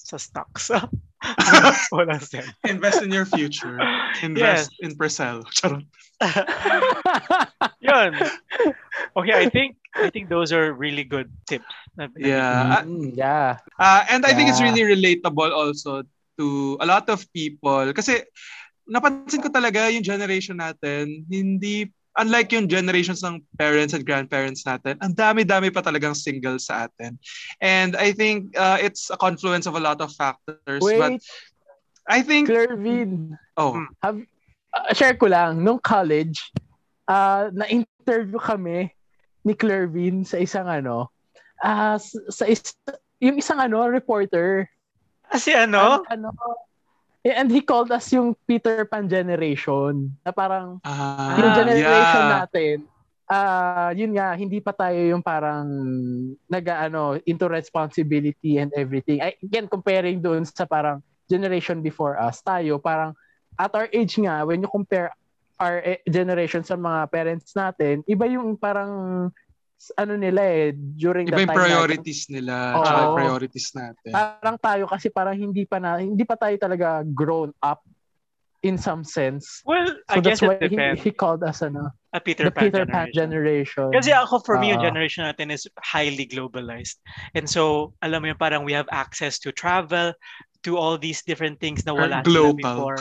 sa 0.07 0.17
stocks. 0.17 0.71
Walang 1.93 2.25
sense. 2.25 2.49
Invest 2.65 3.05
in 3.05 3.13
your 3.13 3.29
future. 3.29 3.77
Invest 4.25 4.73
in 4.81 4.97
Presel. 4.97 5.45
Charot. 5.53 5.85
Yun. 7.85 8.13
Okay, 9.17 9.35
I 9.37 9.47
think 9.53 9.77
I 9.97 10.09
think 10.09 10.33
those 10.33 10.53
are 10.53 10.73
really 10.73 11.05
good 11.05 11.29
tips. 11.45 11.69
Yeah. 12.17 12.85
Mm, 12.89 13.13
yeah. 13.17 13.61
Uh, 13.77 14.05
and 14.09 14.25
I 14.25 14.33
think 14.33 14.49
it's 14.49 14.61
Yeah. 14.61 14.73
really 14.73 14.85
relatable 14.89 15.53
also 15.53 16.09
to 16.41 16.47
a 16.81 16.87
lot 16.89 17.09
of 17.13 17.21
people. 17.37 17.93
Kasi 17.93 18.25
napansin 18.89 19.45
ko 19.45 19.53
talaga 19.53 19.93
yung 19.93 20.05
generation 20.07 20.57
natin, 20.57 21.29
hindi, 21.29 21.93
unlike 22.19 22.51
yung 22.51 22.67
generations 22.67 23.23
ng 23.23 23.39
parents 23.59 23.95
and 23.95 24.03
grandparents 24.03 24.67
natin, 24.67 24.99
ang 24.99 25.15
dami-dami 25.15 25.71
pa 25.71 25.83
talagang 25.83 26.17
single 26.17 26.59
sa 26.59 26.91
atin. 26.91 27.19
And 27.63 27.95
I 27.95 28.11
think 28.11 28.57
uh, 28.59 28.79
it's 28.81 29.11
a 29.11 29.17
confluence 29.17 29.67
of 29.67 29.79
a 29.79 29.83
lot 29.83 30.01
of 30.01 30.11
factors. 30.15 30.83
But 30.83 30.83
Wait, 30.83 31.23
I 32.09 32.23
think, 32.23 32.51
Clervin. 32.51 33.39
oh. 33.57 33.79
Have, 34.03 34.19
uh, 34.75 34.91
share 34.95 35.15
ko 35.15 35.31
lang, 35.31 35.63
nung 35.63 35.79
college, 35.79 36.51
uh, 37.07 37.51
na-interview 37.55 38.39
kami 38.39 38.91
ni 39.47 39.55
Clervin 39.55 40.27
sa 40.27 40.43
isang 40.43 40.67
ano, 40.67 41.09
ah 41.63 41.97
sa, 42.01 42.45
is, 42.45 42.75
yung 43.23 43.39
isang 43.39 43.61
ano, 43.63 43.87
reporter. 43.87 44.67
Kasi 45.31 45.55
ano? 45.55 46.03
And, 46.11 46.27
ano, 46.27 46.35
and 47.25 47.49
he 47.53 47.61
called 47.61 47.93
us 47.93 48.09
yung 48.13 48.37
Peter 48.49 48.85
Pan 48.89 49.09
generation. 49.09 50.13
Na 50.25 50.33
parang, 50.33 50.81
ah, 50.85 51.37
yung 51.37 51.53
generation 51.53 52.23
yeah. 52.25 52.33
natin, 52.45 52.77
ah 53.31 53.95
yun 53.95 54.13
nga, 54.17 54.35
hindi 54.35 54.59
pa 54.59 54.75
tayo 54.75 54.99
yung 54.99 55.23
parang 55.23 55.67
nag 56.51 56.65
ano, 56.67 57.15
into 57.29 57.47
responsibility 57.47 58.59
and 58.59 58.73
everything. 58.75 59.23
I, 59.23 59.37
again, 59.39 59.71
comparing 59.71 60.19
doon 60.19 60.43
sa 60.49 60.67
parang 60.67 61.05
generation 61.31 61.79
before 61.85 62.19
us, 62.19 62.43
tayo 62.43 62.83
parang 62.83 63.15
at 63.61 63.71
our 63.77 63.89
age 63.93 64.17
nga, 64.17 64.43
when 64.49 64.65
you 64.65 64.71
compare 64.73 65.13
our 65.61 65.85
eh, 65.85 66.01
generation 66.09 66.65
sa 66.65 66.75
mga 66.75 67.13
parents 67.13 67.53
natin, 67.53 68.01
iba 68.09 68.25
yung 68.25 68.57
parang 68.57 69.29
ano 69.97 70.13
nila 70.21 70.43
eh, 70.45 70.77
during 70.77 71.25
Iba 71.25 71.41
the 71.41 71.49
time 71.49 71.57
natin. 71.57 71.61
priorities 71.65 72.21
nila, 72.29 72.77
Oo. 72.77 72.85
tsaka 72.85 73.03
priorities 73.17 73.69
natin. 73.73 74.13
Parang 74.13 74.57
tayo 74.61 74.85
kasi 74.85 75.09
parang 75.09 75.37
hindi 75.39 75.65
pa 75.65 75.81
na 75.81 75.97
hindi 75.97 76.25
pa 76.29 76.37
tayo 76.37 76.53
talaga 76.61 77.01
grown 77.17 77.49
up 77.65 77.81
in 78.61 78.77
some 78.77 79.01
sense. 79.01 79.65
Well, 79.65 79.97
I 80.05 80.17
So 80.17 80.21
guess 80.21 80.45
that's 80.45 80.45
why 80.45 80.61
it 80.61 80.69
he, 80.69 80.77
depends. 80.77 81.01
he 81.01 81.11
called 81.17 81.41
us 81.41 81.65
ano, 81.65 81.97
A 82.13 82.21
Peter 82.21 82.45
the 82.45 82.53
Pan 82.53 82.69
Peter 82.69 82.85
Pan 82.85 83.09
generation. 83.09 83.89
generation. 83.89 83.89
Kasi 83.97 84.11
ako, 84.13 84.45
for 84.45 84.61
me, 84.61 84.75
yung 84.77 84.85
generation 84.85 85.25
natin 85.25 85.49
is 85.49 85.65
highly 85.81 86.29
globalized. 86.29 87.01
And 87.33 87.49
so, 87.49 87.95
alam 88.05 88.21
mo 88.21 88.35
yun, 88.35 88.37
parang 88.37 88.69
we 88.69 88.77
have 88.77 88.91
access 88.93 89.41
to 89.47 89.55
travel, 89.55 90.13
to 90.69 90.77
all 90.77 91.01
these 91.01 91.25
different 91.25 91.57
things 91.57 91.87
na 91.89 91.97
wala 91.97 92.21
sila 92.21 92.53
global. 92.53 92.61
before. 92.61 93.01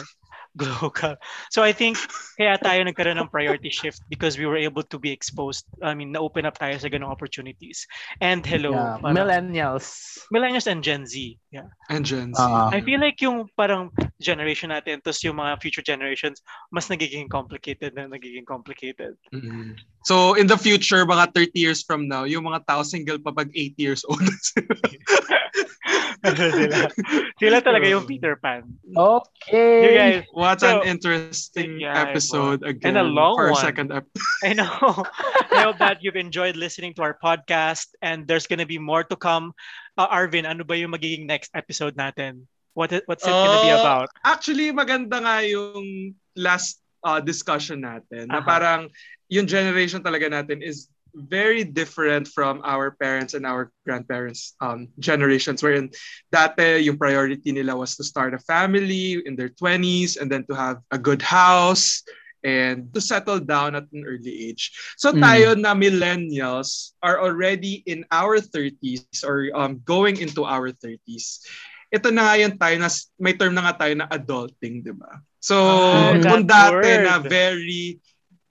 Global. 0.58 1.16
So 1.54 1.62
I 1.62 1.72
think 1.72 1.98
kaya 2.38 2.58
tayo 2.58 2.82
nagkaroon 2.82 3.22
ng 3.22 3.30
priority 3.30 3.70
shift 3.70 4.02
because 4.10 4.38
we 4.38 4.50
were 4.50 4.58
able 4.58 4.82
to 4.90 4.98
be 4.98 5.12
exposed. 5.14 5.66
I 5.82 5.94
mean, 5.94 6.12
na-open 6.12 6.46
up 6.46 6.58
tayo 6.58 6.74
sa 6.82 6.90
ganong 6.90 7.14
opportunities. 7.14 7.86
And 8.22 8.42
hello, 8.42 8.74
Yeah, 8.74 8.98
parang- 8.98 9.16
millennials. 9.16 9.86
millennials 10.34 10.66
and 10.66 10.82
Gen 10.82 11.06
Z. 11.06 11.38
Yeah. 11.54 11.70
And 11.90 12.06
Gen 12.06 12.34
Z. 12.34 12.42
Ah. 12.42 12.70
I 12.74 12.82
feel 12.82 13.00
like 13.00 13.22
yung 13.22 13.50
parang 13.54 13.94
generation 14.22 14.74
natin, 14.74 15.02
tapos 15.02 15.22
yung 15.24 15.38
mga 15.38 15.62
future 15.62 15.86
generations, 15.86 16.42
mas 16.74 16.90
nagiging 16.90 17.30
complicated 17.30 17.96
na 17.96 18.10
nagiging 18.10 18.46
complicated. 18.46 19.16
Mm. 19.34 19.78
So, 20.06 20.34
in 20.36 20.48
the 20.48 20.58
future, 20.58 21.06
mga 21.06 21.34
30 21.34 21.60
years 21.60 21.84
from 21.84 22.08
now, 22.08 22.24
yung 22.24 22.46
mga 22.46 22.66
tao 22.66 22.84
single 22.84 23.20
pa 23.20 23.32
pag 23.32 23.50
80 23.54 23.76
years 23.78 24.02
old. 24.08 24.22
Sila? 24.24 24.76
Sila 27.40 27.58
talaga 27.64 27.88
yung 27.88 28.04
Peter 28.06 28.36
Pan. 28.36 28.68
Okay. 28.92 29.80
You 29.84 29.92
guys, 29.96 30.24
What 30.40 30.64
So, 30.64 30.80
an 30.80 30.88
interesting 30.88 31.84
yeah, 31.84 32.00
episode 32.00 32.64
again 32.64 32.96
And 32.96 33.04
a 33.04 33.04
long 33.04 33.36
for 33.36 33.52
our 33.52 33.56
one. 33.56 33.60
second 33.60 33.92
episode. 33.92 34.24
I 34.48 34.56
know. 34.56 35.04
I 35.52 35.68
hope 35.68 35.84
that 35.84 36.00
you've 36.00 36.16
enjoyed 36.16 36.56
listening 36.56 36.96
to 36.96 37.04
our 37.04 37.20
podcast 37.20 37.92
and 38.00 38.24
there's 38.24 38.48
gonna 38.48 38.64
be 38.70 38.80
more 38.80 39.04
to 39.04 39.20
come. 39.20 39.52
Uh, 40.00 40.08
Arvin, 40.08 40.48
ano 40.48 40.64
ba 40.64 40.80
yung 40.80 40.96
magiging 40.96 41.28
next 41.28 41.52
episode 41.52 42.00
natin? 42.00 42.48
What 42.72 42.96
it- 42.96 43.04
what's 43.12 43.28
it 43.28 43.36
gonna 43.36 43.60
be 43.68 43.76
Oh, 43.76 43.84
about? 43.84 44.08
Actually, 44.24 44.72
maganda 44.72 45.20
nga 45.20 45.44
yung 45.44 46.16
last 46.40 46.80
uh, 47.04 47.20
discussion 47.20 47.84
natin 47.84 48.32
na 48.32 48.40
Aha. 48.40 48.48
parang 48.48 48.82
yung 49.28 49.44
generation 49.44 50.00
talaga 50.00 50.32
natin 50.32 50.64
is 50.64 50.88
very 51.14 51.64
different 51.64 52.28
from 52.28 52.62
our 52.64 52.92
parents 52.98 53.34
and 53.34 53.46
our 53.46 53.72
grandparents 53.86 54.54
um, 54.62 54.88
generations 55.00 55.62
wherein 55.62 55.90
dati 56.34 56.84
yung 56.86 56.98
priority 56.98 57.52
nila 57.52 57.76
was 57.76 57.96
to 57.96 58.04
start 58.04 58.34
a 58.34 58.42
family 58.46 59.18
in 59.26 59.36
their 59.36 59.50
20s 59.50 60.18
and 60.18 60.30
then 60.32 60.46
to 60.48 60.54
have 60.56 60.78
a 60.92 60.98
good 61.00 61.22
house 61.22 62.04
and 62.44 62.94
to 62.94 63.02
settle 63.02 63.40
down 63.40 63.76
at 63.76 63.84
an 63.92 64.04
early 64.08 64.48
age. 64.48 64.72
So 64.96 65.12
Mm. 65.12 65.20
tayo 65.20 65.48
na 65.60 65.76
millennials 65.76 66.96
are 67.04 67.20
already 67.20 67.84
in 67.84 68.08
our 68.12 68.40
30s 68.40 69.04
or 69.28 69.52
um, 69.52 69.84
going 69.84 70.06
into 70.08 70.32
our 70.48 70.72
30s. 70.72 71.44
Ito 71.92 72.14
na 72.14 72.32
nga 72.32 72.36
yun 72.40 72.54
tayo 72.56 72.76
na 72.80 72.90
may 73.20 73.34
term 73.36 73.52
na 73.58 73.68
nga 73.68 73.84
tayo 73.84 73.94
na 73.98 74.08
adulting, 74.08 74.80
'di 74.86 74.94
ba? 74.96 75.20
So 75.44 75.56
Ah, 75.68 76.16
kung 76.24 76.48
dati 76.48 76.96
na 77.02 77.20
word. 77.20 77.28
very 77.28 78.00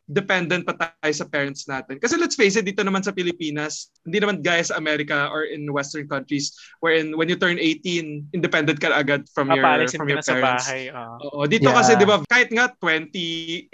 dependent 0.08 0.64
pa 0.64 0.72
tayo 0.72 1.12
sa 1.12 1.28
parents 1.28 1.68
natin. 1.68 2.00
Kasi 2.00 2.16
let's 2.16 2.32
face 2.32 2.56
it, 2.56 2.64
dito 2.64 2.80
naman 2.80 3.04
sa 3.04 3.12
Pilipinas, 3.12 3.92
hindi 4.02 4.18
naman 4.18 4.40
gaya 4.40 4.64
sa 4.64 4.80
America 4.80 5.28
or 5.28 5.44
in 5.44 5.68
Western 5.68 6.08
countries 6.08 6.50
wherein 6.80 7.12
when 7.12 7.28
you 7.28 7.36
turn 7.36 7.60
18, 7.60 8.32
independent 8.32 8.80
ka 8.80 8.88
agad 8.90 9.28
from 9.30 9.52
your 9.52 9.60
Papalisin 9.60 10.00
from 10.00 10.08
your 10.08 10.18
na 10.18 10.24
sa 10.24 10.32
parents. 10.32 10.64
bahay. 10.64 10.88
ah. 10.88 11.20
Oo, 11.20 11.44
dito 11.44 11.68
Yeah. 11.68 11.76
kasi 11.76 11.92
'di 11.94 12.08
ba 12.08 12.24
kahit 12.24 12.48
nga 12.48 12.72
28, 12.72 13.68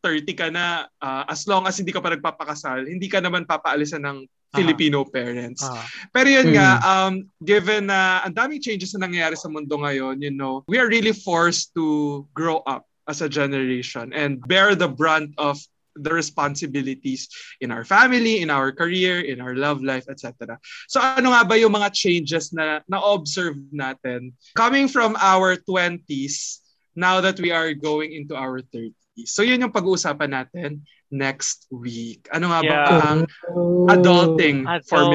30 0.00 0.32
ka 0.32 0.46
na 0.48 0.64
ah, 0.96 1.26
as 1.26 1.44
long 1.44 1.66
as 1.66 1.76
hindi 1.76 1.90
ka 1.90 1.98
pa 1.98 2.14
nagpapakasal, 2.14 2.86
hindi 2.86 3.10
ka 3.10 3.18
naman 3.18 3.44
papaalisan 3.44 4.00
ng 4.00 4.24
Filipino 4.50 5.02
parents. 5.02 5.62
Ah. 5.62 5.82
Pero 6.10 6.26
yun 6.26 6.50
Mm. 6.50 6.54
nga, 6.54 6.68
um, 6.82 7.12
given 7.40 7.86
na 7.86 8.22
ang 8.22 8.34
daming 8.34 8.58
changes 8.58 8.90
na 8.94 9.06
nangyayari 9.06 9.34
sa 9.34 9.46
mundo 9.46 9.74
ngayon, 9.74 10.18
you 10.18 10.30
know, 10.30 10.62
we 10.66 10.74
are 10.74 10.90
really 10.90 11.14
forced 11.14 11.70
to 11.70 11.86
grow 12.30 12.58
up 12.66 12.82
as 13.06 13.22
a 13.22 13.30
generation 13.30 14.10
and 14.10 14.38
bear 14.46 14.74
the 14.74 14.86
brunt 14.86 15.30
of 15.38 15.58
the 15.96 16.12
responsibilities 16.12 17.28
in 17.60 17.70
our 17.70 17.84
family, 17.84 18.40
in 18.40 18.50
our 18.50 18.70
career, 18.72 19.20
in 19.20 19.40
our 19.40 19.54
love 19.54 19.82
life, 19.82 20.06
etc. 20.08 20.58
So 20.86 21.00
ano 21.02 21.34
nga 21.34 21.42
ba 21.44 21.58
yung 21.58 21.74
mga 21.74 21.90
changes 21.92 22.52
na 22.54 22.80
na-observe 22.86 23.58
natin 23.74 24.32
coming 24.54 24.86
from 24.86 25.16
our 25.18 25.56
20s 25.58 26.62
now 26.94 27.20
that 27.20 27.38
we 27.42 27.50
are 27.50 27.74
going 27.74 28.12
into 28.14 28.34
our 28.38 28.62
30s? 28.62 28.94
So 29.26 29.42
yun 29.42 29.60
yung 29.60 29.74
pag-uusapan 29.74 30.30
natin 30.32 30.86
next 31.10 31.66
week. 31.74 32.30
Ano 32.30 32.54
nga 32.54 32.62
ba 32.62 32.76
Yeah. 32.86 33.02
ang 33.02 33.20
adulting, 33.90 34.62
for 34.86 35.02
Adulting, 35.02 35.10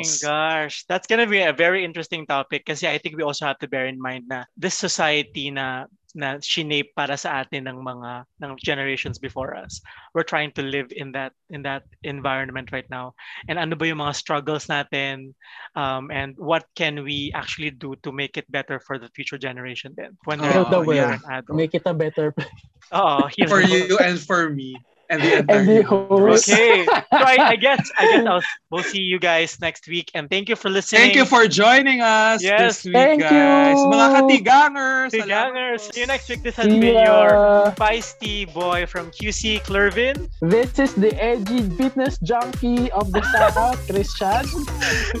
millennials? 0.00 0.22
gosh. 0.22 0.84
That's 0.88 1.06
gonna 1.06 1.28
be 1.28 1.44
a 1.44 1.52
very 1.52 1.84
interesting 1.84 2.24
topic 2.26 2.64
kasi 2.64 2.88
I 2.88 2.98
think 2.98 3.16
we 3.16 3.22
also 3.22 3.44
have 3.46 3.60
to 3.60 3.68
bear 3.68 3.86
in 3.86 4.00
mind 4.00 4.26
na 4.32 4.48
this 4.56 4.74
society 4.74 5.52
na 5.52 5.86
na 6.16 6.40
shinape 6.40 6.96
para 6.96 7.14
sa 7.20 7.44
atin 7.44 7.68
ng 7.68 7.78
mga 7.84 8.24
ng 8.40 8.52
generations 8.56 9.20
before 9.20 9.52
us. 9.52 9.84
We're 10.16 10.24
trying 10.24 10.56
to 10.56 10.64
live 10.64 10.88
in 10.96 11.12
that 11.12 11.36
in 11.52 11.60
that 11.68 11.84
environment 12.00 12.72
right 12.72 12.88
now. 12.88 13.12
And 13.52 13.60
ano 13.60 13.76
ba 13.76 13.84
yung 13.84 14.00
mga 14.00 14.16
struggles 14.16 14.66
natin 14.72 15.36
um, 15.76 16.08
and 16.08 16.32
what 16.40 16.64
can 16.72 17.04
we 17.04 17.28
actually 17.36 17.76
do 17.76 17.94
to 18.00 18.10
make 18.10 18.40
it 18.40 18.48
better 18.48 18.80
for 18.80 18.96
the 18.96 19.12
future 19.12 19.36
generation 19.36 19.92
then 20.00 20.16
when 20.24 20.40
they're 20.40 20.64
Oh, 20.64 20.72
the 20.72 20.80
world. 20.80 21.20
Make 21.52 21.76
it 21.76 21.84
a 21.84 21.92
better 21.92 22.32
place. 22.32 22.48
Oo, 22.96 23.28
For 23.50 23.60
you 23.60 24.00
and 24.00 24.16
for 24.16 24.48
me. 24.48 24.80
And 25.08 25.22
the 25.22 25.38
entire 25.38 25.58
And 25.58 25.68
the 25.68 25.72
universe. 25.86 26.46
host. 26.46 26.50
Okay. 26.50 26.84
So 26.86 27.22
I, 27.22 27.36
I 27.52 27.56
guess 27.56 27.82
I 27.98 28.02
guess 28.10 28.26
I'll, 28.30 28.42
we'll 28.70 28.82
see 28.82 29.00
you 29.00 29.18
guys 29.18 29.56
next 29.60 29.86
week 29.86 30.10
and 30.14 30.28
thank 30.28 30.48
you 30.48 30.56
for 30.56 30.68
listening. 30.68 31.00
Thank 31.02 31.14
you 31.14 31.24
for 31.24 31.46
joining 31.46 32.00
us 32.02 32.42
Yes, 32.42 32.82
this 32.82 32.90
week, 32.90 32.94
thank 32.94 33.20
guys. 33.22 33.78
you. 33.78 33.86
Mga 33.86 34.06
katigangers. 34.18 35.10
Hey, 35.14 35.22
salamat 35.22 35.30
gangers. 35.54 35.82
See 35.94 36.00
you 36.02 36.06
next 36.10 36.26
week. 36.28 36.42
This 36.42 36.56
has 36.56 36.66
See 36.66 36.80
been 36.80 36.98
ya. 36.98 37.06
your 37.06 37.30
feisty 37.78 38.50
boy 38.50 38.86
from 38.86 39.10
QC 39.14 39.62
Clervin. 39.62 40.26
This 40.42 40.74
is 40.78 40.94
the 40.98 41.14
edgy 41.22 41.62
fitness 41.78 42.18
junkie 42.20 42.90
of 42.90 43.12
the 43.14 43.22
South, 43.30 43.78
Christian. 43.90 44.42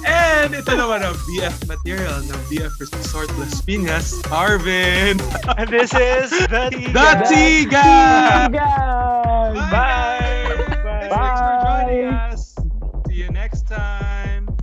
And 0.06 0.50
ito 0.54 0.72
naman 0.74 1.06
ang 1.06 1.14
BF 1.30 1.66
material 1.70 2.18
ng 2.26 2.38
BF 2.50 2.74
Resort 2.82 3.30
Las 3.38 3.62
Piñas, 3.62 4.18
Arvin. 4.34 5.22
And 5.54 5.68
this 5.70 5.94
is 5.94 6.34
the 6.50 6.68
The 6.90 7.08
Tiga! 7.30 8.50
Guys! 8.50 9.54
Bye. 9.70 9.75
Bye. 9.76 10.56
Bye. 10.82 11.08
Thanks 11.10 11.40
for 11.40 11.84
joining 11.84 12.04
us. 12.06 12.56
See 13.08 13.14
you 13.14 13.30
next 13.30 13.66
time. 13.66 14.56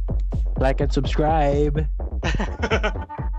Like 0.57 0.81
and 0.81 0.91
subscribe. 0.91 1.88